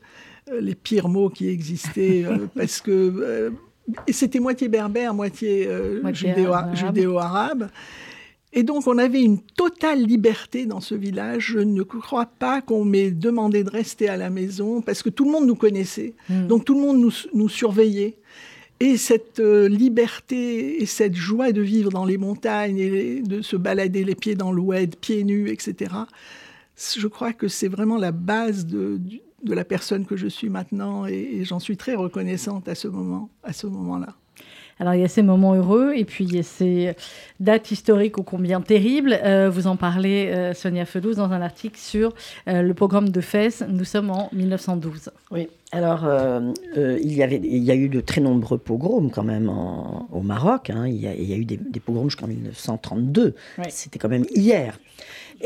les 0.60 0.74
pires 0.74 1.08
mots 1.08 1.30
qui 1.30 1.48
existaient 1.48 2.24
parce 2.56 2.80
que 2.80 3.52
c'était 4.08 4.40
moitié 4.40 4.68
berbère, 4.68 5.14
moitié, 5.14 5.68
judéo-arabe. 6.12 7.68
Et 8.54 8.62
donc, 8.62 8.86
on 8.86 8.98
avait 8.98 9.22
une 9.22 9.40
totale 9.40 10.02
liberté 10.02 10.66
dans 10.66 10.80
ce 10.80 10.94
village. 10.94 11.52
Je 11.52 11.58
ne 11.58 11.82
crois 11.82 12.26
pas 12.26 12.60
qu'on 12.60 12.84
m'ait 12.84 13.10
demandé 13.10 13.64
de 13.64 13.70
rester 13.70 14.08
à 14.08 14.16
la 14.16 14.28
maison 14.28 14.82
parce 14.82 15.02
que 15.02 15.08
tout 15.08 15.24
le 15.24 15.30
monde 15.30 15.46
nous 15.46 15.54
connaissait. 15.54 16.14
Hmm. 16.28 16.46
Donc, 16.48 16.64
tout 16.64 16.74
le 16.74 16.80
monde 16.80 17.12
nous, 17.32 17.48
surveillait. 17.48 18.18
Et 18.80 18.96
cette 18.96 19.38
euh, 19.40 19.68
liberté 19.68 20.82
et 20.82 20.86
cette 20.86 21.14
joie 21.14 21.52
de 21.52 21.62
vivre 21.62 21.90
dans 21.90 22.04
les 22.04 22.18
montagnes 22.18 22.78
et 22.78 23.20
de 23.20 23.40
se 23.40 23.56
balader 23.56 24.04
les 24.04 24.16
pieds 24.16 24.34
dans 24.34 24.52
l'oued, 24.52 24.96
pieds 24.96 25.24
nus, 25.24 25.50
etc., 25.50 25.92
je 26.96 27.06
crois 27.06 27.32
que 27.32 27.48
c'est 27.48 27.68
vraiment 27.68 27.96
la 27.96 28.10
base 28.10 28.66
de, 28.66 28.98
la 29.44 29.64
personne 29.64 30.04
que 30.04 30.16
je 30.16 30.26
suis 30.26 30.48
maintenant 30.48 31.06
et, 31.06 31.12
et 31.12 31.44
j'en 31.44 31.60
suis 31.60 31.76
très 31.76 31.94
reconnaissante 31.94 32.66
à 32.66 32.74
ce 32.74 32.88
moment, 32.88 33.30
à 33.44 33.52
ce 33.52 33.68
moment-là. 33.68 34.16
Alors 34.78 34.94
il 34.94 35.00
y 35.00 35.04
a 35.04 35.08
ces 35.08 35.22
moments 35.22 35.54
heureux 35.54 35.92
et 35.94 36.04
puis 36.04 36.24
il 36.24 36.34
y 36.34 36.38
a 36.38 36.42
ces 36.42 36.94
dates 37.40 37.70
historiques 37.70 38.18
ô 38.18 38.22
combien 38.22 38.60
terribles. 38.60 39.18
Euh, 39.24 39.50
vous 39.50 39.66
en 39.66 39.76
parlez, 39.76 40.30
euh, 40.32 40.54
Sonia 40.54 40.84
Felous, 40.84 41.14
dans 41.14 41.30
un 41.32 41.42
article 41.42 41.78
sur 41.78 42.14
euh, 42.48 42.62
le 42.62 42.74
programme 42.74 43.10
de 43.10 43.20
Fès. 43.20 43.64
Nous 43.68 43.84
sommes 43.84 44.10
en 44.10 44.28
1912. 44.32 45.10
Oui. 45.30 45.48
Alors, 45.74 46.06
il, 46.76 47.14
y 47.14 47.22
avait, 47.22 47.40
il 47.42 47.64
y 47.64 47.70
a 47.70 47.74
eu 47.74 47.88
de 47.88 48.02
très 48.02 48.20
nombreux 48.20 48.58
pogroms 48.58 49.08
quand 49.08 49.22
même 49.22 49.50
au 50.12 50.20
Maroc. 50.20 50.68
Hein. 50.68 50.86
Il, 50.86 51.00
y 51.00 51.06
a, 51.06 51.14
il, 51.14 51.24
y 51.24 51.32
a, 51.32 51.36
eu 51.36 51.46
des, 51.46 51.56
des 51.56 51.80
pogroms 51.80 52.10
jusqu'en 52.10 52.26
1932. 52.26 53.34
C'était 53.70 53.98
quand 53.98 54.10
même 54.10 54.26
hier. 54.34 54.78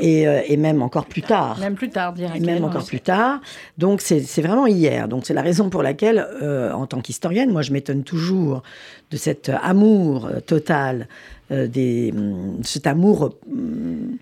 Euh, 0.03 0.43
et, 0.47 0.57
même 0.57 0.83
encore 0.83 1.07
plus 1.07 1.23
tard. 1.23 1.59
Même 1.59 1.75
plus 1.75 1.89
tard, 1.89 2.13
directement. 2.13 2.47
Même 2.47 2.65
encore 2.65 2.85
plus 2.85 3.01
tard. 3.01 3.41
Donc 3.79 4.01
c'est 4.01 4.43
vraiment 4.43 4.67
hier. 4.67 5.09
Donc 5.09 5.27
c'est 5.27 5.35
la 5.35 5.43
raison 5.43 5.71
pour 5.71 5.83
laquelle, 5.83 6.27
euh, 6.43 6.73
en 6.73 6.87
tant 6.87 7.01
qu'historienne, 7.01 7.51
moi 7.51 7.63
je 7.63 7.73
m'étonne 7.73 8.03
toujours 8.03 8.63
de 9.11 9.17
cet 9.17 9.51
amour 9.63 10.27
euh, 10.27 10.41
total, 10.41 11.09
des, 11.51 12.13
hum, 12.15 12.59
cet 12.65 12.87
amour, 12.87 13.37
hum, 13.51 14.19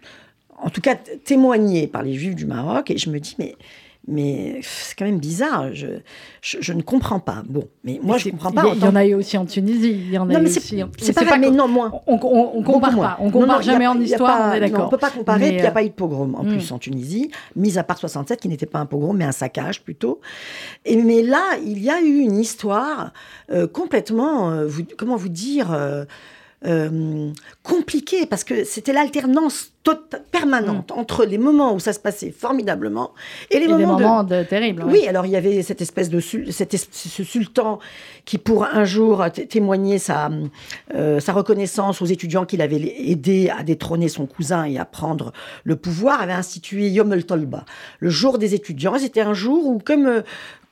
en 0.62 0.70
tout 0.70 0.80
cas 0.80 0.94
témoigné 1.24 1.86
par 1.86 2.02
les 2.02 2.14
Juifs 2.14 2.34
du 2.34 2.46
Maroc. 2.46 2.90
Et 2.90 2.98
je 2.98 3.10
me 3.10 3.18
dis, 3.18 3.34
mais 3.38 3.56
mais 4.06 4.60
c'est 4.62 4.96
quand 4.98 5.04
même 5.04 5.18
bizarre. 5.18 5.72
Je, 5.72 5.86
je, 6.42 6.72
ne 6.72 6.82
comprends 6.82 7.20
pas. 7.20 7.42
Bon, 7.46 7.64
mais 7.84 8.00
moi, 8.02 8.18
je 8.18 8.26
ne 8.26 8.32
comprends 8.32 8.52
pas. 8.52 8.64
Il 8.74 8.82
y, 8.82 8.86
en 8.86 8.96
a 8.96 9.06
eu 9.06 9.14
aussi 9.14 9.38
en 9.38 9.46
Tunisie. 9.46 9.92
Il 9.92 10.10
y 10.10 10.18
en 10.18 10.28
a 10.28 10.32
non, 10.34 10.40
mais 10.40 10.50
c'est 10.50 11.12
pas, 11.12 11.38
mais 11.38 11.50
non, 11.50 11.68
moins. 11.68 11.90
On, 12.06 12.14
on, 12.22 12.62
compare 12.62 12.96
pas. 12.96 13.16
On 13.20 13.30
compare 13.30 13.62
jamais 13.62 13.86
en 13.86 13.98
histoire, 14.00 14.50
on 14.50 14.54
est 14.54 14.60
d'accord. 14.60 14.82
On 14.82 14.86
ne 14.86 14.90
peut 14.90 14.98
pas 14.98 15.10
comparer. 15.10 15.48
il 15.48 15.56
n'y 15.56 15.62
a 15.62 15.68
euh, 15.68 15.70
pas 15.70 15.84
eu 15.84 15.88
de 15.88 15.94
pogrom 15.94 16.34
en 16.34 16.44
hmm. 16.44 16.48
plus 16.48 16.72
en 16.72 16.78
Tunisie, 16.78 17.30
mis 17.56 17.78
à 17.78 17.84
part 17.84 17.98
67, 17.98 18.40
qui 18.40 18.48
n'était 18.48 18.66
pas 18.66 18.78
un 18.78 18.86
pogrom, 18.86 19.16
mais 19.16 19.24
un 19.24 19.32
saccage 19.32 19.82
plutôt. 19.82 20.20
Et, 20.84 20.96
mais 20.96 21.22
là, 21.22 21.42
il 21.64 21.82
y 21.82 21.90
a 21.90 22.00
eu 22.00 22.18
une 22.18 22.38
histoire 22.38 23.12
euh, 23.50 23.66
complètement, 23.66 24.50
euh, 24.50 24.66
vous, 24.66 24.82
comment 24.96 25.16
vous 25.16 25.28
dire, 25.28 25.72
euh, 25.72 26.04
compliquée, 27.62 28.26
parce 28.26 28.44
que 28.44 28.64
c'était 28.64 28.92
l'alternance 28.92 29.70
permanente 30.32 30.90
mm. 30.90 30.98
entre 30.98 31.24
les 31.24 31.38
moments 31.38 31.74
où 31.74 31.80
ça 31.80 31.92
se 31.92 31.98
passait 31.98 32.30
formidablement 32.30 33.12
et 33.50 33.58
les 33.58 33.68
moments, 33.68 34.24
de... 34.24 34.42
terribles. 34.42 34.84
Oui, 34.86 35.06
alors 35.06 35.26
il 35.26 35.32
y 35.32 35.36
avait 35.36 35.62
cette 35.62 35.82
espèce 35.82 36.08
de 36.08 36.20
ce 36.20 37.24
sultan 37.24 37.78
qui, 38.24 38.38
pour 38.38 38.64
un 38.64 38.84
jour 38.84 39.24
témoigner 39.48 39.98
sa, 39.98 40.30
euh, 40.94 41.20
sa 41.20 41.32
reconnaissance 41.32 42.00
aux 42.00 42.06
étudiants 42.06 42.46
qu'il 42.46 42.62
avait 42.62 42.94
aidé 43.06 43.50
à 43.50 43.62
détrôner 43.62 44.08
son 44.08 44.26
cousin 44.26 44.64
et 44.64 44.78
à 44.78 44.84
prendre 44.84 45.32
le 45.64 45.76
pouvoir, 45.76 46.22
avait 46.22 46.32
institué 46.32 46.88
Yom 46.88 47.12
el 47.12 47.26
Tolba, 47.26 47.64
le 47.98 48.10
jour 48.10 48.38
des 48.38 48.54
étudiants. 48.54 48.98
C'était 48.98 49.20
un 49.20 49.34
jour 49.34 49.66
où, 49.66 49.78
comme, 49.78 50.22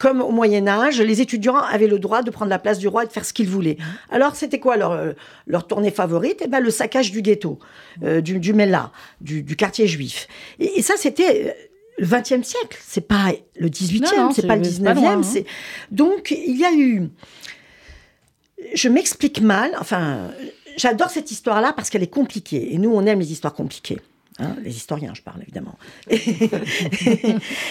comme 0.02 0.20
au 0.20 0.32
Moyen 0.32 0.66
Âge, 0.66 1.00
les 1.00 1.20
étudiants 1.20 1.54
avaient 1.56 1.86
le 1.86 2.00
droit 2.00 2.22
de 2.22 2.32
prendre 2.32 2.50
la 2.50 2.58
place 2.58 2.80
du 2.80 2.88
roi 2.88 3.04
et 3.04 3.06
de 3.06 3.12
faire 3.12 3.24
ce 3.24 3.32
qu'ils 3.32 3.48
voulaient. 3.48 3.76
Alors, 4.10 4.34
c'était 4.34 4.58
quoi 4.58 4.76
leur, 4.76 5.14
leur 5.46 5.68
tournée 5.68 5.92
favorite? 5.92 6.42
Eh 6.44 6.48
ben, 6.48 6.58
le 6.58 6.70
saccage 6.70 7.12
du 7.12 7.22
ghetto, 7.22 7.60
du, 8.00 8.40
du 8.40 8.52
Mella, 8.52 8.90
du, 9.20 9.44
quartier 9.54 9.86
juif. 9.86 10.26
Et, 10.58 10.80
et 10.80 10.82
ça, 10.82 10.94
c'était 10.96 11.54
le 11.98 12.06
XXe 12.06 12.42
siècle. 12.42 12.78
C'est 12.84 13.06
pas 13.06 13.32
le 13.56 13.68
XVIIIe, 13.68 14.32
c'est 14.34 14.46
pas 14.46 14.56
le 14.56 14.62
XIXe. 14.62 14.84
Hein. 14.84 15.22
C'est 15.22 15.46
donc 15.92 16.32
il 16.32 16.58
y 16.58 16.64
a 16.64 16.72
eu. 16.72 17.08
Je 18.74 18.88
m'explique 18.88 19.40
mal. 19.40 19.70
Enfin, 19.78 20.32
j'adore 20.76 21.10
cette 21.10 21.30
histoire-là 21.30 21.72
parce 21.74 21.90
qu'elle 21.90 22.02
est 22.02 22.12
compliquée. 22.12 22.74
Et 22.74 22.78
nous, 22.78 22.90
on 22.92 23.06
aime 23.06 23.20
les 23.20 23.30
histoires 23.30 23.54
compliquées. 23.54 23.98
Hein, 24.42 24.56
les 24.62 24.74
historiens, 24.74 25.12
je 25.14 25.22
parle 25.22 25.40
évidemment. 25.42 25.78
Et, 26.10 26.16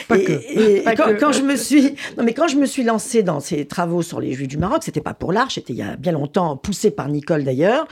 quand, 1.19 1.31
je 1.31 1.41
me 1.41 1.55
suis, 1.55 1.95
non 2.17 2.23
mais 2.23 2.33
quand 2.33 2.47
je 2.47 2.55
me 2.55 2.65
suis 2.65 2.83
lancée 2.83 3.23
dans 3.23 3.39
ces 3.39 3.65
travaux 3.65 4.01
sur 4.01 4.21
les 4.21 4.31
Juifs 4.33 4.47
du 4.47 4.57
Maroc, 4.57 4.83
c'était 4.83 5.01
pas 5.01 5.13
pour 5.13 5.33
l'art, 5.33 5.51
c'était 5.51 5.73
il 5.73 5.79
y 5.79 5.81
a 5.81 5.97
bien 5.97 6.13
longtemps, 6.13 6.55
poussé 6.55 6.91
par 6.91 7.09
Nicole 7.09 7.43
d'ailleurs, 7.43 7.87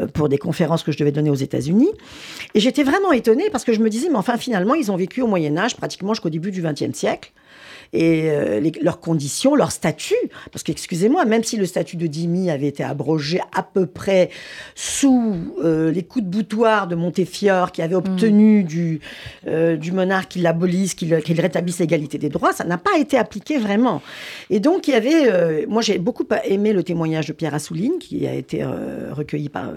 euh, 0.00 0.06
pour 0.06 0.28
des 0.28 0.38
conférences 0.38 0.82
que 0.82 0.90
je 0.90 0.98
devais 0.98 1.12
donner 1.12 1.30
aux 1.30 1.34
États-Unis. 1.34 1.90
Et 2.54 2.60
j'étais 2.60 2.82
vraiment 2.82 3.12
étonnée 3.12 3.48
parce 3.50 3.64
que 3.64 3.72
je 3.72 3.80
me 3.80 3.88
disais, 3.88 4.08
mais 4.08 4.16
enfin 4.16 4.36
finalement, 4.36 4.74
ils 4.74 4.90
ont 4.90 4.96
vécu 4.96 5.22
au 5.22 5.26
Moyen 5.26 5.56
Âge 5.56 5.76
pratiquement 5.76 6.14
jusqu'au 6.14 6.30
début 6.30 6.50
du 6.50 6.62
XXe 6.62 6.96
siècle 6.96 7.32
et 7.94 8.30
euh, 8.30 8.60
leurs 8.82 9.00
conditions, 9.00 9.54
leur 9.54 9.70
statut. 9.70 10.14
Parce 10.52 10.62
qu'excusez-moi, 10.62 11.24
même 11.24 11.44
si 11.44 11.56
le 11.56 11.64
statut 11.64 11.96
de 11.96 12.06
Dimi 12.06 12.50
avait 12.50 12.66
été 12.66 12.82
abrogé 12.82 13.40
à 13.54 13.62
peu 13.62 13.86
près 13.86 14.30
sous 14.74 15.36
euh, 15.62 15.90
les 15.90 16.02
coups 16.02 16.24
de 16.24 16.30
boutoir 16.30 16.88
de 16.88 16.96
Montefiore, 16.96 17.72
qui 17.72 17.82
avait 17.82 17.94
obtenu 17.94 18.23
mm. 18.30 18.64
du, 18.64 19.00
euh, 19.46 19.76
du 19.76 19.92
monarque 19.92 20.32
qu'il 20.32 20.42
l'abolisse, 20.42 20.94
qu'il 20.94 21.40
rétablisse 21.40 21.78
l'égalité 21.78 22.18
des 22.18 22.28
droits, 22.28 22.52
ça 22.52 22.64
n'a 22.64 22.78
pas 22.78 22.98
été 22.98 23.16
appliqué 23.16 23.58
vraiment. 23.58 24.02
Et 24.50 24.60
donc, 24.60 24.88
il 24.88 24.92
y 24.92 24.94
avait. 24.94 25.66
moi, 25.66 25.82
j'ai 25.82 25.98
beaucoup 25.98 26.24
aimé 26.44 26.72
le 26.72 26.82
témoignage 26.82 27.26
de 27.26 27.32
Pierre 27.32 27.54
Assouline, 27.54 27.98
qui 27.98 28.26
a 28.26 28.34
été 28.34 28.64
recueilli 28.64 29.48
par 29.48 29.70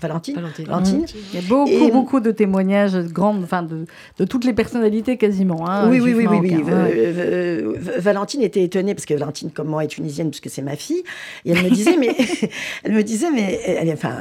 Valentine. 0.00 0.34
Valentine. 0.66 1.06
Il 1.32 1.40
y 1.40 1.44
a 1.44 1.48
beaucoup, 1.48 1.90
beaucoup 1.90 2.20
de 2.20 2.30
témoignages 2.30 2.96
grandes, 3.06 3.42
enfin 3.42 3.62
de, 3.62 3.86
de, 4.18 4.24
toutes 4.24 4.44
les 4.44 4.52
personnalités 4.52 5.16
quasiment. 5.16 5.68
Hein, 5.68 5.88
oui, 5.88 6.00
oui, 6.00 6.14
oui, 6.14 6.26
oui, 6.26 6.38
oui. 6.42 6.64
Euh, 6.68 7.74
Valentine 7.98 8.42
était 8.42 8.62
étonnée 8.62 8.94
parce 8.94 9.06
que 9.06 9.14
Valentine, 9.14 9.50
comme 9.50 9.68
moi, 9.68 9.84
est 9.84 9.88
tunisienne 9.88 10.30
puisque 10.30 10.50
c'est 10.50 10.62
ma 10.62 10.76
fille, 10.76 11.02
et 11.44 11.52
elle 11.52 11.62
me 11.62 11.70
disait, 11.70 11.96
mais 11.96 12.14
elle 12.84 12.92
me 12.92 13.02
disait, 13.02 13.30
mais 13.30 13.60
elle, 13.64 13.90
enfin, 13.90 14.16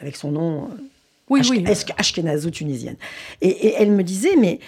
avec 0.00 0.16
son 0.16 0.32
nom, 0.32 0.68
oui, 1.30 1.40
oui. 1.48 1.64
Ashkenazo 1.96 2.50
tunisienne, 2.50 2.96
et, 3.40 3.48
et 3.48 3.74
elle 3.78 3.92
me 3.92 4.02
disait, 4.02 4.36
mais 4.36 4.58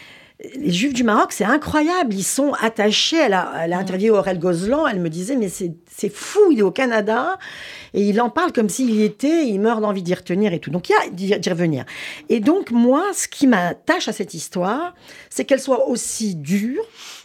les 0.57 0.73
Juifs 0.73 0.93
du 0.93 1.05
Maroc, 1.05 1.33
c'est 1.33 1.45
incroyable. 1.45 2.15
Ils 2.15 2.25
sont 2.25 2.53
attachés. 2.61 3.17
Elle 3.17 3.35
a, 3.35 3.53
elle 3.63 3.73
a 3.73 3.79
interviewé 3.79 4.11
Aurel 4.11 4.39
Gozlan. 4.39 4.87
Elle 4.87 5.01
me 5.01 5.09
disait, 5.09 5.37
mais 5.37 5.49
c'est 5.49 6.13
fou. 6.13 6.41
Il 6.51 6.59
est 6.59 6.63
au 6.63 6.71
Canada 6.71 7.39
et 7.95 8.03
il 8.03 8.21
en 8.21 8.31
parle 8.31 8.53
comme 8.53 8.69
s'il 8.69 8.91
y 8.91 9.03
était. 9.03 9.47
Il 9.47 9.61
meurt 9.61 9.81
d'envie 9.81 10.03
d'y 10.03 10.15
retenir 10.15 10.53
et 10.53 10.59
tout. 10.59 10.71
Donc, 10.71 10.89
il 10.89 11.27
y 11.27 11.35
a 11.35 11.39
d'y 11.39 11.51
revenir. 11.51 11.85
Et 12.29 12.41
donc, 12.41 12.71
moi, 12.71 13.05
ce 13.15 13.29
qui 13.29 13.47
m'attache 13.47 14.09
à 14.09 14.13
cette 14.13 14.35
histoire, 14.35 14.95
c'est 15.31 15.45
qu'elle 15.45 15.61
soit 15.61 15.89
aussi 15.89 16.35
dure 16.35 16.83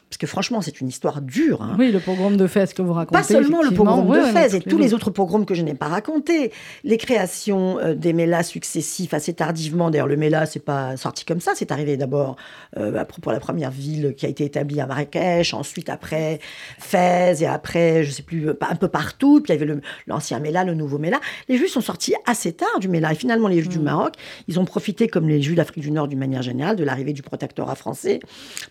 parce 0.09 0.17
que 0.17 0.27
franchement, 0.27 0.61
c'est 0.61 0.79
une 0.79 0.87
histoire 0.87 1.21
dure. 1.21 1.61
Hein. 1.61 1.75
Oui, 1.77 1.91
le 1.91 1.99
pogrom 1.99 2.37
de 2.37 2.47
Fès 2.47 2.73
que 2.73 2.81
vous 2.81 2.93
racontez. 2.93 3.19
Pas 3.19 3.27
seulement 3.27 3.61
le 3.61 3.71
pogrom 3.71 4.09
de 4.09 4.21
Fès 4.21 4.53
et 4.53 4.61
tous 4.61 4.77
les 4.77 4.93
autres 4.93 5.09
pogroms 5.09 5.45
que 5.45 5.53
je 5.53 5.61
n'ai 5.63 5.73
pas 5.73 5.87
racontés. 5.87 6.53
Les 6.85 6.97
créations 6.97 7.77
euh, 7.79 7.93
des 7.93 8.13
mélas 8.13 8.43
successifs 8.43 9.13
assez 9.13 9.33
tardivement. 9.33 9.91
D'ailleurs, 9.91 10.07
le 10.07 10.15
méla, 10.15 10.45
c'est 10.45 10.63
pas 10.63 10.95
sorti 10.95 11.25
comme 11.25 11.41
ça. 11.41 11.51
C'est 11.55 11.73
arrivé 11.73 11.97
d'abord 11.97 12.37
euh, 12.77 13.03
pour 13.21 13.33
la 13.33 13.41
première 13.41 13.69
ville 13.69 14.13
qui 14.15 14.25
a 14.25 14.29
été 14.29 14.45
établie 14.45 14.79
à 14.79 14.87
Marrakech, 14.87 15.53
ensuite 15.53 15.89
après 15.89 16.39
Fès 16.79 17.41
et 17.41 17.45
après, 17.45 18.05
je 18.05 18.11
sais 18.11 18.23
plus, 18.23 18.49
un 18.49 18.75
peu 18.75 18.87
partout. 18.87 19.41
Puis 19.41 19.53
il 19.53 19.59
y 19.59 19.61
avait 19.61 19.81
l'ancien 20.07 20.39
méla, 20.39 20.63
le 20.63 20.73
nouveau 20.73 20.99
méla. 20.99 21.19
Les 21.49 21.57
Juifs 21.57 21.71
sont 21.71 21.81
sortis 21.81 22.13
assez 22.25 22.53
tard 22.53 22.79
du 22.79 22.87
méla. 22.87 23.11
Et 23.11 23.15
finalement, 23.15 23.49
les 23.49 23.57
Juifs 23.57 23.69
du 23.69 23.79
mm. 23.79 23.83
Maroc, 23.83 24.13
ils 24.47 24.57
ont 24.57 24.65
profité, 24.65 25.09
comme 25.09 25.27
les 25.27 25.41
Juifs 25.41 25.57
d'Afrique 25.57 25.83
du 25.83 25.91
Nord 25.91 26.07
d'une 26.07 26.19
manière 26.19 26.43
générale, 26.43 26.77
de 26.77 26.85
l'arrivée 26.85 27.11
du 27.11 27.23
protectorat 27.23 27.75
français 27.75 28.19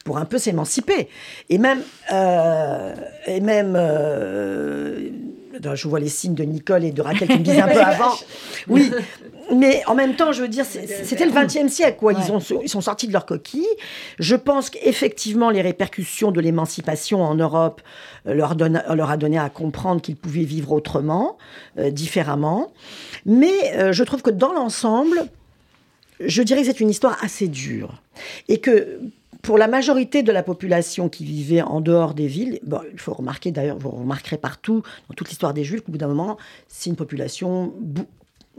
pour 0.07 0.17
un 0.17 0.25
peu 0.25 0.39
s'émanciper. 0.39 1.09
Et 1.49 1.59
même, 1.59 1.83
euh, 2.13 2.95
et 3.27 3.41
même 3.41 3.75
euh, 3.77 5.11
je 5.75 5.89
vois 5.89 6.01
les 6.01 6.09
signes 6.09 6.35
de 6.35 6.45
Nicole 6.45 6.85
et 6.85 6.93
de 6.93 7.03
Raquel 7.03 7.29
qui 7.29 7.39
me 7.39 7.45
disent 7.45 7.59
un 7.59 7.69
peu 7.69 7.81
avant. 7.81 8.15
Oui, 8.69 8.91
mais 9.55 9.83
en 9.87 9.95
même 9.95 10.17
temps, 10.17 10.33
je 10.33 10.43
veux 10.43 10.49
dire, 10.49 10.65
c'était 10.65 11.25
le 11.25 11.31
XXe 11.31 11.73
siècle, 11.73 11.99
quoi. 11.99 12.13
Ils, 12.13 12.33
ont, 12.33 12.41
ils 12.63 12.69
sont 12.69 12.81
sortis 12.81 13.07
de 13.07 13.13
leur 13.13 13.27
coquille. 13.27 13.67
Je 14.19 14.35
pense 14.35 14.71
qu'effectivement, 14.71 15.51
les 15.51 15.63
répercussions 15.63 16.33
de 16.33 16.41
l'émancipation 16.41 17.23
en 17.23 17.35
Europe 17.35 17.81
euh, 18.27 18.35
leur, 18.35 18.57
donne, 18.57 18.83
leur 18.93 19.11
a 19.11 19.17
donné 19.17 19.39
à 19.39 19.49
comprendre 19.49 20.03
qu'ils 20.03 20.17
pouvaient 20.17 20.45
vivre 20.45 20.73
autrement, 20.73 21.39
différemment. 21.91 22.73
Mais 23.25 23.93
je 23.93 24.03
trouve 24.03 24.23
que 24.23 24.31
dans 24.31 24.53
l'ensemble, 24.53 25.29
je 26.21 26.43
dirais 26.43 26.61
que 26.63 26.67
c'est 26.67 26.81
une 26.81 26.91
histoire 26.91 27.17
assez 27.23 27.49
dure. 27.49 28.03
Et 28.49 28.59
que 28.59 29.01
pour 29.47 29.59
la 29.59 29.69
majorité 29.69 30.25
de 30.25 30.33
la 30.33 30.43
population 30.43 31.09
qui 31.09 31.25
vivait 31.25 31.63
en 31.63 31.81
dehors 31.81 32.15
des 32.15 32.27
villes, 32.27 32.59
bon, 32.65 32.81
il 32.93 32.99
faut 32.99 33.15
remarquer 33.15 33.53
d'ailleurs, 33.53 33.79
vous 33.79 33.91
remarquerez 33.91 34.39
partout, 34.39 34.83
dans 35.09 35.15
toute 35.15 35.29
l'histoire 35.29 35.55
des 35.55 35.63
Juifs, 35.63 35.83
qu'au 35.83 35.93
bout 35.93 35.99
d'un 35.99 36.09
moment, 36.09 36.37
c'est 36.67 36.91
une 36.91 36.97
population 36.97 37.73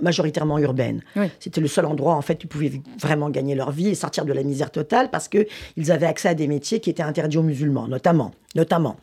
majoritairement 0.01 0.59
urbaine. 0.59 1.01
C'était 1.39 1.59
le 1.59 1.67
seul 1.67 1.85
endroit 1.85 2.13
en 2.13 2.21
fait 2.21 2.35
où 2.35 2.45
ils 2.45 2.47
pouvaient 2.47 2.81
vraiment 3.01 3.29
gagner 3.29 3.53
leur 3.53 3.71
vie 3.71 3.89
et 3.89 3.95
sortir 3.95 4.23
de 4.25 4.31
la 4.31 4.43
misère 4.43 4.71
totale 4.71 5.09
parce 5.09 5.27
que 5.27 5.45
ils 5.75 5.91
avaient 5.91 6.05
accès 6.05 6.29
à 6.29 6.35
des 6.35 6.47
métiers 6.47 6.79
qui 6.79 6.89
étaient 6.89 7.03
interdits 7.03 7.37
aux 7.37 7.43
musulmans, 7.43 7.87
notamment, 7.87 8.31
notamment. 8.55 8.95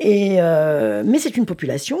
Et 0.00 0.36
euh, 0.40 1.04
mais 1.06 1.20
c'est 1.20 1.36
une 1.36 1.46
population 1.46 1.98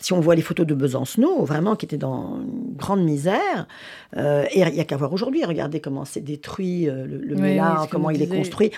si 0.00 0.14
on 0.14 0.20
voit 0.20 0.34
les 0.34 0.42
photos 0.42 0.66
de 0.66 0.74
Besancenot, 0.74 1.44
vraiment 1.44 1.76
qui 1.76 1.84
était 1.84 1.98
dans 1.98 2.40
une 2.40 2.74
grande 2.74 3.04
misère, 3.04 3.68
euh, 4.16 4.44
et 4.50 4.60
il 4.60 4.72
n'y 4.72 4.80
a 4.80 4.84
qu'à 4.84 4.96
voir 4.96 5.12
aujourd'hui, 5.12 5.44
regardez 5.44 5.80
comment 5.80 6.06
c'est 6.06 6.22
détruit 6.22 6.88
euh, 6.88 7.06
le, 7.06 7.18
le 7.18 7.86
comment 7.90 8.10
il 8.10 8.22
est 8.22 8.26
construit. 8.26 8.70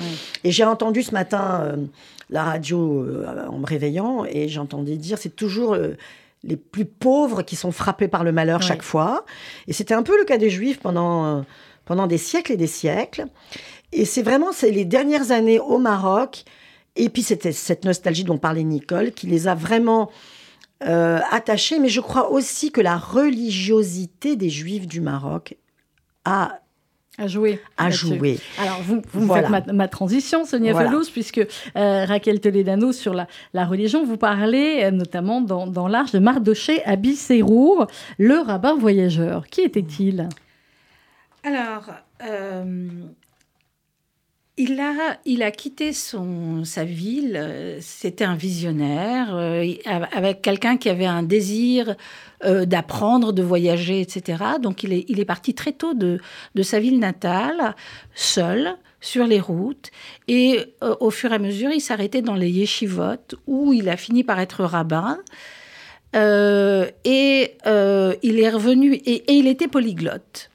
Et 0.43 0.51
j'ai 0.51 0.65
entendu 0.65 1.03
ce 1.03 1.13
matin 1.13 1.61
euh, 1.63 1.77
la 2.29 2.43
radio 2.43 3.07
en 3.49 3.59
me 3.59 3.67
réveillant, 3.67 4.25
et 4.25 4.49
j'entendais 4.49 4.97
dire 4.97 5.19
c'est 5.19 5.37
toujours 5.37 5.77
les 6.43 6.57
plus 6.57 6.87
pauvres 6.87 7.43
qui 7.43 7.55
sont 7.55 7.73
frappés 7.73 8.09
par 8.09 8.25
le 8.25 8.33
malheur 8.33 8.63
chaque 8.63 8.83
fois. 8.83 9.25
Et 9.69 9.73
c'était 9.73 9.95
un 9.95 10.03
peu 10.03 10.19
le 10.19 10.25
cas 10.25 10.39
des 10.39 10.51
Juifs 10.51 10.81
pendant, 10.81 11.45
pendant 11.85 12.07
des 12.07 12.19
siècles 12.19 12.53
et 12.53 12.57
des 12.57 12.67
siècles. 12.67 13.27
Et 13.93 14.07
c'est 14.07 14.23
vraiment 14.23 14.53
c'est 14.53 14.71
les 14.71 14.87
dernières 14.87 15.31
années 15.31 15.61
au 15.61 15.79
Maroc, 15.79 16.45
et 16.97 17.11
puis 17.11 17.23
c'était 17.23 17.53
cette 17.53 17.85
nostalgie 17.85 18.25
dont 18.25 18.39
parlait 18.39 18.65
Nicole, 18.65 19.13
qui 19.13 19.27
les 19.27 19.47
a 19.47 19.55
vraiment 19.55 20.11
euh, 20.87 21.21
attaché, 21.31 21.79
mais 21.79 21.89
je 21.89 22.01
crois 22.01 22.31
aussi 22.31 22.73
que 22.73 22.81
la 22.81 22.97
religiosité 22.97 24.37
des 24.37 24.51
Juifs 24.51 24.87
du 24.87 25.01
Maroc 25.01 25.57
a 26.25 26.59
à 27.19 27.27
jouer. 27.27 27.61
À 27.77 27.91
jouer. 27.91 28.39
Alors, 28.59 28.81
vous, 28.83 29.03
vous 29.13 29.33
faites 29.33 29.67
ma, 29.67 29.87
transition, 29.87 30.47
Sonia 30.47 30.73
voilà. 30.73 30.91
puisque 31.13 31.47
euh, 31.77 32.05
Raquel 32.07 32.41
Toledano, 32.41 32.93
sur 32.93 33.13
la, 33.13 33.27
la, 33.53 33.67
religion, 33.67 34.03
vous 34.03 34.17
parlez 34.17 34.85
euh, 34.85 34.91
notamment 34.91 35.43
dans, 35.43 35.67
dans 35.67 35.89
l'Arche 35.89 36.13
de 36.13 36.19
Mardoché 36.19 36.83
à 36.85 36.97
Bissérour, 36.97 37.87
le 38.19 38.39
rabbin 38.39 38.77
voyageur. 38.77 39.47
Qui 39.49 39.61
était-il? 39.61 40.27
Alors, 41.45 41.85
il 44.59 44.79
a, 44.81 45.19
il 45.25 45.43
a 45.43 45.51
quitté 45.51 45.95
son, 45.95 46.65
sa 46.65 46.85
ville, 46.85 47.37
euh, 47.41 47.79
c'était 47.81 48.25
un 48.25 48.37
visionnaire, 48.37 49.35
euh, 49.35 49.67
avec 49.87 50.43
quelqu'un 50.43 50.77
qui 50.77 50.91
avait 50.91 51.07
un 51.07 51.23
désir 51.23 51.97
euh, 52.45 52.67
d'apprendre, 52.67 53.33
de 53.33 53.43
voyager, 53.43 54.03
etc. 54.03 54.45
Donc 54.61 54.83
il 54.83 54.93
est, 54.93 55.07
il 55.09 55.21
est 55.21 55.25
parti 55.25 55.55
très 55.55 55.73
tôt 55.73 55.95
de, 55.95 56.21
de 56.55 56.63
sa 56.63 56.81
ville 56.81 56.99
natale, 56.99 57.75
seul, 58.15 58.77
sur 59.01 59.27
les 59.27 59.41
routes, 59.41 59.91
et 60.29 60.61
au 61.01 61.11
fur 61.11 61.33
et 61.33 61.35
à 61.35 61.41
mesure, 61.41 61.73
il 61.73 61.81
s'arrêtait 61.81 62.23
dans 62.23 62.37
les 62.37 62.49
yeshivot, 62.49 63.35
où 63.49 63.73
il 63.73 63.89
a 63.89 63.97
fini 63.97 64.23
par 64.23 64.39
être 64.39 64.63
rabbin. 64.63 65.19
et 66.15 67.57
il 68.23 68.41
est 68.41 68.51
revenu, 68.51 68.95
et 68.95 69.33
il 69.33 69.49
était 69.49 69.67
polyglotte. 69.67 70.52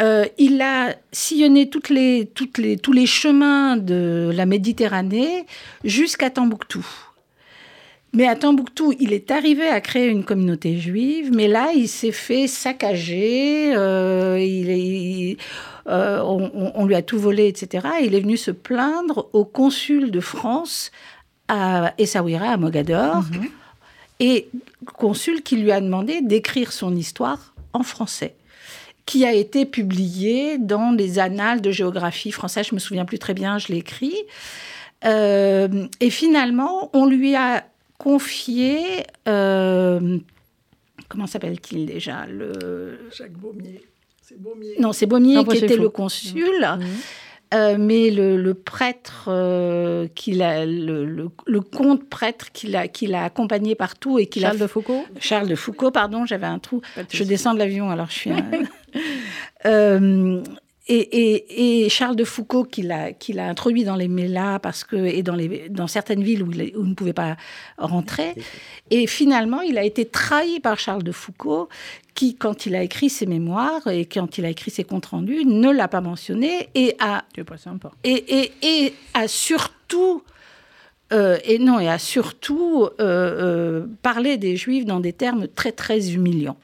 Euh, 0.00 0.26
il 0.36 0.60
a 0.60 0.94
sillonné 1.10 1.70
toutes 1.70 1.88
les, 1.88 2.30
toutes 2.34 2.58
les, 2.58 2.76
tous 2.76 2.92
les 2.92 3.06
chemins 3.06 3.76
de 3.76 4.30
la 4.34 4.44
Méditerranée 4.44 5.46
jusqu'à 5.84 6.28
Tambouctou. 6.28 6.86
Mais 8.12 8.26
à 8.26 8.36
Tambouctou, 8.36 8.92
il 8.98 9.12
est 9.12 9.30
arrivé 9.30 9.66
à 9.68 9.80
créer 9.80 10.08
une 10.08 10.24
communauté 10.24 10.78
juive, 10.78 11.30
mais 11.34 11.48
là, 11.48 11.72
il 11.74 11.88
s'est 11.88 12.12
fait 12.12 12.46
saccager, 12.46 13.74
euh, 13.74 14.38
il 14.40 15.36
euh, 15.88 16.20
on, 16.22 16.84
lui 16.86 16.94
a 16.94 17.02
tout 17.02 17.18
volé, 17.18 17.46
etc. 17.46 17.86
il 18.02 18.14
est 18.14 18.20
venu 18.20 18.36
se 18.36 18.50
plaindre 18.50 19.28
au 19.32 19.44
consul 19.44 20.10
de 20.10 20.20
France 20.20 20.90
à 21.48 21.94
Essaouira, 21.98 22.48
à 22.48 22.56
Mogador, 22.56 23.22
mhm. 23.22 23.48
et 24.20 24.48
consul 24.94 25.42
qui 25.42 25.56
lui 25.56 25.70
a 25.70 25.80
demandé 25.80 26.22
d'écrire 26.22 26.72
son 26.72 26.96
histoire 26.96 27.54
en 27.72 27.82
français 27.82 28.34
qui 29.06 29.24
a 29.24 29.32
été 29.32 29.64
publié 29.64 30.58
dans 30.58 30.90
les 30.90 31.18
annales 31.18 31.60
de 31.60 31.70
géographie 31.70 32.32
française. 32.32 32.66
Je 32.68 32.74
me 32.74 32.80
souviens 32.80 33.04
plus 33.04 33.18
très 33.18 33.34
bien, 33.34 33.58
je 33.58 33.68
l'ai 33.68 33.78
écrit. 33.78 34.16
et 35.04 36.10
finalement, 36.10 36.90
on 36.92 37.06
lui 37.06 37.34
a 37.34 37.64
confié 37.98 39.04
comment 41.08 41.26
s'appelle-t-il 41.26 41.86
déjà 41.86 42.26
le... 42.26 42.98
Jacques 43.16 43.32
Baumier. 43.32 43.82
C'est 44.22 44.40
Baumier. 44.40 44.74
Non, 44.80 44.92
c'est 44.92 45.06
Baumier 45.06 45.44
qui 45.44 45.58
était 45.58 45.76
le 45.76 45.88
consul. 45.88 46.60
Mmh. 46.60 46.80
Mmh. 46.80 46.86
Euh, 47.54 47.76
mais 47.78 48.10
le, 48.10 48.54
prêtre, 48.54 49.26
euh, 49.28 50.08
le, 50.26 51.30
le, 51.46 51.60
comte 51.60 52.08
prêtre 52.08 52.50
qui 52.52 52.66
l'a, 52.66 52.88
qui 52.88 53.06
l'a 53.06 53.24
accompagné 53.24 53.76
partout 53.76 54.18
et 54.18 54.26
qui 54.26 54.40
Charles 54.40 54.58
de 54.58 54.66
Foucault 54.66 55.04
Charles 55.20 55.46
de 55.46 55.54
Foucault, 55.54 55.92
pardon, 55.92 56.26
j'avais 56.26 56.46
un 56.46 56.58
trou. 56.58 56.82
Je 57.08 57.22
descends 57.22 57.54
de 57.54 57.60
l'avion, 57.60 57.90
alors 57.90 58.08
je 58.10 58.14
suis... 58.14 58.30
euh, 59.64 60.42
et, 60.88 61.88
Charles 61.90 62.16
de 62.16 62.24
Foucault, 62.24 62.64
qui 62.64 62.82
l'a, 62.82 63.12
introduit 63.38 63.84
dans 63.84 63.96
les 63.96 64.08
mélas 64.08 64.58
parce 64.60 64.84
que, 64.84 64.96
et 64.96 65.22
dans, 65.22 65.34
les, 65.34 65.68
dans 65.68 65.86
certaines 65.86 66.22
villes 66.22 66.42
où 66.42 66.52
il, 66.52 66.72
ne 66.76 66.94
pouvait 66.94 67.12
pas 67.12 67.36
rentrer. 67.76 68.34
Et 68.90 69.06
finalement, 69.06 69.62
il 69.62 69.78
a 69.78 69.84
été 69.84 70.04
trahi 70.04 70.60
par 70.60 70.78
Charles 70.78 71.02
de 71.02 71.12
Foucault, 71.12 71.68
qui, 72.14 72.36
quand 72.36 72.66
il 72.66 72.74
a 72.74 72.82
écrit 72.82 73.10
ses 73.10 73.26
mémoires 73.26 73.86
et 73.88 74.06
quand 74.06 74.38
il 74.38 74.44
a 74.44 74.48
écrit 74.48 74.70
ses 74.70 74.84
comptes 74.84 75.06
rendus, 75.06 75.44
ne 75.44 75.70
l'a 75.70 75.88
pas 75.88 76.00
mentionné 76.00 76.68
et 76.74 76.94
a, 77.00 77.24
pas 77.46 77.58
sympa. 77.58 77.90
Et, 78.04 78.52
et, 78.62 78.94
a 79.14 79.28
surtout. 79.28 80.22
Euh, 81.12 81.38
et 81.44 81.60
non, 81.60 81.78
et 81.78 81.88
a 81.88 82.00
surtout 82.00 82.82
euh, 82.84 82.90
euh, 83.00 83.86
parlé 84.02 84.38
des 84.38 84.56
Juifs 84.56 84.84
dans 84.84 84.98
des 84.98 85.12
termes 85.12 85.46
très 85.46 85.70
très 85.70 86.12
humiliants. 86.12 86.56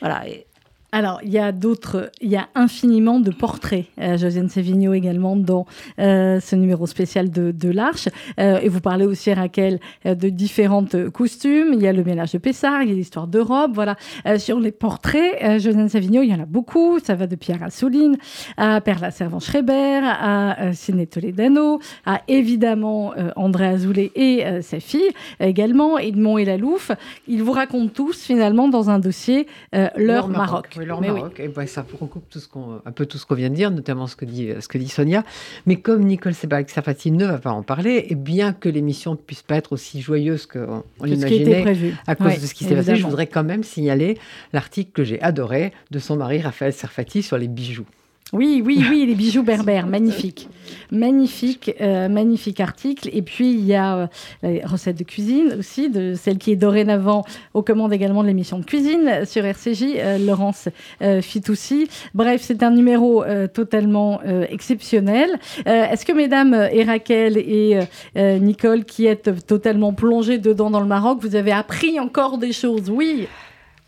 Voilà. 0.00 0.26
Et, 0.26 0.46
alors, 0.94 1.18
il 1.24 1.30
y 1.30 1.40
a 1.40 1.50
d'autres, 1.50 2.12
il 2.20 2.30
y 2.30 2.36
a 2.36 2.46
infiniment 2.54 3.18
de 3.18 3.32
portraits, 3.32 3.86
euh, 4.00 4.16
Josiane 4.16 4.48
Sévigno 4.48 4.92
également, 4.92 5.34
dans 5.34 5.66
euh, 5.98 6.38
ce 6.38 6.54
numéro 6.54 6.86
spécial 6.86 7.32
de, 7.32 7.50
de 7.50 7.68
l'Arche. 7.68 8.08
Euh, 8.38 8.60
et 8.62 8.68
vous 8.68 8.78
parlez 8.78 9.04
aussi, 9.04 9.34
Raquel, 9.34 9.80
euh, 10.06 10.14
de 10.14 10.28
différentes 10.28 11.10
costumes. 11.10 11.72
Il 11.72 11.82
y 11.82 11.88
a 11.88 11.92
le 11.92 12.04
ménage 12.04 12.30
de 12.30 12.38
Pessard, 12.38 12.84
il 12.84 12.90
y 12.90 12.92
a 12.92 12.94
l'histoire 12.94 13.26
de 13.26 13.40
robes. 13.40 13.72
Voilà. 13.74 13.96
Euh, 14.24 14.38
sur 14.38 14.60
les 14.60 14.70
portraits, 14.70 15.58
Josiane 15.60 15.88
Sévigno, 15.88 16.22
il 16.22 16.30
y 16.30 16.34
en 16.34 16.40
a 16.40 16.46
beaucoup. 16.46 17.00
Ça 17.00 17.16
va 17.16 17.26
de 17.26 17.34
Pierre 17.34 17.64
Assouline 17.64 18.16
à 18.56 18.80
Perla 18.80 19.10
Servan-Schreiber, 19.10 20.00
à 20.04 20.72
Sidney 20.74 21.08
Toledano, 21.08 21.80
à 22.06 22.20
évidemment 22.28 23.14
André 23.34 23.66
Azoulay 23.66 24.12
et 24.14 24.44
sa 24.62 24.78
fille 24.78 25.10
également, 25.40 25.98
Edmond 25.98 26.38
et 26.38 26.44
Lalouf. 26.44 26.92
Ils 27.26 27.42
vous 27.42 27.50
racontent 27.50 27.92
tous, 27.92 28.22
finalement, 28.22 28.68
dans 28.68 28.90
un 28.90 29.00
dossier, 29.00 29.48
leur, 29.96 30.28
Maroc 30.28 30.78
leur 30.84 31.00
Maroc. 31.00 31.40
Et 31.40 31.48
ben, 31.48 31.66
ça 31.66 31.84
recoupe 32.00 32.28
tout 32.30 32.38
ce 32.38 32.48
qu'on, 32.48 32.80
un 32.84 32.92
peu 32.92 33.06
tout 33.06 33.18
ce 33.18 33.26
qu'on 33.26 33.34
vient 33.34 33.50
de 33.50 33.54
dire, 33.54 33.70
notamment 33.70 34.06
ce 34.06 34.16
que 34.16 34.24
dit, 34.24 34.50
ce 34.60 34.68
que 34.68 34.78
dit 34.78 34.88
Sonia. 34.88 35.24
Mais 35.66 35.76
comme 35.76 36.04
Nicole 36.04 36.34
Sebag-Safati 36.34 37.10
ne 37.10 37.26
va 37.26 37.38
pas 37.38 37.50
en 37.50 37.62
parler, 37.62 38.06
et 38.08 38.14
bien 38.14 38.52
que 38.52 38.68
l'émission 38.68 39.16
puisse 39.16 39.42
pas 39.42 39.56
être 39.56 39.72
aussi 39.72 40.00
joyeuse 40.00 40.46
qu'on 40.46 40.84
l'imaginait 41.02 41.94
à 42.06 42.14
cause 42.14 42.40
de 42.40 42.46
ce 42.46 42.54
qui 42.54 42.64
s'est 42.64 42.74
passé, 42.74 42.96
je 42.96 43.04
voudrais 43.04 43.26
quand 43.26 43.44
même 43.44 43.62
signaler 43.62 44.18
l'article 44.52 44.90
que 44.92 45.04
j'ai 45.04 45.20
adoré 45.20 45.72
de 45.90 45.98
son 45.98 46.16
mari 46.16 46.40
Raphaël 46.40 46.72
Serfati 46.72 47.22
sur 47.22 47.38
les 47.38 47.48
bijoux. 47.48 47.86
Oui, 48.34 48.64
oui, 48.66 48.84
oui, 48.90 49.06
les 49.06 49.14
bijoux 49.14 49.44
berbères, 49.44 49.86
magnifique. 49.86 50.48
Magnifique, 50.90 51.72
euh, 51.80 52.08
magnifique 52.08 52.58
article. 52.58 53.08
Et 53.12 53.22
puis, 53.22 53.52
il 53.52 53.64
y 53.64 53.76
a 53.76 53.96
euh, 53.96 54.06
les 54.42 54.64
recettes 54.64 54.98
de 54.98 55.04
cuisine 55.04 55.54
aussi, 55.56 55.88
de 55.88 56.14
celle 56.14 56.38
qui 56.38 56.50
est 56.50 56.56
dorénavant 56.56 57.24
aux 57.54 57.62
commandes 57.62 57.92
également 57.92 58.22
de 58.22 58.26
l'émission 58.26 58.58
de 58.58 58.64
cuisine 58.64 59.24
sur 59.24 59.44
RCJ, 59.44 59.84
euh, 59.98 60.18
Laurence 60.18 60.68
Fitoussi. 61.22 61.88
Bref, 62.12 62.42
c'est 62.42 62.64
un 62.64 62.72
numéro 62.72 63.24
totalement 63.52 64.20
exceptionnel. 64.22 65.30
Est-ce 65.66 66.04
que 66.04 66.12
mesdames 66.12 66.54
et 66.72 66.82
Raquel 66.82 67.38
et 67.38 67.78
Nicole, 68.16 68.84
qui 68.84 69.06
êtes 69.06 69.46
totalement 69.46 69.92
plongées 69.92 70.38
dedans 70.38 70.70
dans 70.70 70.80
le 70.80 70.86
Maroc, 70.86 71.18
vous 71.20 71.36
avez 71.36 71.52
appris 71.52 72.00
encore 72.00 72.38
des 72.38 72.52
choses? 72.52 72.90
Oui. 72.90 73.28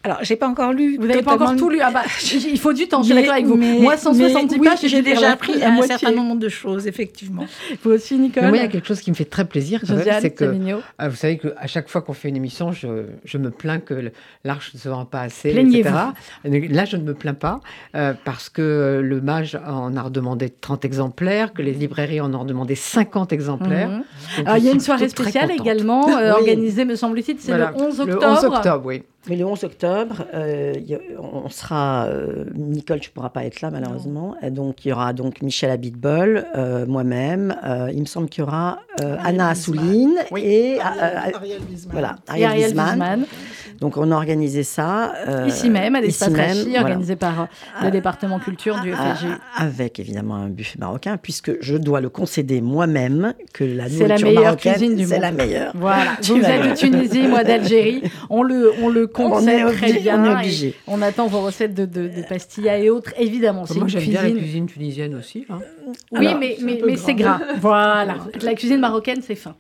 Alors, 0.07 0.19
j'ai 0.23 0.37
pas 0.37 0.47
encore 0.47 0.73
lu. 0.73 0.99
Vous 0.99 1.07
n'avez 1.09 1.23
pas 1.23 1.35
encore 1.35 1.57
tout 1.57 1.69
lu. 1.69 1.81
Ah 1.83 1.91
bah, 1.91 2.05
il 2.33 2.61
faut 2.61 2.73
du 2.73 2.87
temps. 2.87 3.03
Je 3.03 3.07
suis 3.07 3.15
d'accord 3.15 3.33
avec 3.33 3.47
vous. 3.47 3.57
Moi, 3.57 3.97
170 3.97 4.59
pages, 4.61 4.79
j'ai 4.85 5.03
déjà 5.03 5.33
appris 5.33 5.63
un 5.65 5.83
certain 5.83 6.13
nombre 6.13 6.37
de 6.37 6.49
choses, 6.49 6.87
effectivement. 6.87 7.45
Vous 7.83 7.91
aussi, 7.91 8.17
Nicole. 8.17 8.45
moi, 8.45 8.57
il 8.57 8.63
y 8.63 8.65
a 8.65 8.69
quelque 8.69 8.87
chose 8.87 9.01
qui 9.01 9.11
me 9.11 9.17
fait 9.17 9.25
très 9.25 9.45
plaisir. 9.45 9.81
C'est 10.21 10.31
que 10.31 10.45
ah, 10.99 11.09
vous 11.09 11.17
savez 11.17 11.39
qu'à 11.39 11.67
chaque 11.67 11.89
fois 11.89 12.03
qu'on 12.03 12.13
fait 12.13 12.29
une 12.29 12.37
émission, 12.37 12.71
je, 12.71 13.07
je, 13.25 13.39
me 13.39 13.51
plains 13.51 13.81
que 13.81 14.13
l'arche 14.45 14.75
ne 14.75 14.79
se 14.79 14.89
vend 14.89 15.05
pas 15.05 15.23
assez, 15.23 15.51
etc. 15.51 15.91
Là, 16.45 16.85
je 16.85 16.97
ne 16.97 17.03
me 17.03 17.15
plains 17.15 17.35
pas 17.35 17.61
euh, 17.95 18.15
parce 18.25 18.49
que 18.49 19.01
le 19.03 19.21
Mage 19.21 19.59
en 19.67 19.97
a 19.97 20.03
redemandé 20.03 20.51
30 20.51 20.85
exemplaires, 20.85 21.53
que 21.53 21.63
les 21.63 21.73
librairies 21.73 22.21
en 22.21 22.33
ont 22.33 22.41
redemandé 22.41 22.77
50 22.77 23.33
exemplaires. 23.33 23.89
Mhm. 23.89 24.47
Alors, 24.47 24.59
il 24.59 24.65
y 24.65 24.69
a 24.69 24.73
une 24.73 24.81
soirée 24.81 25.09
spéciale 25.09 25.51
également 25.51 26.09
euh, 26.09 26.33
organisée, 26.33 26.85
me 26.85 26.95
semble-t-il, 26.95 27.39
c'est 27.41 27.57
le 27.57 27.67
11 27.75 28.01
octobre. 28.01 28.21
Le 28.21 28.27
11 28.27 28.45
octobre, 28.45 28.87
oui. 28.87 29.03
Mais 29.29 29.37
le 29.37 29.45
11 29.45 29.65
octobre, 29.65 30.25
euh, 30.35 30.75
on 31.19 31.49
sera. 31.49 32.07
Euh, 32.07 32.45
Nicole, 32.55 33.01
tu 33.01 33.11
ne 33.11 33.15
pourras 33.15 33.31
pas 33.31 33.45
être 33.45 33.61
là, 33.61 33.71
malheureusement. 33.71 34.37
donc, 34.51 34.85
il 34.85 34.89
y 34.89 34.93
aura 34.93 35.13
donc 35.13 35.43
Michel 35.43 35.71
Abitbol, 35.71 36.47
euh, 36.55 36.87
moi-même. 36.87 37.57
il 37.93 38.01
me 38.01 38.07
semble 38.07 38.29
qu'il 38.29 38.45
y 38.45 38.47
aura 38.47 38.81
Anna 39.01 39.51
Assouline 39.51 40.17
et 40.37 40.79
Ariel 40.81 41.61
Wiesman. 41.69 41.93
Voilà, 41.93 42.17
Ariel, 42.29 42.71
Wiesman. 42.75 43.27
Donc, 43.81 43.97
on 43.97 44.11
a 44.11 44.15
organisé 44.15 44.63
ça. 44.63 45.13
ici 45.47 45.71
même, 45.71 45.95
à 45.95 46.01
l'espace 46.01 46.33
Rachi, 46.33 46.77
organisé 46.79 47.17
par 47.17 47.49
le 47.83 47.91
département 47.91 48.39
culture 48.39 48.81
du 48.81 48.93
FSG. 48.93 49.27
Avec 49.57 49.99
évidemment 49.99 50.37
un 50.37 50.49
buffet 50.49 50.79
marocain, 50.79 51.17
puisque 51.17 51.61
je 51.61 51.77
dois 51.77 52.01
le 52.01 52.09
concéder 52.09 52.61
moi-même 52.61 53.35
que 53.53 53.65
la 53.65 53.89
nourriture 53.89 54.09
la 54.09 54.19
meilleure 54.19 54.57
cuisine 54.57 54.95
du 54.95 55.03
monde. 55.03 55.09
C'est 55.09 55.19
la 55.19 55.33
meilleure. 55.33 55.73
Voilà. 55.75 56.17
Vous 56.23 56.37
êtes 56.37 56.71
de 56.71 56.77
Tunisie, 56.77 57.27
moi 57.27 57.45
d'Algérie. 57.45 58.03
On 58.31 58.43
le, 58.43 58.73
on 58.83 58.89
le 58.89 59.07
on 59.19 59.47
est 59.49 59.65
obligé, 59.65 60.13
On, 60.13 60.25
est 60.25 60.35
obligé. 60.35 60.75
on 60.87 61.03
attend 61.03 61.27
vos 61.27 61.41
recettes 61.41 61.75
de, 61.75 61.85
de, 61.85 62.09
de 62.09 62.23
pastilla 62.23 62.79
et 62.79 62.91
autres, 62.91 63.13
évidemment. 63.19 63.65
Moi, 63.75 63.89
j'aime 63.89 64.05
bien 64.05 64.23
la 64.23 64.31
cuisine 64.31 64.67
tunisienne 64.67 65.15
aussi. 65.15 65.47
Hein. 65.49 65.59
Oui, 66.13 66.29
mais, 66.39 66.57
mais, 66.63 66.81
mais 66.85 66.97
c'est 66.97 67.15
gras. 67.15 67.41
Voilà. 67.61 68.17
La 68.43 68.55
cuisine 68.55 68.81
marocaine, 68.81 69.21
c'est 69.23 69.35
fin. 69.35 69.55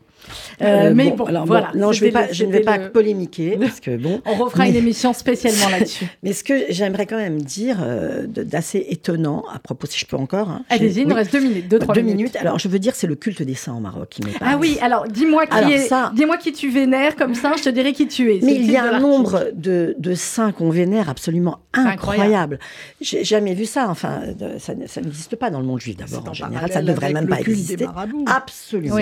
Euh, 0.63 0.65
euh, 0.65 0.93
mais 0.95 1.11
bon, 1.11 1.25
alors, 1.25 1.47
voilà. 1.47 1.71
non, 1.75 1.93
je, 1.93 2.01
vais 2.01 2.11
pas, 2.11 2.33
je 2.33 2.45
ne 2.45 2.53
vais 2.53 2.61
pas 2.61 2.79
polémiquer 2.79 3.57
parce 3.61 3.81
que 3.81 3.97
bon. 3.97 4.21
On 4.25 4.35
refera 4.35 4.69
une 4.69 4.77
émission 4.77 5.13
spécialement 5.13 5.69
là-dessus. 5.69 6.07
mais 6.23 6.33
ce 6.33 6.45
que 6.45 6.65
j'aimerais 6.71 7.07
quand 7.07 7.17
même 7.17 7.43
dire 7.43 7.79
euh, 7.83 8.27
d'assez 8.27 8.87
étonnant 8.91 9.45
à 9.53 9.59
propos, 9.59 9.87
si 9.87 9.99
je 9.99 10.07
peux 10.07 10.17
encore. 10.17 10.51
Hein, 10.51 10.65
Allez-y, 10.71 11.03
il 11.03 11.09
nous 11.09 11.15
reste 11.15 11.33
deux 11.33 11.41
minutes, 11.41 11.69
deux, 11.69 11.79
trois 11.79 11.95
deux 11.95 12.01
minutes. 12.01 12.37
Alors, 12.37 12.59
je 12.59 12.69
veux 12.69 12.79
dire, 12.79 12.95
c'est 12.95 13.07
le 13.07 13.15
culte 13.15 13.43
des 13.43 13.55
saints 13.55 13.75
au 13.75 13.81
Maroc 13.81 14.09
qui 14.11 14.23
m'est 14.23 14.33
Ah 14.41 14.57
oui, 14.61 14.79
alors 14.81 15.07
dis-moi 15.07 15.47
qui 15.47 15.73
est, 15.73 15.93
dis-moi 16.15 16.37
qui 16.39 16.53
tu 16.53 16.71
vénères 16.71 17.17
comme 17.17 17.35
ça, 17.35 17.55
je 17.57 17.63
te 17.63 17.69
dirai 17.69 17.93
qui 17.93 18.07
tu 18.09 18.35
es. 18.35 18.41
Mais 18.43 18.55
il 18.55 18.71
y 18.71 18.77
a 18.77 18.97
un 18.97 19.01
nombre 19.01 19.51
de, 19.55 19.95
de 19.99 20.15
saints 20.15 20.53
qu'on 20.53 20.71
vénère 20.71 21.09
absolument 21.09 21.61
incroyable. 21.75 22.59
J'ai 23.01 23.25
jamais 23.25 23.55
vu 23.55 23.67
ça. 23.67 23.89
Enfin, 23.89 24.23
ça, 24.59 24.75
ça 24.87 25.01
n'existe 25.01 25.37
pas 25.37 25.51
dans 25.51 25.61
le 25.61 25.67
monde 25.67 25.81
juif 25.81 25.97
d'abord. 25.97 26.29
En 26.29 26.33
général, 26.33 26.71
ça 26.73 26.83
ne 26.83 26.87
devrait 26.89 27.13
même 27.13 27.29
pas 27.29 27.41
exister. 27.41 27.87
Absolument. 28.27 28.97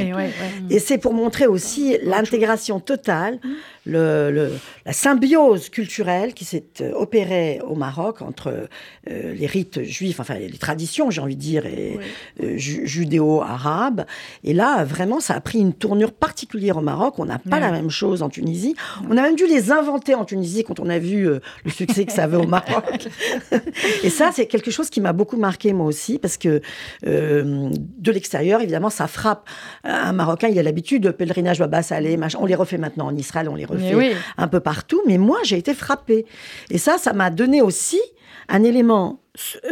Et 0.70 0.78
c'est 0.78 0.98
pour 0.98 1.13
montrer 1.14 1.46
aussi 1.46 1.96
l'intégration 2.02 2.80
totale 2.80 3.38
le, 3.86 4.50
la 4.86 4.92
symbiose 4.92 5.70
culturelle 5.70 6.34
qui 6.34 6.44
s'est 6.44 6.64
euh, 6.80 6.92
opérée 6.94 7.60
au 7.66 7.74
Maroc 7.74 8.20
entre 8.20 8.68
euh, 9.10 9.34
les 9.34 9.46
rites 9.46 9.82
juifs, 9.82 10.20
enfin 10.20 10.34
les 10.34 10.50
traditions, 10.58 11.10
j'ai 11.10 11.20
envie 11.20 11.36
de 11.36 11.40
dire, 11.40 11.66
et 11.66 11.98
euh, 12.42 12.56
judéo-arabes. 12.56 14.04
Et 14.42 14.52
là, 14.52 14.84
vraiment, 14.84 15.20
ça 15.20 15.34
a 15.34 15.40
pris 15.40 15.58
une 15.58 15.72
tournure 15.72 16.12
particulière 16.12 16.76
au 16.76 16.82
Maroc. 16.82 17.14
On 17.18 17.24
n'a 17.24 17.38
pas 17.38 17.60
la 17.60 17.70
même 17.70 17.90
chose 17.90 18.22
en 18.22 18.28
Tunisie. 18.28 18.74
On 19.08 19.16
a 19.16 19.22
même 19.22 19.36
dû 19.36 19.46
les 19.46 19.72
inventer 19.72 20.14
en 20.14 20.24
Tunisie 20.24 20.64
quand 20.64 20.80
on 20.80 20.88
a 20.88 20.98
vu 20.98 21.24
le 21.24 21.70
succès 21.70 22.04
que 22.04 22.12
ça 22.12 22.24
avait 22.24 22.36
au 22.36 22.46
Maroc. 22.46 23.08
et 24.02 24.10
ça, 24.10 24.30
c'est 24.34 24.46
quelque 24.46 24.70
chose 24.70 24.90
qui 24.90 25.00
m'a 25.00 25.12
beaucoup 25.12 25.36
marqué 25.36 25.72
moi 25.72 25.86
aussi, 25.86 26.18
parce 26.18 26.36
que 26.36 26.60
de 27.02 28.12
l'extérieur, 28.12 28.60
évidemment, 28.60 28.90
ça 28.90 29.06
frappe. 29.06 29.48
Un 29.84 30.12
Marocain, 30.12 30.48
il 30.48 30.58
a 30.58 30.62
l'habitude 30.62 31.02
de 31.02 31.10
pèlerinage 31.10 31.58
Baba 31.58 31.82
Salé, 31.82 32.18
on 32.38 32.46
les 32.46 32.54
refait 32.54 32.78
maintenant 32.78 33.06
en 33.06 33.16
Israël, 33.16 33.48
on 33.48 33.54
les 33.54 33.64
refait 33.64 34.14
un 34.36 34.48
peu 34.48 34.60
partout. 34.60 34.73
Mais 35.06 35.18
moi, 35.18 35.38
j'ai 35.44 35.58
été 35.58 35.74
frappée. 35.74 36.26
Et 36.70 36.78
ça, 36.78 36.98
ça 36.98 37.12
m'a 37.12 37.30
donné 37.30 37.62
aussi 37.62 38.00
un 38.48 38.62
élément 38.62 39.20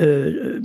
euh, 0.00 0.60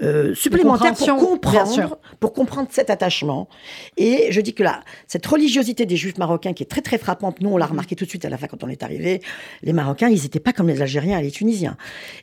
euh, 0.00 0.34
supplémentaire 0.36 0.94
pour 0.94 1.16
comprendre, 1.16 1.98
pour 2.20 2.32
comprendre 2.32 2.68
cet 2.70 2.88
attachement. 2.88 3.48
Et 3.96 4.30
je 4.30 4.40
dis 4.40 4.54
que 4.54 4.62
là, 4.62 4.84
cette 5.08 5.26
religiosité 5.26 5.84
des 5.84 5.96
Juifs 5.96 6.16
marocains 6.16 6.52
qui 6.52 6.62
est 6.62 6.66
très 6.66 6.80
très 6.80 6.96
frappante, 6.96 7.40
nous 7.40 7.50
on 7.50 7.56
l'a 7.56 7.64
mhm. 7.64 7.72
remarqué 7.72 7.96
tout 7.96 8.04
de 8.04 8.08
suite 8.08 8.24
à 8.24 8.28
la 8.28 8.38
fin 8.38 8.46
quand 8.46 8.62
on 8.62 8.68
est 8.68 8.84
arrivé, 8.84 9.20
les 9.62 9.72
Marocains, 9.72 10.08
ils 10.08 10.22
n'étaient 10.22 10.38
pas 10.38 10.52
comme 10.52 10.68
les 10.68 10.80
Algériens 10.80 11.18
et 11.18 11.22
les 11.22 11.32
Tunisiens. 11.32 11.76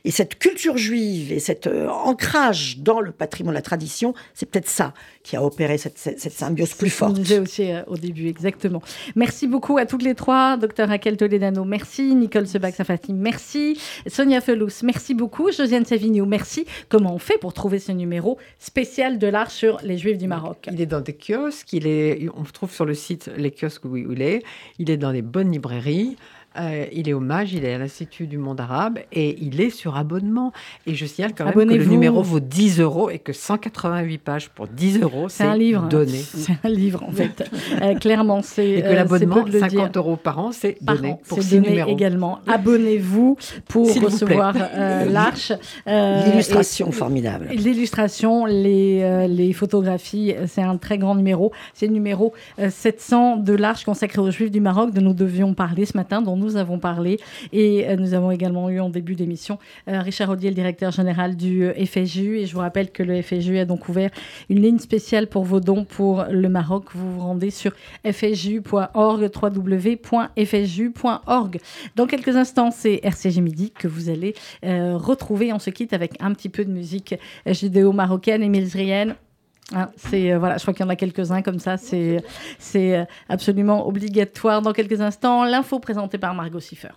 Et 0.06 0.10
cette 0.10 0.38
culture 0.38 0.78
juive 0.78 1.30
et 1.30 1.40
cet 1.40 1.66
euh, 1.66 1.88
ancrage 1.88 2.78
dans 2.78 3.00
le 3.00 3.12
patrimoine, 3.12 3.54
la 3.54 3.60
tradition, 3.60 4.14
c'est 4.32 4.46
peut-être 4.46 4.68
ça 4.68 4.94
qui 5.22 5.36
a 5.36 5.44
opéré 5.44 5.76
cette, 5.76 5.98
cette, 5.98 6.32
symbiose 6.32 6.72
plus 6.72 6.88
forte. 6.88 7.16
Je 7.16 7.20
disais 7.20 7.38
aussi 7.38 7.70
au 7.86 7.98
début, 7.98 8.28
exactement. 8.28 8.80
Merci 9.14 9.46
beaucoup 9.46 9.76
à 9.76 9.84
toutes 9.84 10.02
les 10.02 10.14
trois, 10.14 10.56
docteur 10.56 10.88
Raquel 10.88 11.18
Toledano, 11.18 11.64
merci, 11.64 12.14
Nicole 12.14 12.46
Sebag-Safati, 12.46 13.12
merci, 13.12 13.78
Sonia 14.06 14.40
Felous, 14.40 14.82
merci 14.82 15.12
beaucoup, 15.12 15.52
Josiane 15.52 15.84
Merci. 16.26 16.66
Comment 16.88 17.14
on 17.14 17.18
fait 17.18 17.38
pour 17.38 17.52
trouver 17.52 17.78
ce 17.78 17.92
numéro 17.92 18.38
spécial 18.58 19.18
de 19.18 19.26
l'art 19.26 19.50
sur 19.50 19.78
les 19.82 19.98
Juifs 19.98 20.18
du 20.18 20.26
Maroc? 20.26 20.68
Il 20.70 20.80
est 20.80 20.86
dans 20.86 21.00
des 21.00 21.14
kiosques, 21.14 21.72
il 21.72 21.86
est, 21.86 22.28
on 22.36 22.44
trouve 22.44 22.72
sur 22.72 22.84
le 22.84 22.94
site 22.94 23.30
les 23.36 23.50
kiosques 23.50 23.84
où 23.84 23.96
il 23.96 24.22
est, 24.22 24.42
il 24.78 24.90
est 24.90 24.96
dans 24.96 25.10
les 25.10 25.22
bonnes 25.22 25.52
librairies. 25.52 26.16
Euh, 26.58 26.86
il 26.92 27.08
est 27.08 27.12
hommage, 27.12 27.52
il 27.52 27.64
est 27.64 27.74
à 27.74 27.78
l'Institut 27.78 28.26
du 28.26 28.38
monde 28.38 28.60
arabe 28.60 28.98
et 29.12 29.38
il 29.40 29.60
est 29.60 29.70
sur 29.70 29.96
abonnement. 29.96 30.52
Et 30.86 30.94
je 30.94 31.06
signale 31.06 31.32
quand 31.36 31.44
même 31.44 31.54
que 31.54 31.74
le 31.74 31.84
numéro 31.84 32.22
vaut 32.22 32.40
10 32.40 32.80
euros 32.80 33.10
et 33.10 33.18
que 33.18 33.32
188 33.32 34.18
pages 34.18 34.48
pour 34.48 34.66
10 34.66 35.00
euros, 35.02 35.28
c'est 35.28 35.44
un 35.44 35.56
livre. 35.56 35.88
Donné. 35.88 36.18
C'est 36.18 36.58
un 36.64 36.68
livre, 36.68 37.02
en 37.02 37.12
fait. 37.12 37.48
Euh, 37.82 37.94
clairement, 37.94 38.40
c'est. 38.42 38.68
Et 38.68 38.82
que 38.82 38.86
euh, 38.86 38.94
l'abonnement, 38.94 39.44
50 39.46 39.96
euros 39.96 40.16
par 40.16 40.38
an, 40.38 40.52
c'est 40.52 40.78
donné 40.80 41.16
pour 41.28 41.42
6 41.42 41.60
numéros. 41.60 41.90
également. 41.90 42.40
Abonnez-vous 42.46 43.36
pour 43.68 43.86
recevoir 44.02 44.54
l'Arche. 44.54 45.52
L'illustration 45.86 46.90
formidable. 46.90 47.48
L'illustration, 47.50 48.46
les, 48.46 49.28
les 49.28 49.52
photographies, 49.52 50.34
c'est 50.46 50.62
un 50.62 50.76
très 50.76 50.98
grand 50.98 51.14
numéro. 51.14 51.52
C'est 51.74 51.86
le 51.86 51.92
numéro 51.92 52.32
700 52.68 53.36
de 53.36 53.52
l'Arche 53.52 53.84
consacré 53.84 54.20
aux 54.20 54.30
Juifs 54.30 54.50
du 54.50 54.60
Maroc 54.60 54.92
dont 54.92 55.02
nous 55.02 55.14
devions 55.14 55.54
parler 55.54 55.84
ce 55.84 55.96
matin, 55.96 56.22
dont 56.22 56.36
nous 56.36 56.47
avons 56.56 56.78
parlé. 56.78 57.18
Et 57.52 57.88
euh, 57.88 57.96
nous 57.96 58.14
avons 58.14 58.30
également 58.30 58.70
eu 58.70 58.80
en 58.80 58.88
début 58.90 59.14
d'émission 59.14 59.58
euh, 59.88 60.00
Richard 60.00 60.30
Audier, 60.30 60.50
le 60.50 60.54
directeur 60.54 60.90
général 60.92 61.36
du 61.36 61.64
euh, 61.64 61.74
FSJU. 61.84 62.38
Et 62.38 62.46
je 62.46 62.54
vous 62.54 62.60
rappelle 62.60 62.90
que 62.90 63.02
le 63.02 63.20
FSJU 63.22 63.58
a 63.58 63.64
donc 63.64 63.88
ouvert 63.88 64.10
une 64.48 64.62
ligne 64.62 64.78
spéciale 64.78 65.26
pour 65.26 65.44
vos 65.44 65.60
dons 65.60 65.84
pour 65.84 66.24
le 66.30 66.48
Maroc. 66.48 66.86
Vous 66.94 67.12
vous 67.14 67.20
rendez 67.20 67.50
sur 67.50 67.72
fsju.org, 68.04 69.30
www.fsju.org. 69.42 70.00
Dans 71.96 72.06
quelques 72.06 72.36
instants, 72.36 72.70
c'est 72.70 73.00
RCG 73.02 73.40
Midi 73.40 73.70
que 73.70 73.88
vous 73.88 74.08
allez 74.08 74.34
retrouver. 74.62 75.52
On 75.52 75.58
se 75.58 75.70
quitte 75.70 75.92
avec 75.92 76.12
un 76.20 76.32
petit 76.32 76.48
peu 76.48 76.64
de 76.64 76.70
musique 76.70 77.14
judéo-marocaine 77.46 78.42
et 78.42 78.48
milzrienne. 78.48 79.16
Ah, 79.74 79.90
c'est 79.96 80.32
euh, 80.32 80.38
voilà, 80.38 80.56
je 80.56 80.62
crois 80.62 80.72
qu'il 80.72 80.84
y 80.84 80.86
en 80.86 80.90
a 80.90 80.96
quelques-uns 80.96 81.42
comme 81.42 81.58
ça. 81.58 81.76
C'est 81.76 82.24
c'est 82.58 82.96
euh, 82.96 83.04
absolument 83.28 83.86
obligatoire. 83.86 84.62
Dans 84.62 84.72
quelques 84.72 85.00
instants, 85.00 85.44
l'info 85.44 85.78
présentée 85.78 86.18
par 86.18 86.34
Margot 86.34 86.60
Siffer. 86.60 86.92